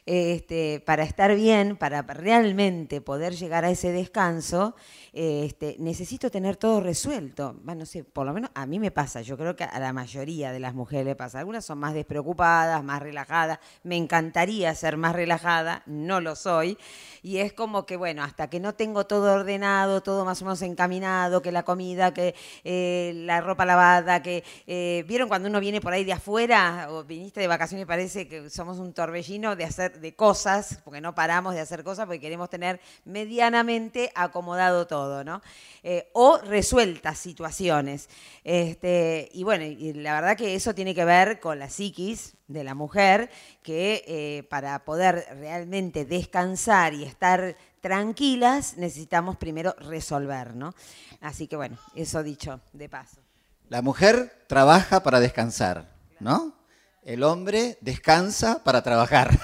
Este, 0.06 0.82
para 0.84 1.02
estar 1.02 1.34
bien, 1.34 1.76
para 1.76 2.02
realmente 2.02 3.00
poder 3.00 3.34
llegar 3.34 3.64
a 3.64 3.70
ese 3.70 3.90
descanso, 3.90 4.74
este, 5.14 5.76
necesito 5.78 6.30
tener 6.30 6.56
todo 6.56 6.80
resuelto. 6.80 7.56
Bueno, 7.62 7.86
sé, 7.86 8.04
por 8.04 8.26
lo 8.26 8.34
menos 8.34 8.50
a 8.54 8.66
mí 8.66 8.78
me 8.78 8.90
pasa, 8.90 9.22
yo 9.22 9.38
creo 9.38 9.56
que 9.56 9.64
a 9.64 9.78
la 9.80 9.94
mayoría 9.94 10.52
de 10.52 10.60
las 10.60 10.74
mujeres 10.74 11.06
le 11.06 11.16
pasa. 11.16 11.38
Algunas 11.38 11.64
son 11.64 11.78
más 11.78 11.94
despreocupadas, 11.94 12.84
más 12.84 13.00
relajadas. 13.00 13.60
Me 13.82 13.96
encantaría 13.96 14.74
ser 14.74 14.98
más 14.98 15.14
relajada, 15.14 15.82
no 15.86 16.20
lo 16.20 16.36
soy. 16.36 16.76
Y 17.22 17.38
es 17.38 17.54
como 17.54 17.86
que, 17.86 17.96
bueno, 17.96 18.22
hasta 18.22 18.50
que 18.50 18.60
no 18.60 18.74
tengo 18.74 19.06
todo 19.06 19.32
ordenado, 19.32 20.02
todo 20.02 20.26
más 20.26 20.42
o 20.42 20.44
menos 20.44 20.60
encaminado, 20.60 21.40
que 21.40 21.50
la 21.50 21.62
comida, 21.62 22.12
que 22.12 22.34
eh, 22.64 23.12
la 23.24 23.40
ropa 23.40 23.64
lavada, 23.64 24.22
que... 24.22 24.44
Eh, 24.66 25.04
¿Vieron 25.08 25.28
cuando 25.28 25.48
uno 25.48 25.60
viene 25.60 25.80
por 25.80 25.92
ahí 25.92 26.04
de 26.04 26.12
afuera 26.12 26.63
o 26.90 27.04
viniste 27.04 27.40
de 27.40 27.46
vacaciones 27.46 27.86
parece 27.86 28.28
que 28.28 28.50
somos 28.50 28.78
un 28.78 28.92
torbellino 28.92 29.56
de 29.56 29.64
hacer 29.64 30.00
de 30.00 30.14
cosas, 30.14 30.78
porque 30.84 31.00
no 31.00 31.14
paramos 31.14 31.54
de 31.54 31.60
hacer 31.60 31.84
cosas 31.84 32.06
porque 32.06 32.20
queremos 32.20 32.50
tener 32.50 32.80
medianamente 33.04 34.10
acomodado 34.14 34.86
todo, 34.86 35.24
¿no? 35.24 35.42
Eh, 35.82 36.10
o 36.12 36.38
resueltas 36.38 37.18
situaciones. 37.18 38.08
Este, 38.44 39.28
y 39.32 39.42
bueno, 39.44 39.64
la 39.94 40.14
verdad 40.14 40.36
que 40.36 40.54
eso 40.54 40.74
tiene 40.74 40.94
que 40.94 41.04
ver 41.04 41.40
con 41.40 41.58
la 41.58 41.68
psiquis 41.68 42.34
de 42.48 42.64
la 42.64 42.74
mujer, 42.74 43.30
que 43.62 44.04
eh, 44.06 44.42
para 44.50 44.84
poder 44.84 45.26
realmente 45.38 46.04
descansar 46.04 46.92
y 46.94 47.04
estar 47.04 47.56
tranquilas 47.80 48.76
necesitamos 48.76 49.36
primero 49.36 49.74
resolver, 49.78 50.54
¿no? 50.54 50.74
Así 51.20 51.46
que 51.46 51.56
bueno, 51.56 51.78
eso 51.94 52.22
dicho 52.22 52.60
de 52.72 52.88
paso. 52.88 53.20
La 53.68 53.82
mujer 53.82 54.44
trabaja 54.46 55.02
para 55.02 55.20
descansar, 55.20 55.93
¿no? 56.20 56.56
El 57.02 57.22
hombre 57.22 57.78
descansa 57.80 58.64
para 58.64 58.82
trabajar. 58.82 59.38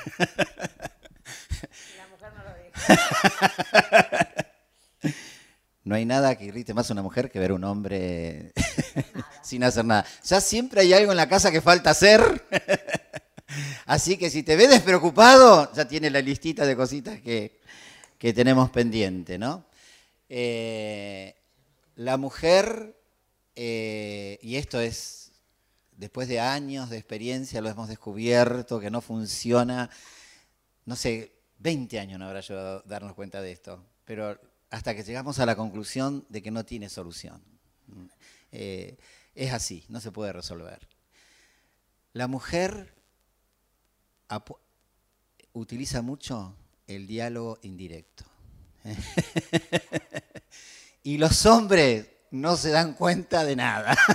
La 1.97 2.07
mujer 2.09 2.33
no 2.35 2.45
lo 2.45 2.55
deja. 2.55 4.31
No 5.85 5.95
hay 5.95 6.05
nada 6.05 6.37
que 6.37 6.45
irrite 6.45 6.73
más 6.73 6.89
a 6.89 6.93
una 6.93 7.03
mujer 7.03 7.31
que 7.31 7.39
ver 7.39 7.51
a 7.51 7.55
un 7.55 7.65
hombre 7.65 8.53
sin 9.43 9.65
hacer 9.65 9.85
nada. 9.85 10.07
Ya 10.25 10.41
siempre 10.41 10.83
hay 10.83 10.93
algo 10.93 11.11
en 11.11 11.17
la 11.17 11.29
casa 11.29 11.51
que 11.51 11.61
falta 11.61 11.91
hacer. 11.91 12.47
Así 13.87 14.17
que 14.17 14.31
si 14.31 14.43
te 14.43 14.57
ves 14.57 14.71
despreocupado, 14.71 15.73
ya 15.75 15.89
tiene 15.89 16.11
la 16.11 16.21
listita 16.21 16.65
de 16.65 16.77
cositas 16.77 17.21
que, 17.21 17.59
tenemos 18.19 18.71
pendiente, 18.71 19.39
¿no? 19.39 19.67
Eh, 20.29 21.35
la 21.97 22.17
mujer, 22.17 22.97
eh, 23.57 24.39
y 24.43 24.57
esto 24.57 24.81
es 24.81 25.20
después 26.01 26.29
de 26.29 26.41
años 26.41 26.89
de 26.89 26.97
experiencia 26.97 27.61
lo 27.61 27.69
hemos 27.69 27.89
descubierto, 27.89 28.81
que 28.81 28.91
no 28.91 29.03
funciona. 29.03 29.91
No 30.87 30.97
sé, 30.97 31.37
20 31.59 32.01
años 32.01 32.19
no 32.19 32.27
habrá 32.27 32.41
yo 32.41 32.81
darnos 32.83 33.15
cuenta 33.15 33.43
de 33.43 33.53
esto, 33.53 33.85
pero 34.07 34.41
hasta 34.71 34.95
que 34.95 35.05
llegamos 35.05 35.39
a 35.39 35.47
la 35.47 35.57
conclusión 35.57 36.25
de 36.31 36.43
que 36.43 36.51
no 36.51 36.65
tiene 36.65 36.89
solución. 36.89 37.43
Eh, 38.51 38.97
es 39.35 39.53
así, 39.53 39.85
no 39.89 40.01
se 40.01 40.11
puede 40.11 40.33
resolver. 40.33 40.89
La 42.15 42.27
mujer 42.27 42.95
utiliza 45.53 46.01
mucho 46.01 46.57
el 46.87 47.07
diálogo 47.07 47.59
indirecto. 47.63 48.25
y 51.03 51.19
los 51.19 51.45
hombres 51.45 52.09
no 52.31 52.57
se 52.57 52.71
dan 52.71 52.95
cuenta 52.95 53.45
de 53.45 53.57
nada. 53.57 53.97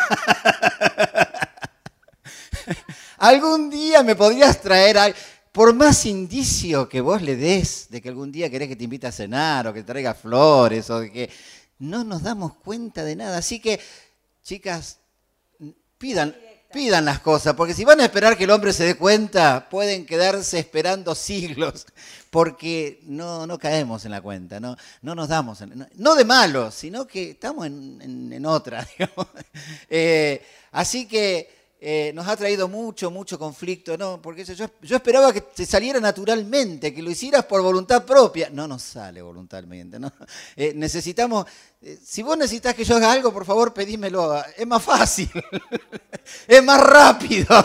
algún 3.27 3.69
día 3.69 4.03
me 4.03 4.15
podrías 4.15 4.61
traer, 4.61 5.15
por 5.51 5.73
más 5.73 6.05
indicio 6.05 6.89
que 6.89 7.01
vos 7.01 7.21
le 7.21 7.35
des 7.35 7.87
de 7.89 8.01
que 8.01 8.09
algún 8.09 8.31
día 8.31 8.49
querés 8.49 8.67
que 8.67 8.75
te 8.75 8.83
invite 8.83 9.07
a 9.07 9.11
cenar 9.11 9.67
o 9.67 9.73
que 9.73 9.81
te 9.81 9.87
traiga 9.87 10.13
flores 10.13 10.89
o 10.89 10.99
de 10.99 11.11
que 11.11 11.29
no 11.79 12.03
nos 12.03 12.23
damos 12.23 12.55
cuenta 12.55 13.03
de 13.03 13.15
nada. 13.15 13.37
Así 13.37 13.59
que, 13.59 13.79
chicas, 14.43 14.99
pidan, 15.97 16.35
pidan 16.71 17.05
las 17.05 17.19
cosas, 17.19 17.53
porque 17.53 17.73
si 17.73 17.85
van 17.85 18.01
a 18.01 18.05
esperar 18.05 18.37
que 18.37 18.43
el 18.43 18.51
hombre 18.51 18.73
se 18.73 18.83
dé 18.83 18.95
cuenta, 18.95 19.69
pueden 19.69 20.05
quedarse 20.05 20.59
esperando 20.59 21.15
siglos, 21.15 21.85
porque 22.29 22.99
no, 23.03 23.47
no 23.47 23.57
caemos 23.57 24.03
en 24.03 24.11
la 24.11 24.21
cuenta, 24.21 24.59
no, 24.59 24.75
no 25.01 25.15
nos 25.15 25.29
damos, 25.29 25.59
no, 25.95 26.15
de 26.15 26.25
malo, 26.25 26.69
sino 26.71 27.07
que 27.07 27.31
estamos 27.31 27.65
en, 27.65 28.45
otra. 28.45 28.85
Eh, 29.89 30.45
así 30.71 31.07
que 31.07 31.64
eh, 31.87 32.11
nos 32.15 32.27
ha 32.27 32.35
traído 32.35 32.67
mucho, 32.67 33.11
mucho 33.11 33.37
conflicto, 33.37 33.95
¿no? 33.95 34.19
Porque 34.19 34.43
yo, 34.43 34.67
yo, 34.81 34.95
esperaba 34.95 35.31
que 35.31 35.41
te 35.41 35.67
saliera 35.67 35.99
naturalmente, 35.99 36.91
que 36.91 37.03
lo 37.03 37.11
hicieras 37.11 37.45
por 37.45 37.61
voluntad 37.61 38.03
propia. 38.03 38.49
No 38.49 38.67
nos 38.67 38.81
sale 38.81 39.21
voluntariamente, 39.21 39.99
¿no? 39.99 40.11
Eh, 40.55 40.73
necesitamos, 40.75 41.45
eh, 41.83 41.99
si 42.03 42.23
vos 42.23 42.35
necesitas 42.39 42.73
que 42.73 42.83
yo 42.83 42.95
haga 42.95 43.11
algo, 43.11 43.31
por 43.31 43.45
favor, 43.45 43.71
pedímelo. 43.71 44.43
Es 44.57 44.65
más 44.65 44.81
fácil, 44.81 45.29
es 46.47 46.63
más 46.63 46.81
rápido, 46.81 47.55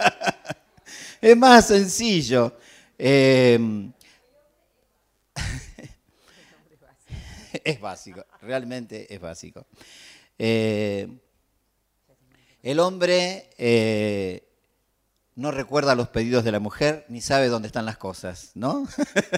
es 1.20 1.36
más 1.36 1.66
sencillo. 1.66 2.56
Em, 2.96 3.92
es 7.62 7.78
básico, 7.78 8.24
realmente 8.40 9.12
es 9.12 9.20
básico. 9.20 9.66
El 12.62 12.78
hombre 12.78 13.48
eh, 13.56 14.46
no 15.34 15.50
recuerda 15.50 15.94
los 15.94 16.08
pedidos 16.08 16.44
de 16.44 16.52
la 16.52 16.60
mujer 16.60 17.06
ni 17.08 17.22
sabe 17.22 17.48
dónde 17.48 17.68
están 17.68 17.86
las 17.86 17.96
cosas, 17.96 18.50
¿no? 18.54 18.86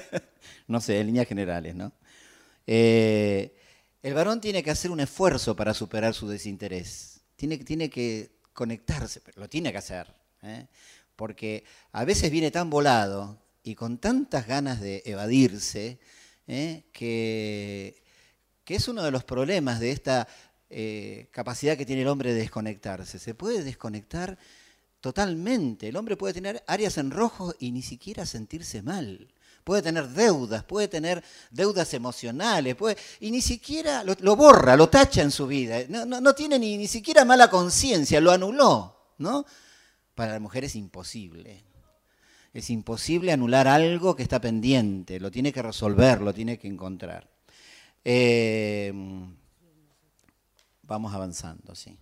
no 0.66 0.80
sé, 0.80 0.98
en 0.98 1.06
líneas 1.06 1.28
generales, 1.28 1.76
¿no? 1.76 1.92
Eh, 2.66 3.54
el 4.02 4.14
varón 4.14 4.40
tiene 4.40 4.64
que 4.64 4.72
hacer 4.72 4.90
un 4.90 4.98
esfuerzo 4.98 5.54
para 5.54 5.72
superar 5.72 6.14
su 6.14 6.26
desinterés. 6.26 7.20
Tiene, 7.36 7.58
tiene 7.58 7.88
que 7.88 8.32
conectarse, 8.52 9.20
pero 9.20 9.40
lo 9.40 9.48
tiene 9.48 9.70
que 9.70 9.78
hacer. 9.78 10.12
¿eh? 10.42 10.66
Porque 11.14 11.62
a 11.92 12.04
veces 12.04 12.32
viene 12.32 12.50
tan 12.50 12.70
volado 12.70 13.40
y 13.62 13.76
con 13.76 13.98
tantas 13.98 14.48
ganas 14.48 14.80
de 14.80 15.02
evadirse 15.06 16.00
que, 16.46 18.02
que 18.64 18.74
es 18.74 18.88
uno 18.88 19.04
de 19.04 19.12
los 19.12 19.22
problemas 19.22 19.78
de 19.78 19.92
esta 19.92 20.26
eh, 20.74 21.28
capacidad 21.32 21.76
que 21.76 21.84
tiene 21.84 22.00
el 22.00 22.08
hombre 22.08 22.32
de 22.32 22.40
desconectarse. 22.40 23.18
Se 23.18 23.34
puede 23.34 23.62
desconectar 23.62 24.38
totalmente. 25.02 25.88
El 25.88 25.96
hombre 25.96 26.16
puede 26.16 26.32
tener 26.32 26.64
áreas 26.66 26.96
en 26.96 27.10
rojo 27.10 27.54
y 27.58 27.72
ni 27.72 27.82
siquiera 27.82 28.24
sentirse 28.24 28.80
mal. 28.80 29.28
Puede 29.64 29.82
tener 29.82 30.08
deudas, 30.08 30.64
puede 30.64 30.88
tener 30.88 31.22
deudas 31.50 31.92
emocionales, 31.92 32.74
puede, 32.74 32.96
y 33.20 33.30
ni 33.30 33.42
siquiera 33.42 34.02
lo, 34.02 34.34
borra, 34.34 34.74
lo 34.74 34.88
tacha 34.88 35.20
en 35.20 35.30
su 35.30 35.46
vida. 35.46 35.80
No, 35.88 36.34
tiene 36.34 36.58
ni, 36.58 36.78
ni 36.78 36.88
siquiera 36.88 37.26
mala 37.26 37.50
conciencia, 37.50 38.18
lo 38.20 38.32
anuló. 38.32 38.96
¿no? 39.18 39.44
Para 40.14 40.32
la 40.32 40.40
mujer 40.40 40.64
es 40.64 40.74
imposible. 40.74 41.64
Es 42.54 42.70
imposible 42.70 43.30
anular 43.30 43.68
algo 43.68 44.16
que 44.16 44.22
está 44.22 44.40
pendiente, 44.40 45.20
lo 45.20 45.30
tiene 45.30 45.52
que 45.52 45.62
resolver, 45.62 46.22
lo 46.22 46.32
tiene 46.32 46.58
que 46.58 46.68
encontrar. 46.68 47.28
Eh, 48.04 48.92
Vamos 50.92 51.14
avanzando, 51.14 51.74
sí. 51.74 51.96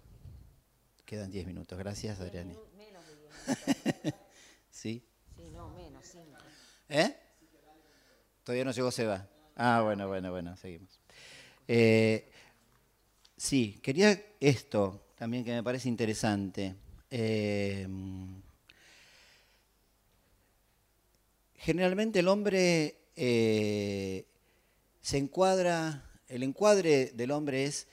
Quedan 1.04 1.30
10 1.30 1.46
minutos. 1.46 1.78
Gracias, 1.78 2.18
Adriana. 2.18 2.54
Menos 2.76 3.04
de 3.06 4.12
¿Sí? 4.72 5.04
Sí, 5.36 5.48
no, 5.52 5.70
menos, 5.70 6.04
¿Eh? 6.88 7.16
Todavía 8.42 8.64
no 8.64 8.72
llegó 8.72 8.90
Seba. 8.90 9.28
Ah, 9.54 9.82
bueno, 9.84 10.08
bueno, 10.08 10.32
bueno, 10.32 10.56
seguimos. 10.56 10.98
Eh, 11.68 12.32
sí, 13.36 13.78
quería 13.80 14.20
esto 14.40 15.12
también 15.14 15.44
que 15.44 15.52
me 15.52 15.62
parece 15.62 15.88
interesante. 15.88 16.74
Eh, 17.12 17.86
generalmente 21.58 22.18
el 22.18 22.26
hombre 22.26 22.96
eh, 23.14 24.26
se 25.00 25.18
encuadra, 25.18 26.10
el 26.26 26.42
encuadre 26.42 27.12
del 27.14 27.30
hombre 27.30 27.66
es 27.66 27.86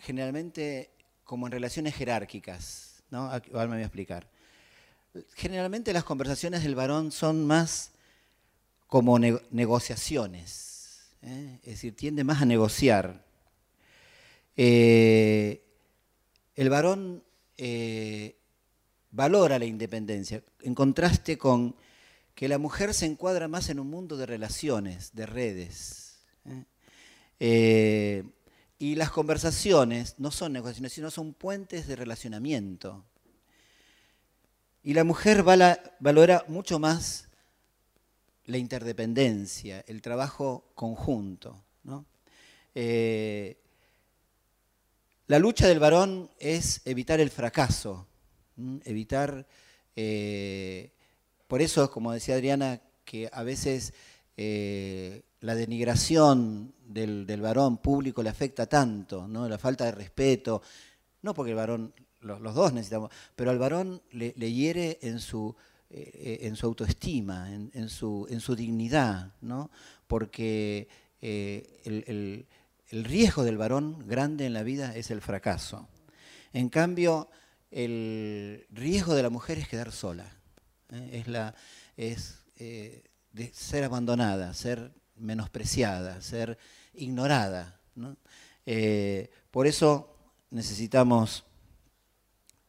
generalmente 0.00 0.90
como 1.24 1.46
en 1.46 1.52
relaciones 1.52 1.94
jerárquicas, 1.94 3.02
¿no? 3.10 3.30
Ahora 3.30 3.66
me 3.66 3.74
voy 3.74 3.82
a 3.82 3.86
explicar. 3.86 4.28
Generalmente 5.34 5.92
las 5.92 6.04
conversaciones 6.04 6.62
del 6.62 6.74
varón 6.74 7.12
son 7.12 7.46
más 7.46 7.92
como 8.86 9.18
negociaciones, 9.18 11.12
¿eh? 11.22 11.58
es 11.62 11.70
decir, 11.70 11.94
tiende 11.94 12.24
más 12.24 12.42
a 12.42 12.44
negociar. 12.44 13.24
Eh, 14.56 15.62
el 16.56 16.68
varón 16.68 17.22
eh, 17.56 18.36
valora 19.12 19.58
la 19.58 19.64
independencia, 19.64 20.42
en 20.62 20.74
contraste 20.74 21.38
con 21.38 21.76
que 22.34 22.48
la 22.48 22.58
mujer 22.58 22.92
se 22.94 23.06
encuadra 23.06 23.46
más 23.46 23.68
en 23.68 23.78
un 23.78 23.88
mundo 23.88 24.16
de 24.16 24.26
relaciones, 24.26 25.14
de 25.14 25.26
redes. 25.26 26.18
Y 28.80 28.94
las 28.94 29.10
conversaciones 29.10 30.14
no 30.16 30.30
son 30.30 30.54
negociaciones, 30.54 30.94
sino 30.94 31.10
son 31.10 31.34
puentes 31.34 31.86
de 31.86 31.96
relacionamiento. 31.96 33.04
Y 34.82 34.94
la 34.94 35.04
mujer 35.04 35.42
valora 35.42 36.44
mucho 36.48 36.78
más 36.78 37.28
la 38.46 38.56
interdependencia, 38.56 39.84
el 39.86 40.00
trabajo 40.00 40.72
conjunto. 40.74 41.62
Eh, 42.74 43.58
la 45.26 45.38
lucha 45.38 45.68
del 45.68 45.78
varón 45.78 46.30
es 46.38 46.80
evitar 46.86 47.20
el 47.20 47.28
fracaso, 47.28 48.06
evitar, 48.84 49.46
eh, 49.94 50.90
por 51.46 51.60
eso, 51.60 51.90
como 51.90 52.12
decía 52.12 52.36
Adriana, 52.36 52.80
que 53.04 53.28
a 53.30 53.42
veces 53.42 53.92
eh, 54.42 55.22
la 55.40 55.54
denigración 55.54 56.72
del, 56.86 57.26
varón 57.42 57.76
público 57.76 58.22
le 58.22 58.30
afecta 58.30 58.64
tanto, 58.64 59.28
¿no? 59.28 59.46
la 59.46 59.58
falta 59.58 59.84
de 59.84 59.92
respeto, 59.92 60.62
no 61.20 61.34
porque 61.34 61.50
el 61.50 61.58
varón 61.58 61.92
los, 62.22 62.54
dos 62.54 62.72
necesitamos, 62.72 63.10
pero 63.36 63.50
al 63.50 63.58
varón 63.58 64.00
le, 64.12 64.32
hiere 64.32 64.98
en 65.02 65.18
su, 65.18 65.54
eh, 65.90 66.38
en 66.40 66.56
su 66.56 66.64
autoestima, 66.64 67.52
en, 67.52 67.88
su, 67.90 68.26
en 68.30 68.40
su 68.40 68.56
dignidad, 68.56 69.34
¿no? 69.42 69.70
porque 70.06 70.88
eh, 71.20 71.82
el, 71.84 72.46
riesgo 73.04 73.44
del 73.44 73.58
varón 73.58 74.08
grande 74.08 74.46
en 74.46 74.54
la 74.54 74.62
vida 74.62 74.96
es 74.96 75.10
el 75.10 75.20
fracaso. 75.20 75.86
En 76.54 76.70
cambio, 76.70 77.28
el 77.70 78.66
riesgo 78.70 79.14
de 79.14 79.22
la 79.22 79.28
mujer 79.28 79.58
es 79.58 79.68
quedar 79.68 79.92
sola, 79.92 80.32
es, 80.88 81.28
la, 81.28 81.54
es 81.98 82.38
de 83.32 83.52
ser 83.52 83.84
abandonada, 83.84 84.54
ser 84.54 84.92
menospreciada, 85.16 86.20
ser 86.20 86.58
ignorada. 86.94 87.80
por 89.50 89.66
eso 89.66 90.10
necesitamos 90.50 91.44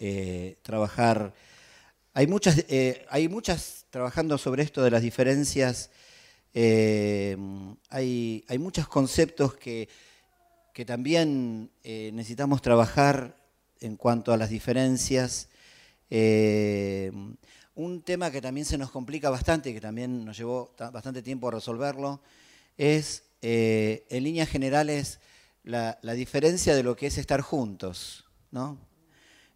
eh, 0.04 0.58
trabajar. 0.64 1.32
Hay 2.14 2.26
muchas, 2.26 2.66
eh, 2.70 3.06
hay 3.10 3.30
muchas 3.30 3.86
trabajando 3.92 4.38
sobre 4.40 4.64
esto 4.64 4.84
de 4.84 4.90
las 4.92 5.04
diferencias. 5.04 5.92
Eh, 6.56 7.38
hay, 7.90 8.44
hay, 8.48 8.58
muchos 8.58 8.88
conceptos 8.88 9.54
que, 9.56 9.88
que 10.74 10.86
también 10.86 11.70
necesitamos 11.84 12.64
trabajar 12.64 13.38
en 13.80 13.96
cuanto 13.96 14.34
a 14.34 14.38
las 14.38 14.50
diferencias. 14.50 15.50
Un 17.76 18.02
tema 18.02 18.32
que 18.32 18.42
también 18.42 18.66
se 18.66 18.78
nos 18.78 18.92
complica 18.92 19.30
bastante, 19.30 19.70
y 19.70 19.74
que 19.74 19.82
también 19.82 20.26
nos 20.26 20.38
llevó 20.38 20.74
bastante 20.92 21.22
tiempo 21.22 21.48
a 21.48 21.52
resolverlo, 21.52 22.22
es 22.78 23.24
en 23.42 24.24
líneas 24.24 24.50
generales 24.50 25.20
la, 25.64 25.98
diferencia 26.14 26.76
de 26.76 26.84
lo 26.84 26.96
que 26.96 27.08
es 27.08 27.18
estar 27.18 27.42
juntos. 27.42 28.26
¿no? 28.52 28.78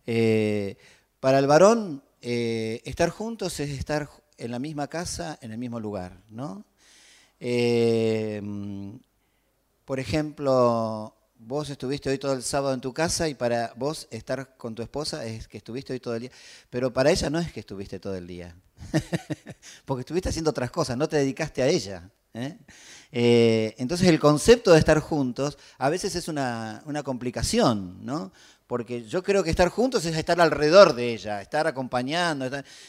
Eh, 0.06 0.78
para 1.20 1.40
el 1.40 1.48
varón, 1.48 2.04
eh, 2.22 2.82
estar 2.86 3.10
juntos 3.10 3.60
es 3.60 3.70
estar 3.70 4.10
en 4.38 4.52
la 4.52 4.60
misma 4.60 4.88
casa, 4.88 5.38
en 5.42 5.52
el 5.52 5.58
mismo 5.58 5.80
lugar, 5.80 6.22
¿no? 6.30 6.66
Eh, 7.40 8.42
por 9.86 10.00
ejemplo, 10.00 11.15
vos 11.38 11.70
estuviste 11.70 12.10
hoy 12.10 12.18
todo 12.18 12.34
el 12.34 12.44
sábado 12.44 12.74
en 12.74 12.82
tu 12.82 12.94
casa 12.94 13.28
y 13.28 13.34
para 13.34 13.74
vos 13.76 14.08
estar 14.12 14.58
con 14.58 14.76
tu 14.76 14.82
esposa 14.82 15.26
es 15.26 15.48
que 15.48 15.58
estuviste 15.58 15.94
hoy 15.94 16.00
todo 16.00 16.16
el 16.16 16.22
día, 16.22 16.32
pero 16.70 16.92
para 16.94 17.12
ella 17.12 17.30
no 17.30 17.40
es 17.40 17.52
que 17.52 17.60
estuviste 17.60 18.00
todo 18.00 18.16
el 18.16 18.28
día, 18.28 18.56
porque 19.86 20.02
estuviste 20.02 20.30
haciendo 20.30 20.52
otras 20.52 20.72
cosas, 20.72 20.98
no 20.98 21.08
te 21.08 21.18
dedicaste 21.18 21.62
a 21.62 21.68
ella. 21.68 22.10
entonces 23.12 24.08
el 24.08 24.20
concepto 24.20 24.72
de 24.72 24.80
estar 24.80 25.00
juntos 25.00 25.58
a 25.78 25.90
veces 25.90 26.16
es 26.16 26.28
una, 26.28 26.82
una 26.86 27.04
complicación, 27.04 28.06
¿no? 28.06 28.32
Porque 28.68 29.04
yo 29.04 29.22
creo 29.22 29.44
que 29.44 29.52
estar 29.52 29.70
juntos 29.70 30.06
es 30.06 30.18
estar 30.18 30.40
alrededor 30.42 30.96
de 30.96 31.14
ella, 31.14 31.42
estar 31.42 31.68
acompañando. 31.68 32.46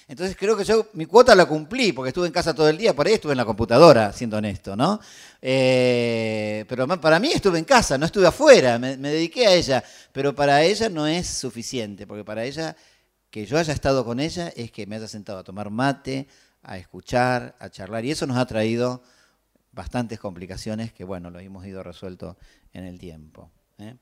Entonces 0.09 0.37
creo 0.37 0.57
que 0.57 0.64
yo 0.64 0.89
mi 0.95 1.05
cuota 1.05 1.35
la 1.35 1.45
cumplí, 1.45 1.93
porque 1.93 2.09
estuve 2.09 2.27
en 2.27 2.33
casa 2.33 2.55
todo 2.55 2.68
el 2.68 2.79
día, 2.79 2.97
por 2.97 3.07
ahí 3.07 3.14
estuve 3.14 3.33
en 3.33 3.39
la 3.39 3.45
computadora, 3.45 4.12
siendo 4.12 4.39
honesto, 4.39 4.74
¿no? 4.74 4.99
Eh, 5.43 6.64
pero 6.68 6.89
para 6.99 7.18
mí 7.18 7.31
estuve 7.33 7.59
en 7.59 7.64
casa, 7.64 7.99
no 7.99 8.07
estuve 8.07 8.27
afuera, 8.27 8.79
me, 8.79 8.97
dediqué 8.97 9.47
a 9.47 9.53
ella, 9.53 9.85
pero 10.12 10.35
para 10.35 10.62
ella 10.62 10.89
no 10.89 11.07
es 11.07 11.27
suficiente, 11.27 12.07
porque 12.07 12.24
para 12.24 12.45
ella 12.45 12.74
que 13.31 13.45
yo 13.45 13.59
haya 13.59 13.74
estado 13.74 14.05
con 14.05 14.18
ella 14.18 14.49
es 14.57 14.72
que 14.72 14.87
me 14.87 14.97
haya 14.97 15.09
sentado 15.09 15.41
a 15.41 15.45
tomar 15.45 15.68
mate, 15.68 16.27
a 16.62 16.79
escuchar, 16.79 17.55
a 17.59 17.68
charlar, 17.68 18.05
y 18.07 18.12
eso 18.12 18.27
nos 18.27 18.39
ha 18.39 18.47
traído 18.47 19.03
bastantes 19.72 20.18
complicaciones 20.18 20.91
que, 20.95 21.05
bueno, 21.05 21.31
lo 21.31 21.39
hemos 21.39 21.66
ido 21.66 21.83
resuelto 21.83 22.39
en 22.72 22.85
el 22.85 22.99
tiempo. 22.99 23.51
¿eh? 23.79 23.97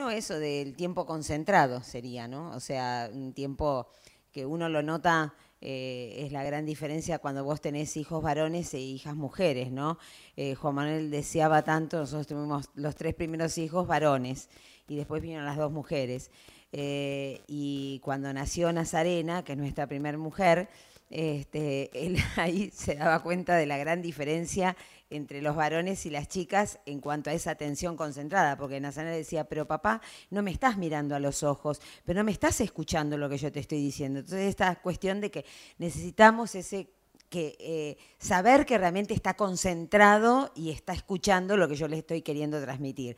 No, 0.00 0.10
eso 0.10 0.38
del 0.38 0.76
tiempo 0.76 1.04
concentrado 1.04 1.82
sería, 1.82 2.26
¿no? 2.26 2.52
O 2.52 2.60
sea, 2.60 3.10
un 3.12 3.34
tiempo 3.34 3.86
que 4.32 4.46
uno 4.46 4.70
lo 4.70 4.82
nota 4.82 5.34
eh, 5.60 6.14
es 6.24 6.32
la 6.32 6.42
gran 6.42 6.64
diferencia 6.64 7.18
cuando 7.18 7.44
vos 7.44 7.60
tenés 7.60 7.98
hijos 7.98 8.22
varones 8.22 8.72
e 8.72 8.78
hijas 8.80 9.14
mujeres, 9.14 9.70
¿no? 9.70 9.98
Eh, 10.38 10.54
Juan 10.54 10.74
Manuel 10.74 11.10
deseaba 11.10 11.64
tanto, 11.64 11.98
nosotros 11.98 12.26
tuvimos 12.28 12.70
los 12.76 12.96
tres 12.96 13.14
primeros 13.14 13.58
hijos 13.58 13.86
varones 13.86 14.48
y 14.88 14.96
después 14.96 15.20
vinieron 15.20 15.44
las 15.44 15.58
dos 15.58 15.70
mujeres. 15.70 16.30
Eh, 16.72 17.42
y 17.46 18.00
cuando 18.02 18.32
nació 18.32 18.72
Nazarena, 18.72 19.44
que 19.44 19.52
es 19.52 19.58
nuestra 19.58 19.86
primera 19.86 20.16
mujer, 20.16 20.70
este, 21.10 21.90
él 22.06 22.16
ahí 22.36 22.70
se 22.72 22.94
daba 22.94 23.22
cuenta 23.22 23.56
de 23.56 23.66
la 23.66 23.76
gran 23.76 24.00
diferencia 24.00 24.76
entre 25.10 25.42
los 25.42 25.56
varones 25.56 26.06
y 26.06 26.10
las 26.10 26.28
chicas 26.28 26.78
en 26.86 27.00
cuanto 27.00 27.30
a 27.30 27.32
esa 27.32 27.50
atención 27.50 27.96
concentrada, 27.96 28.56
porque 28.56 28.80
Nazarena 28.80 29.14
decía, 29.14 29.44
pero 29.44 29.66
papá, 29.66 30.00
no 30.30 30.42
me 30.42 30.52
estás 30.52 30.78
mirando 30.78 31.16
a 31.16 31.18
los 31.18 31.42
ojos, 31.42 31.80
pero 32.04 32.20
no 32.20 32.24
me 32.24 32.32
estás 32.32 32.60
escuchando 32.60 33.18
lo 33.18 33.28
que 33.28 33.36
yo 33.36 33.50
te 33.50 33.58
estoy 33.58 33.82
diciendo. 33.82 34.20
Entonces 34.20 34.48
esta 34.48 34.76
cuestión 34.76 35.20
de 35.20 35.32
que 35.32 35.44
necesitamos 35.78 36.54
ese 36.54 36.88
eh, 37.32 37.96
saber 38.18 38.66
que 38.66 38.76
realmente 38.76 39.14
está 39.14 39.34
concentrado 39.34 40.50
y 40.56 40.70
está 40.70 40.92
escuchando 40.92 41.56
lo 41.56 41.68
que 41.68 41.76
yo 41.76 41.86
le 41.86 41.98
estoy 41.98 42.22
queriendo 42.22 42.60
transmitir. 42.60 43.16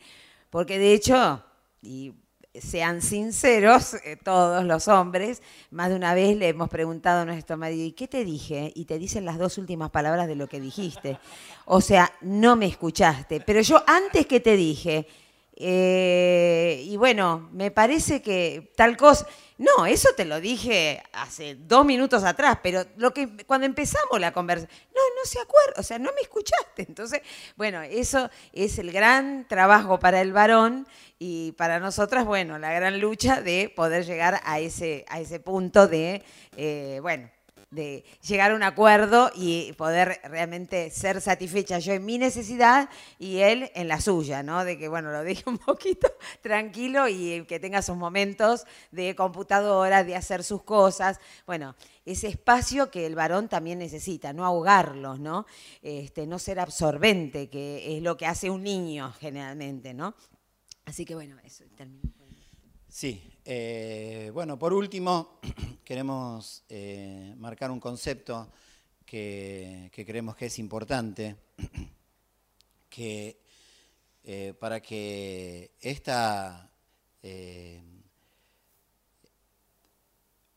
Porque 0.51 0.77
de 0.77 0.93
hecho, 0.93 1.43
y 1.81 2.13
sean 2.53 3.01
sinceros, 3.01 3.95
eh, 3.95 4.17
todos 4.21 4.63
los 4.63 4.87
hombres, 4.87 5.41
más 5.71 5.89
de 5.89 5.95
una 5.95 6.13
vez 6.13 6.37
le 6.37 6.49
hemos 6.49 6.69
preguntado 6.69 7.21
a 7.21 7.25
nuestro 7.25 7.57
marido, 7.57 7.83
¿y 7.83 7.93
qué 7.93 8.07
te 8.07 8.23
dije? 8.23 8.71
Y 8.75 8.85
te 8.85 8.99
dicen 8.99 9.25
las 9.25 9.37
dos 9.37 9.57
últimas 9.57 9.89
palabras 9.89 10.27
de 10.27 10.35
lo 10.35 10.47
que 10.47 10.59
dijiste. 10.59 11.17
O 11.65 11.81
sea, 11.81 12.11
no 12.21 12.55
me 12.55 12.67
escuchaste, 12.67 13.41
pero 13.41 13.61
yo 13.61 13.83
antes 13.87 14.27
que 14.27 14.39
te 14.39 14.55
dije, 14.55 15.07
eh, 15.55 16.83
y 16.85 16.97
bueno, 16.97 17.49
me 17.51 17.69
parece 17.69 18.21
que 18.21 18.71
tal 18.75 18.97
cosa, 18.97 19.27
no, 19.57 19.85
eso 19.85 20.09
te 20.17 20.25
lo 20.25 20.41
dije 20.41 21.03
hace 21.13 21.55
dos 21.55 21.85
minutos 21.85 22.23
atrás, 22.23 22.57
pero 22.63 22.85
lo 22.97 23.13
que 23.13 23.45
cuando 23.45 23.65
empezamos 23.65 24.19
la 24.19 24.33
conversación, 24.33 24.75
no, 24.93 25.01
no 25.15 25.25
se 25.25 25.39
acuerda, 25.39 25.73
o 25.79 25.83
sea, 25.83 25.99
no 25.99 26.11
me 26.13 26.21
escuchaste. 26.21 26.83
Entonces, 26.87 27.21
bueno, 27.55 27.81
eso 27.83 28.29
es 28.51 28.79
el 28.79 28.91
gran 28.91 29.47
trabajo 29.47 29.99
para 29.99 30.21
el 30.21 30.33
varón 30.33 30.87
y 31.19 31.51
para 31.53 31.79
nosotras, 31.79 32.25
bueno, 32.25 32.57
la 32.57 32.73
gran 32.73 32.99
lucha 32.99 33.41
de 33.41 33.71
poder 33.73 34.05
llegar 34.05 34.41
a 34.43 34.59
ese, 34.59 35.05
a 35.07 35.19
ese 35.19 35.39
punto 35.39 35.87
de, 35.87 36.23
eh, 36.57 36.99
bueno, 37.01 37.29
de 37.73 38.03
llegar 38.21 38.51
a 38.51 38.55
un 38.55 38.63
acuerdo 38.63 39.31
y 39.35 39.73
poder 39.73 40.19
realmente 40.23 40.89
ser 40.91 41.21
satisfecha 41.21 41.79
yo 41.79 41.93
en 41.93 42.05
mi 42.05 42.17
necesidad 42.17 42.89
y 43.19 43.39
él 43.39 43.71
en 43.75 43.87
la 43.87 43.99
suya, 43.99 44.43
¿no? 44.43 44.63
De 44.63 44.77
que, 44.77 44.87
bueno, 44.87 45.11
lo 45.11 45.23
deje 45.23 45.43
un 45.47 45.57
poquito 45.57 46.11
tranquilo 46.41 47.07
y 47.07 47.45
que 47.45 47.59
tenga 47.59 47.81
sus 47.81 47.97
momentos 47.97 48.65
de 48.91 49.15
computadora, 49.15 50.03
de 50.03 50.15
hacer 50.15 50.43
sus 50.43 50.63
cosas. 50.63 51.19
Bueno, 51.45 51.75
ese 52.05 52.27
espacio 52.27 52.91
que 52.91 53.05
el 53.05 53.15
varón 53.15 53.49
también 53.49 53.79
necesita, 53.79 54.33
no 54.33 54.45
ahogarlos, 54.45 55.19
¿no? 55.19 55.45
Este, 55.81 56.27
no 56.27 56.39
ser 56.39 56.59
absorbente, 56.59 57.49
que 57.49 57.97
es 57.97 58.03
lo 58.03 58.17
que 58.17 58.25
hace 58.25 58.49
un 58.49 58.63
niño 58.63 59.13
generalmente, 59.19 59.93
¿no? 59.93 60.15
Así 60.85 61.05
que 61.05 61.15
bueno, 61.15 61.37
eso 61.43 61.63
termino. 61.75 62.11
Sí, 62.89 63.32
eh, 63.45 64.31
bueno, 64.33 64.57
por 64.57 64.71
último, 64.71 65.39
queremos 65.83 66.63
eh, 66.69 67.33
marcar 67.37 67.71
un 67.71 67.79
concepto 67.79 68.49
que, 69.05 69.91
creemos 69.93 70.35
que 70.35 70.45
es 70.45 70.59
importante, 70.59 71.35
que 72.89 73.37
eh, 74.23 74.53
para 74.57 74.81
que 74.81 75.71
esta 75.81 76.69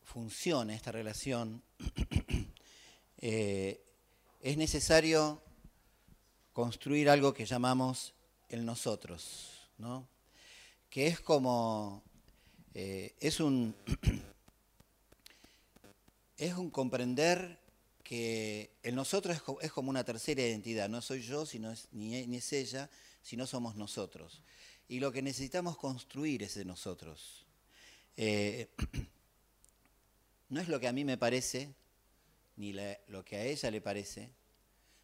funcione, 0.03 0.75
esta 0.75 0.91
relación, 0.91 1.61
es 3.17 3.77
necesario 4.57 5.41
construir 6.53 7.09
algo 7.09 7.33
que 7.33 7.45
llamamos 7.45 8.13
el 8.49 8.65
nosotros, 8.65 9.69
¿no? 9.77 10.07
que 10.89 11.07
es 11.07 11.19
como 11.19 12.03
eh, 12.79 13.15
es, 13.19 13.39
un, 13.39 13.73
es 16.37 16.53
un 16.53 16.69
comprender 16.69 17.57
que 18.03 18.69
el 18.83 18.93
nosotros 18.93 19.41
es, 19.61 19.71
como 19.71 19.89
una 19.89 20.03
tercera 20.03 20.43
identidad, 20.43 20.87
no 20.87 21.01
soy 21.01 21.23
yo, 21.23 21.47
sino 21.47 21.73
ni, 21.91 22.35
es 22.35 22.53
ella, 22.53 22.87
sino 23.23 23.47
somos 23.47 23.75
nosotros. 23.75 24.43
Y 24.87 24.99
lo 24.99 25.11
que 25.11 25.23
necesitamos 25.23 25.75
construir 25.75 26.43
es 26.43 26.53
de 26.53 26.65
nosotros. 26.65 27.47
Eh, 28.15 28.69
no 30.49 30.61
es 30.61 30.67
lo 30.67 30.79
que 30.79 30.87
a 30.87 30.93
mí 30.93 31.03
me 31.03 31.17
parece, 31.17 31.73
ni 32.57 32.75
lo 33.07 33.25
que 33.25 33.37
a 33.37 33.43
ella 33.43 33.71
le 33.71 33.81
parece, 33.81 34.29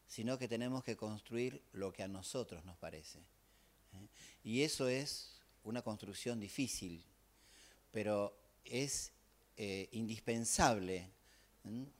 sino 0.07 0.37
que 0.37 0.47
tenemos 0.47 0.83
que 0.83 0.95
construir 0.95 1.63
lo 1.71 1.91
que 1.91 2.03
a 2.03 2.07
nosotros 2.07 2.63
nos 2.65 2.77
parece. 2.77 3.17
¿eh? 3.17 4.07
Y 4.43 4.61
eso 4.61 4.87
es 4.87 5.41
una 5.63 5.81
construcción 5.81 6.39
difícil, 6.39 7.03
pero 7.93 8.35
es 8.65 9.13
eh, 9.55 9.87
indispensable 9.91 11.11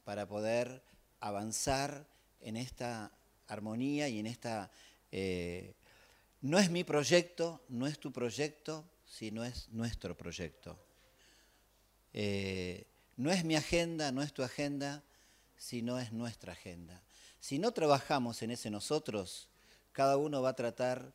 para 0.04 0.28
poder 0.28 0.84
avanzar 1.20 2.06
en 2.42 2.58
esta 2.58 3.12
armonía 3.48 4.10
y 4.10 4.20
en 4.20 4.28
esta... 4.28 4.72
Eh, 5.12 5.76
no 6.42 6.60
es 6.60 6.70
mi 6.72 6.84
proyecto, 6.84 7.64
no 7.70 7.88
es 7.88 8.00
tu 8.00 8.12
proyecto, 8.12 8.84
sino 9.06 9.46
es 9.46 9.70
nuestro 9.70 10.18
proyecto. 10.18 10.78
Eh, 12.12 12.86
no 13.16 13.32
es 13.32 13.46
mi 13.46 13.56
agenda, 13.56 14.12
no 14.12 14.24
es 14.24 14.34
tu 14.34 14.42
agenda, 14.42 15.04
sino 15.56 16.00
es 16.00 16.12
nuestra 16.12 16.54
agenda. 16.54 17.02
Si 17.40 17.60
no 17.60 17.72
trabajamos 17.72 18.42
en 18.42 18.50
ese 18.50 18.72
nosotros, 18.72 19.48
cada 19.92 20.18
uno 20.18 20.42
va 20.42 20.50
a 20.50 20.56
tratar, 20.56 21.14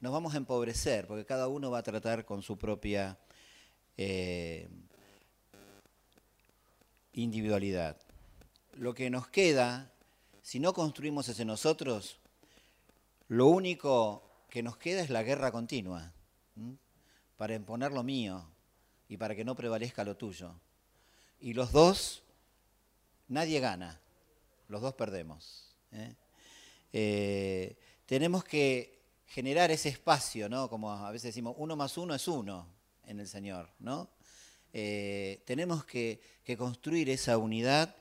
nos 0.00 0.12
vamos 0.12 0.34
a 0.34 0.38
empobrecer, 0.38 1.06
porque 1.06 1.24
cada 1.24 1.46
uno 1.46 1.70
va 1.70 1.78
a 1.78 1.84
tratar 1.84 2.24
con 2.24 2.42
su 2.42 2.58
propia 2.58 3.16
eh, 3.96 4.68
individualidad. 7.12 7.96
Lo 8.74 8.94
que 8.94 9.08
nos 9.10 9.28
queda, 9.28 9.90
si 10.42 10.60
no 10.60 10.72
construimos 10.72 11.28
ese 11.28 11.44
nosotros, 11.44 12.18
lo 13.28 13.46
único 13.46 14.22
que 14.50 14.62
nos 14.62 14.76
queda 14.76 15.00
es 15.00 15.10
la 15.10 15.22
guerra 15.22 15.50
continua, 15.50 16.12
para 17.36 17.54
imponer 17.54 17.92
lo 17.92 18.02
mío 18.02 18.46
y 19.08 19.16
para 19.16 19.34
que 19.34 19.44
no 19.44 19.54
prevalezca 19.54 20.04
lo 20.04 20.16
tuyo. 20.16 20.54
Y 21.40 21.54
los 21.54 21.72
dos, 21.72 22.22
nadie 23.28 23.60
gana, 23.60 24.00
los 24.68 24.82
dos 24.82 24.94
perdemos. 24.94 25.74
¿eh? 25.92 26.14
Eh, 26.92 27.76
tenemos 28.06 28.44
que 28.44 29.00
generar 29.26 29.70
ese 29.70 29.88
espacio, 29.88 30.48
¿no? 30.48 30.68
Como 30.68 30.92
a 30.92 31.10
veces 31.10 31.34
decimos, 31.34 31.54
uno 31.58 31.76
más 31.76 31.98
uno 31.98 32.14
es 32.14 32.28
uno 32.28 32.75
en 33.06 33.20
el 33.20 33.28
Señor, 33.28 33.70
¿no? 33.78 34.10
Eh, 34.72 35.42
tenemos 35.46 35.84
que, 35.84 36.20
construir 36.58 37.08
esa 37.10 37.38
unidad 37.38 37.96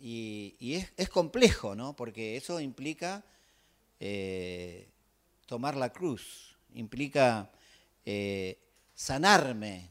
y, 0.00 0.82
es, 0.96 1.08
complejo, 1.10 1.74
¿no? 1.74 1.94
Porque 1.94 2.36
eso 2.36 2.60
implica 2.60 3.24
eh, 4.00 4.88
tomar 5.46 5.76
la 5.76 5.92
cruz, 5.92 6.56
implica 6.72 7.50
eh, 8.04 8.58
sanarme 8.94 9.90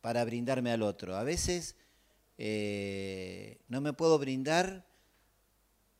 para 0.00 0.24
brindarme 0.24 0.70
al 0.70 0.82
otro. 0.82 1.16
A 1.16 1.24
veces 1.24 1.76
no 2.36 3.80
me 3.80 3.92
puedo 3.92 4.18
brindar 4.18 4.84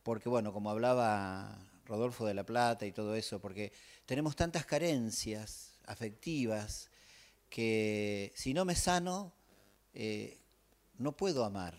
porque, 0.02 0.28
bueno, 0.28 0.52
como 0.52 0.70
hablaba 0.70 1.56
Rodolfo 1.86 2.26
de 2.26 2.34
la 2.34 2.44
Plata 2.44 2.84
y 2.84 2.92
todo 2.92 3.14
eso, 3.14 3.40
porque 3.40 3.72
tenemos 4.04 4.36
tantas 4.36 4.66
carencias 4.66 5.78
afectivas, 5.86 6.90
que 7.52 8.32
si 8.34 8.54
no 8.54 8.64
me 8.64 8.74
sano, 8.74 9.30
eh, 9.92 10.38
no 10.96 11.12
puedo 11.12 11.44
amar, 11.44 11.74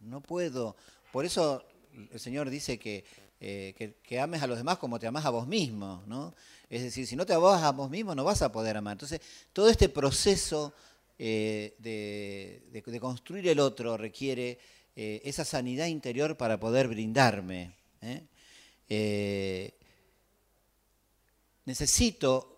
no 0.00 0.22
puedo. 0.22 0.74
Por 1.12 1.26
eso 1.26 1.62
el 2.10 2.18
Señor 2.18 2.48
dice 2.48 2.80
eh, 2.82 3.74
que, 3.76 3.94
que, 4.02 4.20
ames 4.20 4.42
a 4.42 4.46
los 4.46 4.56
demás 4.56 4.78
como 4.78 4.98
te 4.98 5.06
amas 5.06 5.26
a 5.26 5.30
vos 5.30 5.46
mismo, 5.46 6.02
¿no? 6.06 6.34
Es 6.70 6.82
decir, 6.82 7.06
si 7.06 7.14
no 7.14 7.26
te 7.26 7.34
amas 7.34 7.62
a 7.62 7.72
vos 7.72 7.90
mismo, 7.90 8.14
no 8.14 8.24
vas 8.24 8.40
a 8.40 8.50
poder 8.50 8.78
amar. 8.78 8.92
Entonces, 8.92 9.20
todo 9.52 9.68
este 9.68 9.90
proceso 9.90 10.72
eh, 11.18 11.74
de, 11.78 12.98
construir 12.98 13.46
el 13.48 13.60
otro 13.60 13.98
requiere 13.98 14.58
esa 14.94 15.44
sanidad 15.44 15.86
interior 15.86 16.38
para 16.38 16.58
poder 16.58 16.88
brindarme. 16.88 17.74
necesito 21.66 22.51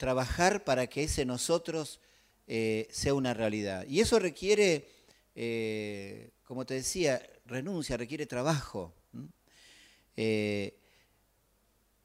trabajar 0.00 0.64
para 0.64 0.86
que 0.86 1.02
ese 1.02 1.26
nosotros 1.26 2.00
eh, 2.46 2.88
sea 2.90 3.12
una 3.12 3.34
realidad. 3.34 3.84
Y 3.86 4.00
eso 4.00 4.18
requiere, 4.18 4.88
eh, 5.34 6.30
como 6.42 6.64
te 6.64 6.72
decía, 6.72 7.22
renuncia, 7.44 7.98
requiere 7.98 8.24
trabajo. 8.24 8.94
Eh, 10.16 10.74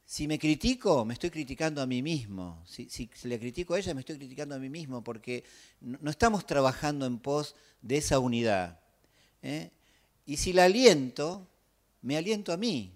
si 0.04 0.28
me 0.28 0.38
critico, 0.38 1.06
me 1.06 1.14
estoy 1.14 1.30
criticando 1.30 1.82
a 1.82 1.88
mí 1.88 2.02
mismo. 2.02 2.62
Si, 2.68 3.10
le 3.24 3.40
critico 3.40 3.76
a 3.76 3.80
ella, 3.80 3.94
me 3.94 4.02
estoy 4.02 4.18
criticando 4.18 4.56
a 4.56 4.60
mí 4.60 4.68
mismo, 4.70 5.02
porque 5.02 5.46
no, 5.80 6.10
estamos 6.12 6.46
trabajando 6.46 7.06
en 7.06 7.18
pos 7.18 7.56
de 7.82 7.96
esa 7.96 8.20
unidad. 8.20 8.82
Y 10.26 10.36
si 10.36 10.52
la 10.52 10.66
aliento, 10.66 11.48
me 12.02 12.18
aliento 12.18 12.52
a 12.52 12.58
mí. 12.58 12.92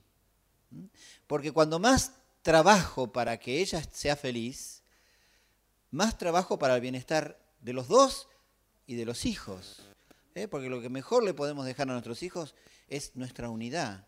Porque 1.26 1.54
cuando 1.54 1.80
más 1.80 2.12
trabajo 2.42 3.14
para 3.14 3.40
que 3.40 3.62
ella 3.62 3.82
sea 3.94 4.18
feliz, 4.18 4.79
más 5.92 6.18
trabajo 6.18 6.60
para 6.60 6.76
el 6.76 6.82
bienestar 6.82 7.40
de 7.62 7.74
los 7.74 7.88
dos 7.88 8.28
y 8.86 8.96
de 8.96 9.06
los 9.06 9.26
hijos. 9.26 9.82
¿eh? 10.36 10.48
Porque 10.48 10.70
lo 10.70 10.82
que 10.82 10.90
mejor 10.90 11.24
le 11.24 11.34
podemos 11.34 11.66
dejar 11.66 11.90
a 11.90 11.94
nuestros 11.94 12.24
hijos 12.24 12.56
es 12.88 13.16
nuestra 13.16 13.50
unidad, 13.50 14.08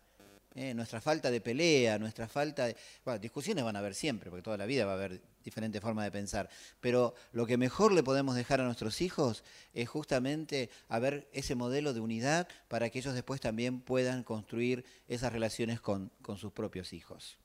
¿eh? 0.54 0.74
nuestra 0.74 1.00
falta 1.00 1.30
de 1.30 1.40
pelea, 1.40 1.98
nuestra 1.98 2.28
falta 2.28 2.66
de... 2.66 2.76
Bueno, 3.04 3.18
discusiones 3.18 3.64
van 3.64 3.76
a 3.76 3.80
haber 3.80 3.94
siempre, 3.94 4.30
porque 4.30 4.42
toda 4.42 4.56
la 4.56 4.66
vida 4.66 4.84
va 4.84 4.92
a 4.92 4.96
haber 4.96 5.22
diferentes 5.44 5.80
formas 5.80 6.04
de 6.04 6.12
pensar, 6.12 6.48
pero 6.80 7.14
lo 7.32 7.46
que 7.46 7.56
mejor 7.56 7.92
le 7.92 8.02
podemos 8.02 8.36
dejar 8.36 8.60
a 8.60 8.64
nuestros 8.64 9.00
hijos 9.00 9.42
es 9.74 9.88
justamente 9.88 10.70
haber 10.88 11.28
ese 11.32 11.54
modelo 11.56 11.92
de 11.92 12.00
unidad 12.00 12.48
para 12.68 12.90
que 12.90 13.00
ellos 13.00 13.14
después 13.14 13.40
también 13.40 13.80
puedan 13.80 14.22
construir 14.22 14.84
esas 15.08 15.32
relaciones 15.32 15.80
con, 15.80 16.12
con 16.22 16.38
sus 16.38 16.52
propios 16.52 16.92
hijos. 16.92 17.38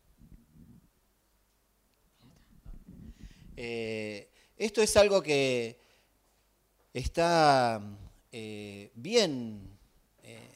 Eh, 3.60 4.30
esto 4.56 4.84
es 4.84 4.96
algo 4.98 5.24
que 5.24 5.80
está 6.94 7.82
eh, 8.32 8.92
bien 8.94 9.80
eh, 10.22 10.54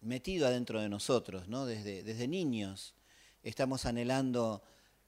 metido 0.00 0.46
adentro 0.46 0.80
de 0.80 0.88
nosotros, 0.88 1.48
¿no? 1.48 1.66
desde, 1.66 2.04
desde 2.04 2.28
niños 2.28 2.94
estamos 3.42 3.84
anhelando 3.84 4.62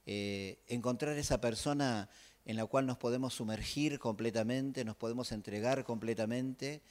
encontrar 0.04 1.16
esa 1.16 1.40
persona 1.40 2.10
en 2.44 2.56
la 2.56 2.66
cual 2.66 2.86
nos 2.86 2.98
podemos 2.98 3.34
sumergir 3.34 4.00
completamente, 4.00 4.84
nos 4.84 4.96
podemos 4.96 5.30
entregar 5.30 5.84
completamente 5.84 6.82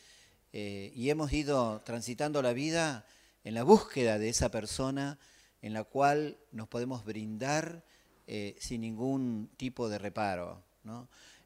y 0.54 1.10
hemos 1.10 1.34
ido 1.34 1.82
transitando 1.82 2.42
la 2.42 2.54
vida 2.54 3.06
en 3.44 3.56
la 3.56 3.64
búsqueda 3.64 4.18
de 4.18 4.30
esa 4.30 4.50
persona 4.50 5.20
en 5.62 5.74
la 5.74 5.84
cual 5.84 6.38
nos 6.54 6.70
podemos 6.70 7.04
brindar 7.04 7.84
eh, 8.28 8.56
sin 8.60 8.82
ningún 8.82 9.50
tipo 9.58 9.90
de 9.90 9.98
reparo. 9.98 10.64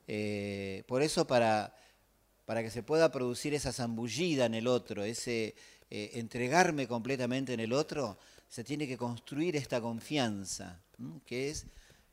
Eh, 0.07 0.83
por 0.87 1.01
eso 1.01 1.25
para, 1.25 1.75
para 2.45 2.61
que 2.61 2.69
se 2.69 2.83
pueda 2.83 3.11
producir 3.11 3.53
esa 3.53 3.73
zambullida 3.73 4.45
en 4.45 4.53
el 4.53 4.67
otro, 4.67 5.03
ese, 5.03 5.55
eh, 5.89 6.11
entregarme 6.13 6.87
completamente 6.87 7.53
en 7.53 7.59
el 7.59 7.73
otro, 7.73 8.17
se 8.47 8.63
tiene 8.63 8.87
que 8.87 8.97
construir 8.97 9.55
esta 9.55 9.81
confianza, 9.81 10.79
que 11.25 11.49
es 11.49 11.65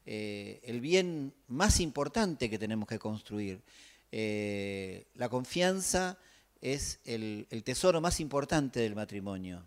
el 0.05 0.81
bien 0.81 1.33
más 1.49 1.79
importante 1.79 2.51
que 2.51 2.59
tenemos 2.59 2.89
que 2.89 2.99
construir. 2.99 3.61
La 4.11 5.29
confianza 5.29 6.19
es 6.63 7.01
el, 7.05 7.47
tesoro 7.65 8.01
más 8.01 8.21
importante 8.21 8.81
del 8.81 8.95
matrimonio. 8.95 9.67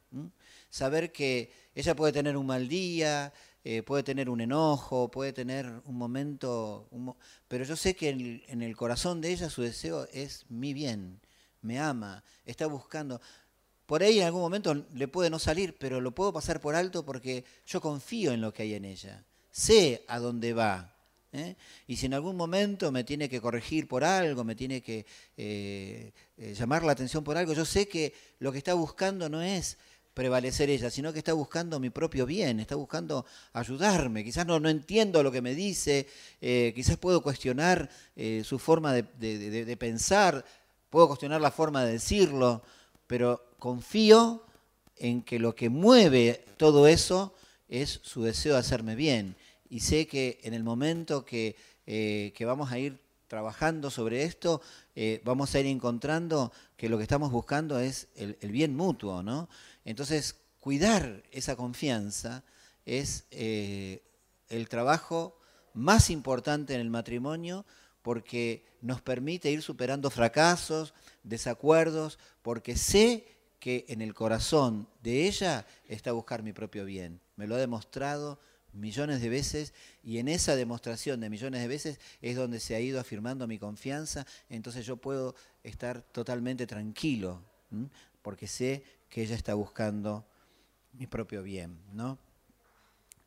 Saber 0.70 1.12
que 1.12 1.52
ella 1.76 1.96
puede 1.96 2.14
tener 2.14 2.36
un 2.38 2.48
mal 2.48 2.68
día, 2.68 3.32
eh, 3.68 3.82
puede 3.82 4.03
tener 4.03 4.30
un 4.30 4.41
enojo, 4.41 5.09
puede 5.09 5.34
tener 5.34 5.66
un 5.86 5.97
momento, 5.97 6.88
pero 7.47 7.63
yo 7.63 7.76
sé 7.76 7.95
que 7.95 8.09
en 8.47 8.61
el, 8.61 8.76
corazón 8.78 9.22
de 9.22 9.32
ella 9.32 9.49
su 9.49 9.63
deseo 9.63 10.07
es 10.13 10.45
mi 10.49 10.72
bien, 10.72 11.20
me 11.63 11.80
ama, 11.80 12.24
está 12.45 12.68
buscando. 12.68 13.20
Por 13.88 14.03
ahí 14.03 14.20
en 14.20 14.26
algún 14.26 14.41
momento 14.41 14.86
le 14.93 15.07
puede 15.07 15.32
no 15.32 15.39
salir, 15.39 15.76
pero 15.80 15.99
lo 15.99 16.13
puedo 16.13 16.32
pasar 16.32 16.61
por 16.61 16.76
alto 16.76 17.03
porque 17.03 17.43
yo 17.66 17.82
confío 17.82 18.34
en 18.34 18.41
lo 18.41 18.53
que 18.53 18.61
hay 18.61 18.76
en 18.76 18.86
ella, 18.86 19.26
sé 19.49 20.05
a 20.07 20.20
dónde 20.20 20.53
va. 20.53 20.95
¿eh? 21.34 21.55
Y 21.88 21.95
si 21.95 22.05
en 22.05 22.13
algún 22.13 22.38
momento 22.38 22.91
me 22.91 23.03
tiene 23.03 23.28
que 23.28 23.41
corregir 23.41 23.88
por 23.88 24.03
algo, 24.03 24.43
me 24.43 24.53
tiene 24.53 24.84
que 24.84 25.07
eh, 25.38 26.13
llamar 26.38 26.84
la 26.84 26.91
atención 26.91 27.24
por 27.24 27.36
algo, 27.36 27.53
yo 27.53 27.66
sé 27.66 27.88
que 27.88 28.13
lo 28.38 28.51
que 28.51 28.59
está 28.59 28.76
buscando 28.76 29.28
no 29.28 29.41
es 29.41 29.80
prevalecer 30.16 30.70
ella, 30.70 30.89
sino 30.89 31.11
que 31.11 31.20
está 31.20 31.34
buscando 31.34 31.80
mi 31.80 31.89
propio 31.89 32.26
bien, 32.26 32.61
está 32.61 32.76
buscando 32.76 33.26
ayudarme. 33.51 34.24
Quizás 34.24 34.47
no, 34.47 34.59
no 34.61 34.70
entiendo 34.70 35.22
lo 35.22 35.32
que 35.32 35.41
me 35.41 35.53
dice, 35.53 36.07
eh, 36.41 36.72
quizás 36.74 36.97
puedo 36.97 37.22
cuestionar 37.22 37.89
eh, 38.16 38.41
su 38.45 38.57
forma 38.57 38.93
de, 38.93 39.78
pensar, 39.78 40.43
puedo 40.89 41.07
cuestionar 41.07 41.41
la 41.41 41.51
forma 41.51 41.84
de 41.84 41.91
decirlo, 41.91 42.63
pero 43.05 43.45
confío 43.59 44.45
en 44.95 45.22
que 45.22 45.38
lo 45.38 45.53
que 45.53 45.70
mueve 45.70 46.45
todo 46.55 46.88
eso 46.88 47.36
es 47.68 47.99
su 48.01 48.24
deseo 48.24 48.53
de 48.53 48.59
hacerme 48.59 48.95
bien. 48.95 49.36
Y 49.70 49.82
sé 49.82 50.07
que 50.07 50.39
en 50.43 50.53
el 50.53 50.63
momento 50.63 51.26
que, 51.26 51.57
eh, 51.86 52.34
vamos 52.45 52.72
a 52.72 52.80
ir 52.80 52.97
trabajando 53.28 53.89
sobre 53.89 54.24
esto, 54.24 54.61
vamos 55.26 55.53
a 55.53 55.59
ir 55.59 55.66
encontrando 55.66 56.53
que 56.78 56.88
lo 56.88 56.97
que 56.97 57.03
estamos 57.03 57.32
buscando 57.32 57.80
es 57.80 58.07
el, 58.16 58.38
el 58.39 58.51
bien 58.51 58.76
mutuo, 58.76 59.24
¿no? 59.24 59.49
Entonces, 59.86 60.36
cuidar 60.60 61.24
esa 61.32 61.56
confianza 61.56 62.44
es 62.86 63.26
eh, 63.32 64.04
el 64.50 64.68
trabajo 64.68 65.40
más 65.74 66.10
importante 66.10 66.74
en 66.74 66.82
el 66.82 66.90
matrimonio 66.90 67.66
porque 68.02 68.66
nos 68.82 69.02
permite 69.02 69.52
ir 69.52 69.62
superando 69.62 70.10
fracasos, 70.10 70.94
desacuerdos, 71.24 72.20
porque 72.42 72.76
sé 72.76 73.26
que 73.60 73.86
en 73.88 74.02
el 74.02 74.14
corazón 74.14 74.88
de 75.02 75.28
ella 75.28 75.66
está 75.88 76.12
buscar 76.12 76.44
mi 76.44 76.54
propio 76.54 76.86
bien. 76.86 77.20
Me 77.36 77.48
lo 77.48 77.56
ha 77.56 77.58
demostrado 77.60 78.40
millones 78.74 79.22
de 79.22 79.30
veces 79.30 79.74
y 80.04 80.20
en 80.20 80.28
esa 80.28 80.56
demostración 80.56 81.20
de 81.20 81.30
millones 81.30 81.62
de 81.62 81.68
veces 81.68 82.00
es 82.22 82.36
donde 82.36 82.60
se 82.60 82.76
ha 82.76 82.80
ido 82.80 83.00
afirmando 83.00 83.48
mi 83.48 83.58
confianza, 83.58 84.28
entonces 84.50 84.86
yo 84.86 84.98
puedo 84.98 85.36
estar 85.64 86.02
totalmente 86.02 86.68
tranquilo, 86.68 87.42
porque 88.22 88.48
sé 88.48 88.84
que 89.16 89.22
ella 89.22 89.38
está 89.38 89.53
buscando 89.53 90.26
mi 90.91 91.07
propio 91.07 91.41
bien, 91.41 91.80
¿no? 91.93 92.18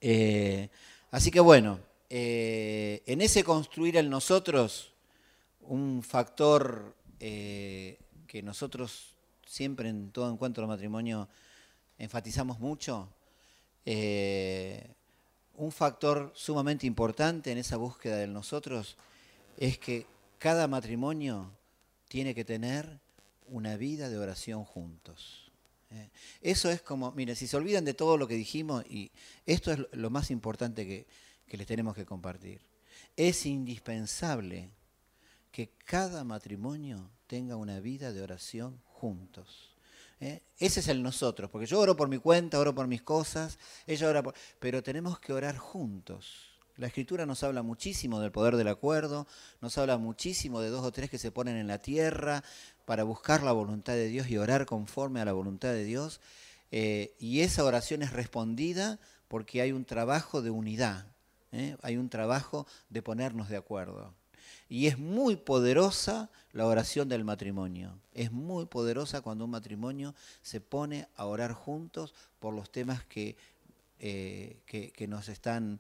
Eh, 0.03 0.69
así 1.11 1.31
que 1.31 1.41
bueno, 1.41 1.81
eh, 2.11 3.03
en 3.07 3.23
ese 3.23 3.43
construir 3.43 3.97
el 3.97 4.11
nosotros, 4.11 4.93
un 5.63 6.03
factor 6.03 6.95
eh, 7.21 7.99
que 8.27 8.43
nosotros 8.43 9.15
siempre 9.47 9.89
en 9.89 10.11
todo 10.11 10.31
encuentro 10.31 10.61
de 10.65 10.69
matrimonio 10.69 11.27
enfatizamos 11.97 12.61
mucho, 12.61 13.09
un 13.87 15.73
factor 15.73 16.33
sumamente 16.35 16.87
importante 16.87 17.51
en 17.51 17.57
esa 17.57 17.79
búsqueda 17.79 18.19
del 18.19 18.35
nosotros 18.35 18.99
es 19.57 19.79
que 19.79 20.05
cada 20.39 20.69
matrimonio 20.69 21.51
tiene 22.09 22.35
que 22.35 22.45
tener 22.45 23.01
una 23.47 23.79
vida 23.79 24.11
de 24.11 24.19
oración 24.19 24.65
juntos. 24.65 25.48
Eh, 25.91 26.11
eso 26.41 26.71
es 26.71 26.83
como, 26.83 27.13
miren, 27.13 27.37
si 27.37 27.47
se 27.47 27.57
olvidan 27.57 27.85
de 27.85 27.95
todo 27.95 28.17
lo 28.17 28.29
que 28.29 28.35
dijimos, 28.35 28.85
y 28.89 29.11
esto 29.47 29.73
es 29.73 29.81
lo 29.93 30.11
más 30.11 30.31
importante 30.31 30.87
que, 30.87 31.07
les 31.57 31.67
tenemos 31.67 31.95
que 31.95 32.05
compartir. 32.05 32.61
Es 33.17 33.47
indispensable 33.47 34.71
que 35.51 35.71
cada 35.85 36.25
matrimonio 36.25 37.11
tenga 37.27 37.57
una 37.57 37.81
vida 37.81 38.13
de 38.13 38.21
oración 38.21 38.81
juntos. 38.85 39.75
¿eh? 40.21 40.43
Ese 40.59 40.81
es 40.81 40.89
el 40.89 41.03
nosotros, 41.03 41.51
porque 41.51 41.67
yo 41.67 41.81
oro 41.81 41.97
por 41.97 42.09
mi 42.09 42.19
cuenta, 42.19 42.59
oro 42.59 42.75
por 42.75 42.87
mis 42.87 43.03
cosas, 43.03 43.59
ella 43.87 44.09
ora 44.09 44.23
por... 44.23 44.35
Pero 44.59 44.83
tenemos 44.83 45.19
que 45.19 45.33
orar 45.33 45.57
juntos. 45.57 46.49
La 46.77 46.87
escritura 46.87 47.27
nos 47.27 47.43
habla 47.43 47.63
muchísimo 47.63 48.21
del 48.21 48.31
poder 48.31 48.57
del 48.57 48.69
acuerdo, 48.69 49.27
nos 49.61 49.77
habla 49.79 49.99
muchísimo 49.99 50.61
de 50.61 50.69
dos 50.69 50.85
o 50.85 50.93
tres 50.93 51.11
que 51.11 51.19
se 51.19 51.33
ponen 51.33 51.57
en 51.57 51.67
la 51.67 51.81
tierra 51.81 52.45
para 52.89 53.05
buscar 53.05 53.43
la 53.43 53.53
voluntad 53.53 53.93
de 53.93 54.09
Dios 54.09 54.31
y 54.31 54.39
orar 54.39 54.65
conforme 54.65 55.21
a 55.21 55.27
la 55.27 55.35
voluntad 55.35 55.75
de 55.75 55.85
Dios. 55.85 56.23
Eh, 56.71 57.15
y 57.19 57.41
esa 57.41 57.63
oración 57.63 58.01
es 58.01 58.15
respondida 58.15 58.99
porque 59.29 59.61
hay 59.61 59.73
un 59.73 59.85
trabajo 59.85 60.41
de 60.41 60.49
unidad, 60.49 61.05
¿eh? 61.53 61.77
hay 61.83 61.99
un 61.99 62.09
trabajo 62.09 62.67
de 62.89 63.03
ponernos 63.03 63.51
de 63.51 63.59
acuerdo. 63.59 64.15
Y 64.71 64.87
es 64.87 64.97
muy 64.97 65.37
poderosa 65.37 66.31
la 66.53 66.65
oración 66.65 67.11
del 67.11 67.25
matrimonio. 67.25 67.99
Es 68.15 68.33
muy 68.33 68.65
poderosa 68.65 69.21
cuando 69.21 69.45
un 69.45 69.51
matrimonio 69.51 70.15
se 70.41 70.63
pone 70.63 71.09
a 71.15 71.27
orar 71.27 71.53
juntos 71.53 72.15
por 72.41 72.55
los 72.55 72.73
temas 72.73 73.05
que, 73.05 73.37
eh, 73.99 74.63
que 74.65 75.07
nos 75.07 75.29
están 75.29 75.79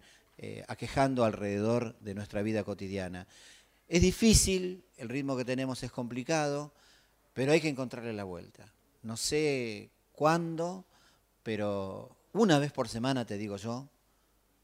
aquejando 0.68 1.24
alrededor 1.24 1.98
de 2.00 2.14
nuestra 2.14 2.42
vida 2.42 2.64
cotidiana. 2.64 3.26
Es 3.88 4.02
difícil, 4.02 4.84
el 4.98 5.08
ritmo 5.08 5.38
que 5.38 5.46
tenemos 5.46 5.82
es 5.82 5.90
complicado, 5.90 6.74
pero 7.32 7.52
hay 7.52 7.60
que 7.60 7.68
encontrarle 7.68 8.12
la 8.12 8.24
vuelta. 8.24 8.72
No 9.02 9.16
sé 9.16 9.90
cuándo, 10.12 10.84
pero 11.42 12.16
una 12.32 12.58
vez 12.58 12.72
por 12.72 12.88
semana, 12.88 13.24
te 13.24 13.38
digo 13.38 13.56
yo, 13.56 13.88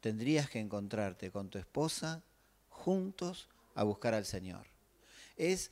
tendrías 0.01 0.49
que 0.49 0.59
encontrarte 0.59 1.31
con 1.31 1.49
tu 1.49 1.57
esposa 1.57 2.23
juntos 2.69 3.49
a 3.73 3.83
buscar 3.83 4.13
al 4.13 4.25
Señor. 4.25 4.67
Es 5.37 5.71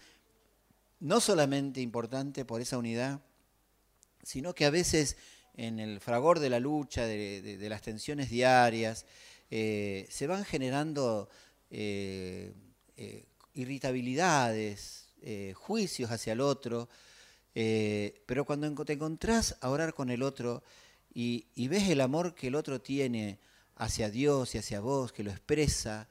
no 1.00 1.20
solamente 1.20 1.82
importante 1.82 2.46
por 2.46 2.62
esa 2.62 2.78
unidad, 2.78 3.22
sino 4.24 4.56
que 4.56 4.66
a 4.66 4.70
veces 4.70 5.18
en 5.56 5.80
el 5.80 6.00
fragor 6.00 6.40
de 6.40 6.50
la 6.50 6.60
lucha, 6.60 7.06
de 7.06 7.68
las 7.70 7.82
tensiones 7.82 8.30
diarias, 8.30 9.06
eh, 9.56 10.08
se 10.10 10.26
van 10.26 10.46
generando 10.46 11.30
eh, 11.70 12.54
eh, 12.98 13.26
irritabilidades, 13.54 15.03
juicios 15.56 16.12
hacia 16.12 16.34
el 16.34 16.42
otro, 16.42 16.90
pero 17.54 18.46
cuando 18.46 18.84
te 18.84 18.94
encontrás 18.94 19.56
a 19.62 19.70
orar 19.70 19.94
con 19.94 20.10
el 20.10 20.24
otro 20.24 20.64
y, 21.14 21.46
ves 21.68 21.90
el 21.90 22.02
amor 22.02 22.36
que 22.36 22.48
el 22.48 22.56
otro 22.56 22.82
tiene 22.82 23.40
hacia 23.76 24.10
Dios 24.10 24.56
y 24.56 24.58
hacia 24.58 24.80
vos, 24.80 25.14
que 25.14 25.24
lo 25.24 25.32
expresa, 25.32 26.08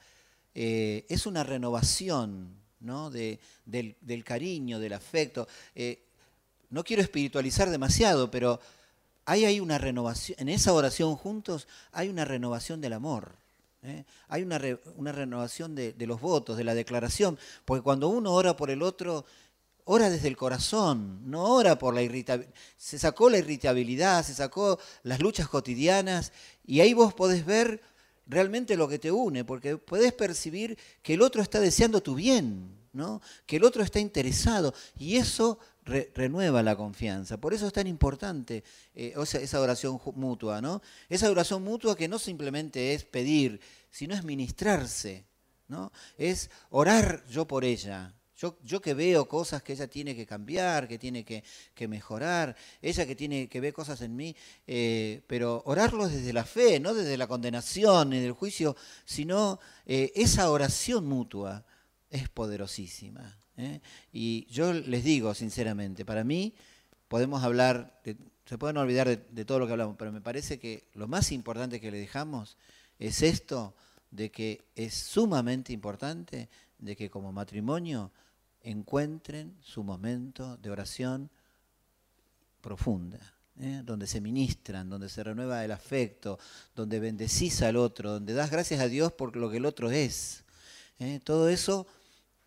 es 0.55 1.27
una 1.27 1.45
renovación 1.45 2.57
del, 3.11 3.39
del, 4.01 4.25
cariño, 4.25 4.79
del 4.79 4.93
afecto. 4.93 5.47
no 6.71 6.85
quiero 6.85 7.03
espiritualizar 7.03 7.71
demasiado, 7.71 8.31
pero 8.31 8.61
hay 9.25 9.61
una 9.61 9.79
renovación, 9.79 10.39
en 10.41 10.49
esa 10.49 10.73
oración 10.73 11.17
juntos 11.17 11.69
hay 11.93 12.09
una 12.09 12.25
renovación 12.25 12.81
del 12.81 12.95
amor. 12.95 13.42
¿Eh? 13.83 14.05
Hay 14.29 14.43
una, 14.43 14.61
una 14.97 15.13
renovación 15.13 15.75
de, 15.75 15.95
los 16.07 16.21
votos, 16.21 16.57
de 16.57 16.65
la 16.65 16.75
declaración, 16.75 17.39
porque 17.65 17.83
cuando 17.83 18.09
uno 18.09 18.33
ora 18.33 18.57
por 18.57 18.71
el 18.71 18.83
otro, 18.83 19.25
ora 19.85 20.11
desde 20.11 20.29
el 20.29 20.37
corazón, 20.37 21.29
no 21.31 21.45
ora 21.45 21.79
por 21.79 21.95
la 21.95 22.03
irritabilidad. 22.03 22.55
Se 22.77 22.99
sacó 22.99 23.29
la 23.29 23.39
irritabilidad, 23.39 24.25
se 24.25 24.35
sacó 24.35 24.79
las 25.03 25.21
luchas 25.21 25.49
cotidianas 25.49 26.33
y 26.65 26.81
ahí 26.81 26.95
vos 26.95 27.15
podés 27.15 27.45
ver 27.45 27.81
realmente 28.27 28.77
lo 28.77 28.89
que 28.89 28.99
te 28.99 29.11
une, 29.11 29.45
porque 29.45 29.77
podés 29.77 30.13
percibir 30.13 30.79
que 31.03 31.15
el 31.15 31.23
otro 31.23 31.43
está 31.43 31.61
deseando 31.61 32.03
tu 32.03 32.15
bien, 32.15 32.79
¿no? 32.93 33.21
que 33.47 33.57
el 33.57 33.65
otro 33.65 33.83
está 33.83 33.99
interesado 33.99 34.73
y 34.97 35.17
eso 35.17 35.59
renueva 35.85 36.63
la 36.63 36.77
confianza. 36.77 37.39
Por 37.39 37.55
eso 37.55 37.67
es 37.67 37.73
tan 37.73 37.87
importante 37.87 38.63
eh, 38.95 39.15
esa 39.17 39.61
oración 39.61 40.01
mutua, 40.15 40.61
¿no? 40.61 40.83
Esa 41.09 41.31
oración 41.31 41.63
mutua 41.63 41.97
que 41.97 42.09
no 42.09 42.19
simplemente 42.19 42.95
es 42.95 43.05
pedir, 43.05 43.61
sino 43.91 44.15
es 44.15 44.25
ministrarse, 44.25 45.25
¿no? 45.69 45.93
Es 46.17 46.51
orar 46.71 47.25
yo 47.29 47.47
por 47.47 47.65
ella. 47.65 48.15
Yo, 48.37 48.59
yo 48.65 48.81
que 48.81 48.95
veo 48.95 49.29
cosas 49.29 49.63
que 49.63 49.73
ella 49.73 49.87
tiene 49.87 50.17
que 50.17 50.27
cambiar, 50.27 50.89
que 50.89 50.99
tiene 50.99 51.25
que, 51.25 51.45
mejorar, 51.87 52.57
ella 52.81 53.07
que 53.07 53.15
tiene 53.15 53.49
que 53.49 53.61
ver 53.61 53.73
cosas 53.73 54.01
en 54.01 54.17
mí, 54.17 54.35
eh, 54.67 55.23
pero 55.29 55.63
orarlo 55.65 56.09
desde 56.09 56.33
la 56.33 56.45
fe, 56.45 56.81
no 56.81 56.93
desde 56.93 57.17
la 57.17 57.29
condenación 57.29 58.11
ni 58.11 58.19
del 58.19 58.33
juicio, 58.33 58.75
sino 59.05 59.61
eh, 59.87 60.11
esa 60.17 60.51
oración 60.51 61.07
mutua 61.07 61.65
es 62.11 62.29
poderosísima. 62.29 63.42
¿Eh? 63.57 63.81
Y 64.13 64.47
yo 64.47 64.73
les 64.73 65.05
digo 65.05 65.35
sinceramente, 65.35 66.05
para 66.05 66.25
mí 66.25 66.55
podemos 67.09 67.43
hablar 67.43 68.01
se 68.53 68.59
pueden 68.59 68.77
olvidar 68.77 69.09
de, 69.09 69.45
todo 69.45 69.61
lo 69.61 69.67
que 69.67 69.73
hablamos, 69.73 69.97
pero 69.99 70.13
me 70.13 70.21
parece 70.21 70.59
que 70.59 70.89
lo 70.95 71.09
más 71.09 71.33
importante 71.33 71.81
que 71.81 71.91
le 71.91 71.99
dejamos 71.99 72.57
es 72.99 73.23
esto 73.23 73.75
de 74.11 74.31
que 74.31 74.65
es 74.75 74.95
sumamente 74.95 75.73
importante 75.73 76.49
de 76.79 76.97
que 76.97 77.09
como 77.09 77.33
matrimonio 77.33 78.13
encuentren 78.63 79.57
su 79.63 79.83
momento 79.83 80.57
de 80.59 80.71
oración 80.71 81.31
profunda, 82.61 83.21
¿eh? 83.59 83.81
donde 83.85 84.07
se 84.07 84.21
ministran, 84.21 84.91
donde 84.91 85.09
se 85.09 85.25
renueva 85.25 85.65
el 85.65 85.73
afecto, 85.73 86.39
donde 86.75 87.01
bendecís 87.01 87.63
al 87.63 87.77
otro, 87.77 88.13
donde 88.13 88.35
das 88.35 88.51
gracias 88.51 88.81
a 88.81 88.89
Dios 88.89 89.13
por 89.13 89.37
lo 89.37 89.51
que 89.51 89.57
el 89.57 89.67
otro 89.67 89.91
es. 89.91 90.45
¿eh? 90.99 91.21
Todo 91.25 91.49
eso 91.49 91.87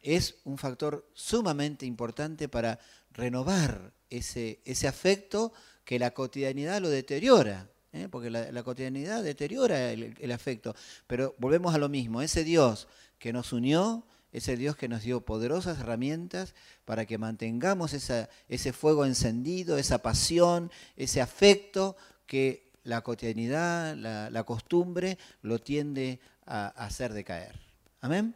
es 0.06 0.36
un 0.46 0.58
factor 0.58 1.10
sumamente 1.14 1.86
importante 1.86 2.48
para 2.48 2.80
renovar 3.12 3.92
ese, 4.10 4.60
ese 4.66 4.88
afecto 4.88 5.52
que 5.84 6.00
la 6.00 6.12
cotidianidad 6.12 6.82
lo 6.82 6.90
deteriora. 6.90 7.68
¿eh? 7.96 8.08
porque 8.12 8.30
la, 8.30 8.64
cotidianidad 8.64 9.24
deteriora 9.24 9.92
el, 9.92 10.32
afecto. 10.32 10.76
Pero 11.08 11.36
volvemos 11.40 11.74
a 11.74 11.78
lo 11.78 11.90
mismo, 11.90 12.22
ese 12.22 12.44
Dios 12.44 12.88
que 13.18 13.34
nos 13.34 13.54
unió, 13.54 14.06
ese 14.32 14.58
Dios 14.58 14.76
que 14.76 14.90
nos 14.90 15.04
dio 15.04 15.22
poderosas 15.22 15.80
herramientas 15.80 16.54
para 16.84 17.06
que 17.06 17.18
mantengamos 17.18 17.94
ese 17.94 18.74
fuego 18.74 19.06
encendido, 19.06 19.78
esa 19.78 20.00
pasión, 20.00 20.72
ese 20.98 21.22
afecto 21.22 21.96
que 22.28 22.70
la 22.84 23.02
cotidianidad, 23.02 23.96
la, 23.96 24.44
costumbre 24.44 25.18
lo 25.42 25.60
tiende 25.60 26.20
a, 26.46 26.68
hacer 26.68 27.14
decaer. 27.14 27.56
Amén. 28.02 28.36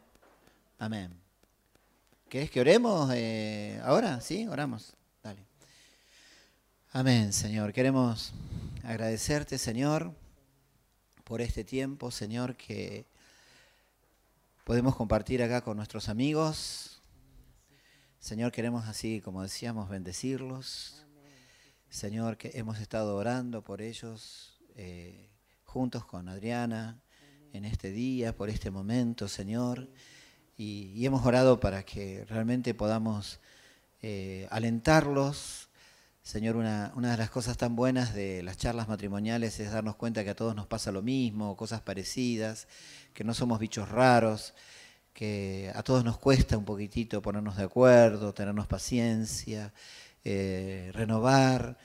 Amén. 0.78 1.29
¿Querés 2.30 2.48
que 2.48 2.60
oremos 2.60 3.10
eh, 3.12 3.80
ahora? 3.82 4.20
Sí, 4.20 4.46
oramos. 4.46 4.94
Dale. 5.20 5.44
Amén, 6.92 7.32
Señor. 7.32 7.72
Queremos 7.72 8.32
agradecerte, 8.84 9.58
Señor, 9.58 10.14
por 11.24 11.40
este 11.40 11.64
tiempo, 11.64 12.12
Señor, 12.12 12.54
que 12.54 13.04
podemos 14.62 14.94
compartir 14.94 15.42
acá 15.42 15.60
con 15.62 15.76
nuestros 15.76 16.08
amigos. 16.08 17.02
Señor, 18.20 18.52
queremos 18.52 18.86
así, 18.86 19.20
como 19.20 19.42
decíamos, 19.42 19.88
bendecirlos. 19.88 21.04
Señor, 21.88 22.36
que 22.36 22.52
hemos 22.54 22.78
estado 22.78 23.16
orando 23.16 23.64
por 23.64 23.82
ellos 23.82 24.56
eh, 24.76 25.32
juntos 25.64 26.04
con 26.04 26.28
Adriana 26.28 27.02
en 27.52 27.64
este 27.64 27.90
día, 27.90 28.36
por 28.36 28.50
este 28.50 28.70
momento, 28.70 29.26
Señor. 29.26 29.88
Y, 30.62 31.06
hemos 31.06 31.24
orado 31.24 31.58
para 31.58 31.84
que 31.84 32.26
realmente 32.28 32.74
podamos 32.74 33.40
eh, 34.02 34.46
alentarlos. 34.50 35.70
Señor, 36.22 36.56
una, 36.56 36.92
una, 36.96 37.12
de 37.12 37.16
las 37.16 37.30
cosas 37.30 37.56
tan 37.56 37.74
buenas 37.76 38.12
de 38.12 38.42
las 38.42 38.58
charlas 38.58 38.86
matrimoniales 38.86 39.58
es 39.58 39.72
darnos 39.72 39.96
cuenta 39.96 40.22
que 40.22 40.28
a 40.28 40.36
todos 40.36 40.54
nos 40.54 40.66
pasa 40.66 40.92
lo 40.92 41.00
mismo, 41.00 41.56
cosas 41.56 41.80
parecidas 41.80 42.68
que 43.14 43.24
no 43.24 43.32
somos 43.32 43.58
bichos 43.58 43.88
raros, 43.88 44.52
que 45.14 45.72
a 45.74 45.82
todos 45.82 46.04
nos 46.04 46.18
cuesta 46.18 46.58
un 46.58 46.66
poquitito 46.66 47.22
ponernos 47.22 47.56
de 47.56 47.64
acuerdo, 47.64 48.34
tenernos 48.34 48.66
paciencia, 48.66 49.72
eh, 50.24 50.90
renovar 50.92 51.78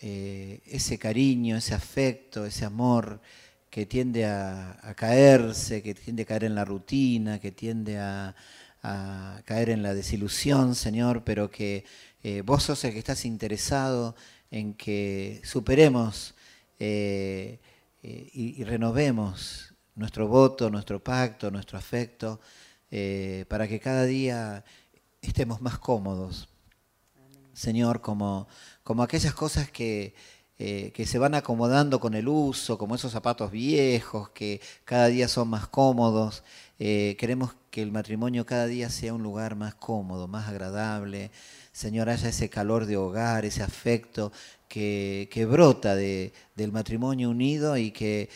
eh, 0.00 0.62
ese 0.66 0.98
cariño, 0.98 1.56
ese 1.56 1.74
afecto, 1.74 2.44
ese 2.44 2.64
amor 2.64 3.20
que 3.74 3.86
tiende 3.86 4.24
a, 4.24 4.94
caerse, 4.94 5.82
que 5.82 5.94
tiende 5.94 6.22
a 6.22 6.26
caer 6.26 6.44
en 6.44 6.54
la 6.54 6.64
rutina, 6.64 7.40
que 7.40 7.50
tiende 7.50 7.98
a, 7.98 8.32
caer 9.44 9.70
en 9.70 9.82
la 9.82 9.94
desilusión, 9.94 10.76
Señor, 10.76 11.24
pero 11.24 11.50
que 11.50 11.84
eh, 12.22 12.42
vos 12.42 12.62
sos 12.62 12.84
el 12.84 12.92
que 12.92 13.00
estás 13.00 13.24
interesado 13.24 14.14
en 14.52 14.74
que 14.74 15.40
superemos 15.42 16.36
y, 16.78 17.58
renovemos 18.62 19.74
nuestro 19.96 20.28
voto, 20.28 20.70
nuestro 20.70 21.02
pacto, 21.02 21.50
nuestro 21.50 21.76
afecto, 21.76 22.40
eh, 22.92 23.44
para 23.48 23.66
que 23.66 23.80
cada 23.80 24.04
día 24.04 24.64
estemos 25.20 25.60
más 25.60 25.78
cómodos. 25.80 26.48
Señor, 27.54 28.00
como, 28.00 28.46
como 28.84 29.02
aquellas 29.02 29.34
cosas 29.34 29.68
que, 29.68 30.14
eh, 30.66 30.92
que 30.92 31.04
se 31.04 31.18
van 31.18 31.34
acomodando 31.34 32.00
con 32.00 32.14
el 32.14 32.26
uso, 32.26 32.78
como 32.78 32.94
esos 32.94 33.12
zapatos 33.12 33.50
viejos 33.50 34.30
que 34.30 34.62
cada 34.86 35.08
día 35.08 35.28
son 35.28 35.48
más 35.48 35.68
cómodos. 35.68 36.42
Eh, 36.78 37.16
queremos 37.18 37.54
que 37.70 37.82
el 37.82 37.92
matrimonio 37.92 38.46
cada 38.46 38.64
día 38.66 38.88
sea 38.88 39.12
un 39.12 39.22
lugar 39.22 39.56
más 39.56 39.74
cómodo, 39.74 40.26
más 40.26 40.48
agradable. 40.48 41.30
Señor, 41.72 42.08
haya 42.08 42.30
ese 42.30 42.48
calor 42.48 42.86
de 42.86 42.96
hogar, 42.96 43.44
ese 43.44 43.62
afecto 43.62 44.32
que, 44.66 45.46
brota 45.50 45.94
de, 45.96 46.32
del 46.56 46.72
matrimonio 46.72 47.28
unido 47.28 47.76
y 47.76 47.90
que 47.90 48.30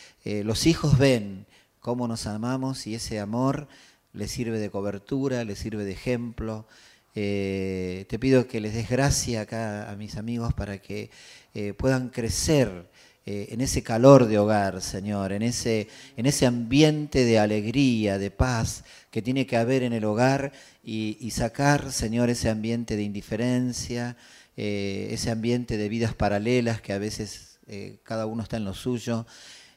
los 0.44 0.66
hijos 0.66 0.98
ven 0.98 1.46
cómo 1.80 2.08
nos 2.08 2.26
amamos 2.26 2.86
y 2.86 2.94
ese 2.94 3.20
amor 3.20 3.68
le 4.12 4.28
sirve 4.28 4.58
de 4.58 4.68
cobertura, 4.68 5.44
le 5.44 5.56
sirve 5.56 5.86
de 5.86 5.92
ejemplo. 5.92 6.66
Eh, 7.14 8.04
te 8.08 8.18
pido 8.18 8.46
que 8.46 8.60
les 8.60 8.74
des 8.74 8.88
gracia 8.88 9.40
acá 9.42 9.90
a 9.90 9.96
mis 9.96 10.16
amigos 10.16 10.54
para 10.54 10.78
que 10.78 11.10
eh, 11.54 11.72
puedan 11.72 12.10
crecer 12.10 12.86
eh, 13.26 13.48
en 13.50 13.60
ese 13.60 13.82
calor 13.82 14.26
de 14.26 14.38
hogar, 14.38 14.80
Señor, 14.82 15.32
en 15.32 15.42
ese, 15.42 15.88
en 16.16 16.26
ese 16.26 16.46
ambiente 16.46 17.24
de 17.24 17.38
alegría, 17.38 18.18
de 18.18 18.30
paz 18.30 18.84
que 19.10 19.22
tiene 19.22 19.46
que 19.46 19.56
haber 19.56 19.82
en 19.82 19.92
el 19.92 20.04
hogar 20.04 20.52
y, 20.84 21.30
sacar, 21.32 21.92
Señor, 21.92 22.30
ese 22.30 22.48
ambiente 22.48 22.96
de 22.96 23.02
indiferencia, 23.02 24.16
ese 24.56 25.30
ambiente 25.30 25.76
de 25.76 25.88
vidas 25.88 26.14
paralelas 26.14 26.80
que 26.80 26.92
a 26.94 26.98
veces 26.98 27.58
cada 28.02 28.24
uno 28.24 28.42
está 28.42 28.56
en 28.56 28.64
lo 28.64 28.74
suyo. 28.74 29.26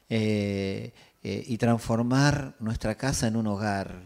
Y 0.09 1.57
transformar 1.57 2.55
nuestra 2.59 2.95
casa 2.95 3.27
en 3.27 3.35
un 3.35 3.47
hogar. 3.47 4.03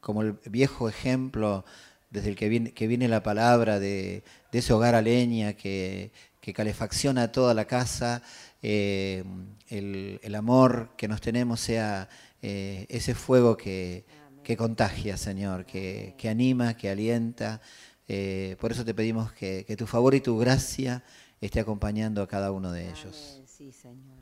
Eh, 0.00 0.10
como 0.10 0.22
el 0.22 0.32
viejo 0.46 0.88
ejemplo 0.88 1.64
desde 2.10 2.30
el 2.30 2.36
que 2.36 2.48
viene, 2.48 2.72
que 2.72 2.86
viene 2.86 3.08
la 3.08 3.22
palabra 3.22 3.78
de, 3.78 4.22
ese 4.52 4.72
hogar 4.72 4.94
a 4.94 5.02
leña 5.02 5.52
que, 5.54 6.10
calefacciona 6.52 7.30
toda 7.30 7.54
la 7.54 7.66
casa, 7.66 8.22
eh, 8.60 9.22
el, 9.68 10.34
amor 10.34 10.90
que 10.96 11.06
nos 11.06 11.20
tenemos 11.20 11.60
sea 11.60 12.08
ese 12.42 13.14
fuego 13.14 13.56
que, 13.56 14.04
contagia, 14.58 15.16
Señor, 15.16 15.64
que, 15.64 16.16
anima, 16.28 16.76
que 16.76 16.90
alienta. 16.90 17.60
por 18.58 18.72
eso 18.72 18.84
te 18.84 18.94
pedimos 18.94 19.32
que, 19.32 19.64
que, 19.64 19.76
tu 19.76 19.86
favor 19.86 20.16
y 20.16 20.20
tu 20.20 20.36
gracia 20.38 21.04
esté 21.40 21.60
acompañando 21.60 22.20
a 22.20 22.26
cada 22.26 22.50
uno 22.50 22.72
de 22.72 22.90
ellos. 22.90 23.40
Sí, 23.46 23.70
Señor. 23.70 24.20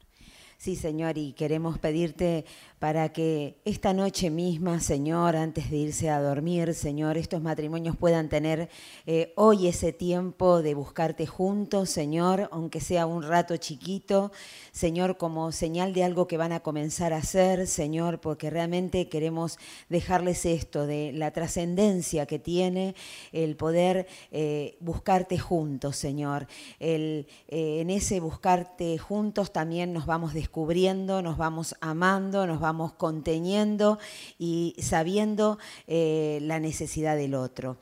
Sí, 0.59 0.75
Señor, 0.75 1.17
y 1.19 1.35
queremos 1.35 1.79
pedirte 1.79 2.45
para 2.79 3.09
que 3.13 3.57
esta 3.65 3.93
noche 3.93 4.31
misma, 4.31 4.79
Señor, 4.79 5.35
antes 5.35 5.69
de 5.71 5.79
irse 5.79 6.11
a 6.11 6.21
dormir, 6.21 6.75
Señor, 6.75 7.17
estos 7.17 7.43
matrimonios 7.43 7.97
puedan 7.97 8.29
tener 8.29 8.69
eh, 9.05 9.33
hoy 9.35 9.67
ese 9.67 9.93
tiempo 9.93 10.63
de 10.63 10.75
buscarte 10.75 11.27
juntos, 11.27 11.91
Señor, 11.91 12.49
aunque 12.53 12.81
sea 12.81 13.07
un 13.07 13.25
rato 13.25 13.57
chiquito, 13.57 14.31
Señor, 14.71 15.17
como 15.17 15.51
señal 15.51 15.93
de 15.93 16.05
algo 16.05 16.29
que 16.29 16.37
van 16.37 16.53
a 16.53 16.61
comenzar 16.61 17.13
a 17.13 17.17
hacer, 17.17 17.67
Señor, 17.67 18.21
porque 18.21 18.49
realmente 18.49 19.09
queremos 19.09 19.59
dejarles 19.89 20.47
esto 20.47 20.87
de 20.87 21.11
la 21.13 21.33
trascendencia 21.33 22.27
que 22.27 22.39
tiene 22.39 22.95
el 23.33 23.57
poder 23.57 24.07
eh, 24.31 24.77
buscarte 24.79 25.37
juntos, 25.37 25.97
Señor. 25.97 26.47
Eh, 26.79 27.27
en 27.49 27.91
ese 27.91 28.21
buscarte 28.21 28.99
juntos 28.99 29.53
también 29.53 29.93
nos 29.93 30.07
vamos 30.07 30.33
descubriendo, 30.33 31.23
nos 31.23 31.37
vamos 31.39 31.75
amando, 31.81 32.47
nos 32.47 32.61
vamos 32.61 32.68
vamos 32.69 32.93
conteniendo 32.93 33.99
y 34.39 34.77
sabiendo 34.79 35.59
eh, 35.87 36.39
la 36.43 36.61
necesidad 36.61 37.17
del 37.17 37.35
otro. 37.35 37.79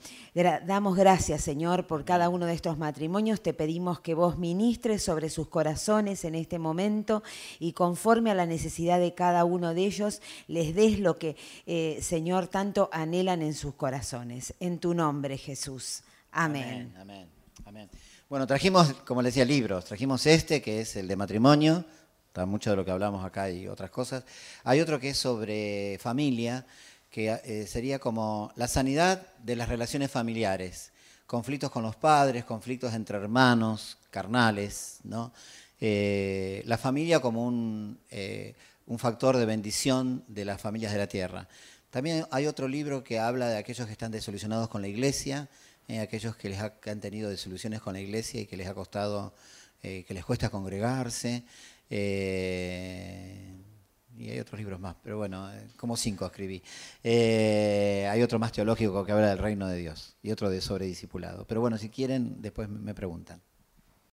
damos 0.64 0.96
gracias, 0.96 1.42
Señor, 1.42 1.88
por 1.88 2.04
cada 2.04 2.28
uno 2.28 2.46
de 2.46 2.54
estos 2.54 2.78
matrimonios. 2.78 3.40
Te 3.40 3.52
pedimos 3.52 3.98
que 3.98 4.14
vos 4.14 4.38
ministres 4.38 5.02
sobre 5.02 5.28
sus 5.28 5.48
corazones 5.48 6.24
en 6.24 6.36
este 6.36 6.60
momento 6.60 7.24
y 7.58 7.72
conforme 7.72 8.30
a 8.30 8.34
la 8.34 8.46
necesidad 8.46 9.00
de 9.00 9.12
cada 9.12 9.44
uno 9.44 9.74
de 9.74 9.86
ellos, 9.86 10.22
les 10.46 10.72
des 10.72 11.00
lo 11.00 11.18
que, 11.18 11.36
eh, 11.66 11.98
Señor, 12.00 12.46
tanto 12.46 12.88
anhelan 12.92 13.42
en 13.42 13.54
sus 13.54 13.74
corazones. 13.74 14.54
En 14.60 14.78
tu 14.78 14.94
nombre, 14.94 15.36
Jesús. 15.36 16.04
Amén. 16.30 16.94
Amén. 16.96 17.90
Bueno, 18.28 18.46
trajimos, 18.46 18.92
como 19.04 19.20
les 19.20 19.34
decía, 19.34 19.44
libros. 19.44 19.84
Trajimos 19.84 20.26
este, 20.26 20.62
que 20.62 20.80
es 20.80 20.94
el 20.94 21.08
de 21.08 21.16
matrimonio, 21.16 21.84
mucho 22.44 22.70
de 22.70 22.76
lo 22.76 22.84
que 22.84 22.90
hablamos 22.90 23.24
acá 23.24 23.50
y 23.50 23.68
otras 23.68 23.90
cosas. 23.90 24.24
Hay 24.64 24.80
otro 24.80 25.00
que 25.00 25.10
es 25.10 25.16
sobre 25.16 25.98
familia, 26.00 26.66
que 27.16 27.30
eh, 27.44 27.66
sería 27.66 27.98
como 27.98 28.52
la 28.56 28.68
sanidad 28.68 29.26
de 29.42 29.56
las 29.56 29.70
relaciones 29.70 30.10
familiares, 30.10 30.92
conflictos 31.26 31.70
con 31.70 31.82
los 31.82 31.96
padres, 31.96 32.44
conflictos 32.44 32.92
entre 32.92 33.16
hermanos, 33.16 33.96
carnales, 34.10 34.98
¿no? 35.02 35.32
Eh, 35.80 36.62
la 36.66 36.76
familia 36.76 37.20
como 37.20 37.46
un, 37.46 37.98
eh, 38.10 38.54
un 38.86 38.98
factor 38.98 39.38
de 39.38 39.46
bendición 39.46 40.24
de 40.28 40.44
las 40.44 40.60
familias 40.60 40.92
de 40.92 40.98
la 40.98 41.06
tierra. 41.06 41.48
También 41.88 42.26
hay 42.30 42.46
otro 42.46 42.68
libro 42.68 43.02
que 43.02 43.18
habla 43.18 43.48
de 43.48 43.56
aquellos 43.56 43.86
que 43.86 43.92
están 43.92 44.12
desolucionados 44.12 44.68
con 44.68 44.82
la 44.82 44.88
iglesia, 44.88 45.48
aquellos 46.00 46.36
que, 46.36 46.50
les 46.50 46.60
han 46.60 47.00
tenido 47.00 47.30
desilusiones 47.30 47.80
con 47.80 47.94
la 47.94 48.00
iglesia 48.00 48.42
y 48.42 48.46
que 48.46 48.58
les 48.58 48.66
ha 48.68 48.74
costado, 48.74 49.32
que 49.80 50.04
les 50.10 50.24
cuesta 50.24 50.50
congregarse. 50.50 51.44
Y 51.88 51.94
hay 54.30 54.38
otros 54.40 54.58
libros 54.58 54.80
más, 54.80 54.96
pero 55.02 55.18
bueno, 55.18 55.50
como 55.76 55.96
cinco 55.96 56.26
escribí. 56.26 56.62
hay 57.04 58.22
otro 58.22 58.38
más 58.38 58.52
teológico 58.52 59.04
que 59.04 59.12
habla 59.12 59.28
del 59.28 59.38
reino 59.38 59.68
de 59.68 59.76
Dios 59.78 60.16
y 60.22 60.30
otro 60.30 60.50
de 60.50 60.60
sobre 60.60 60.86
discipulado. 60.86 61.46
Pero 61.46 61.60
bueno, 61.60 61.78
si 61.78 61.88
quieren, 61.90 62.40
después 62.40 62.68
me 62.68 62.94
preguntan. 62.94 63.40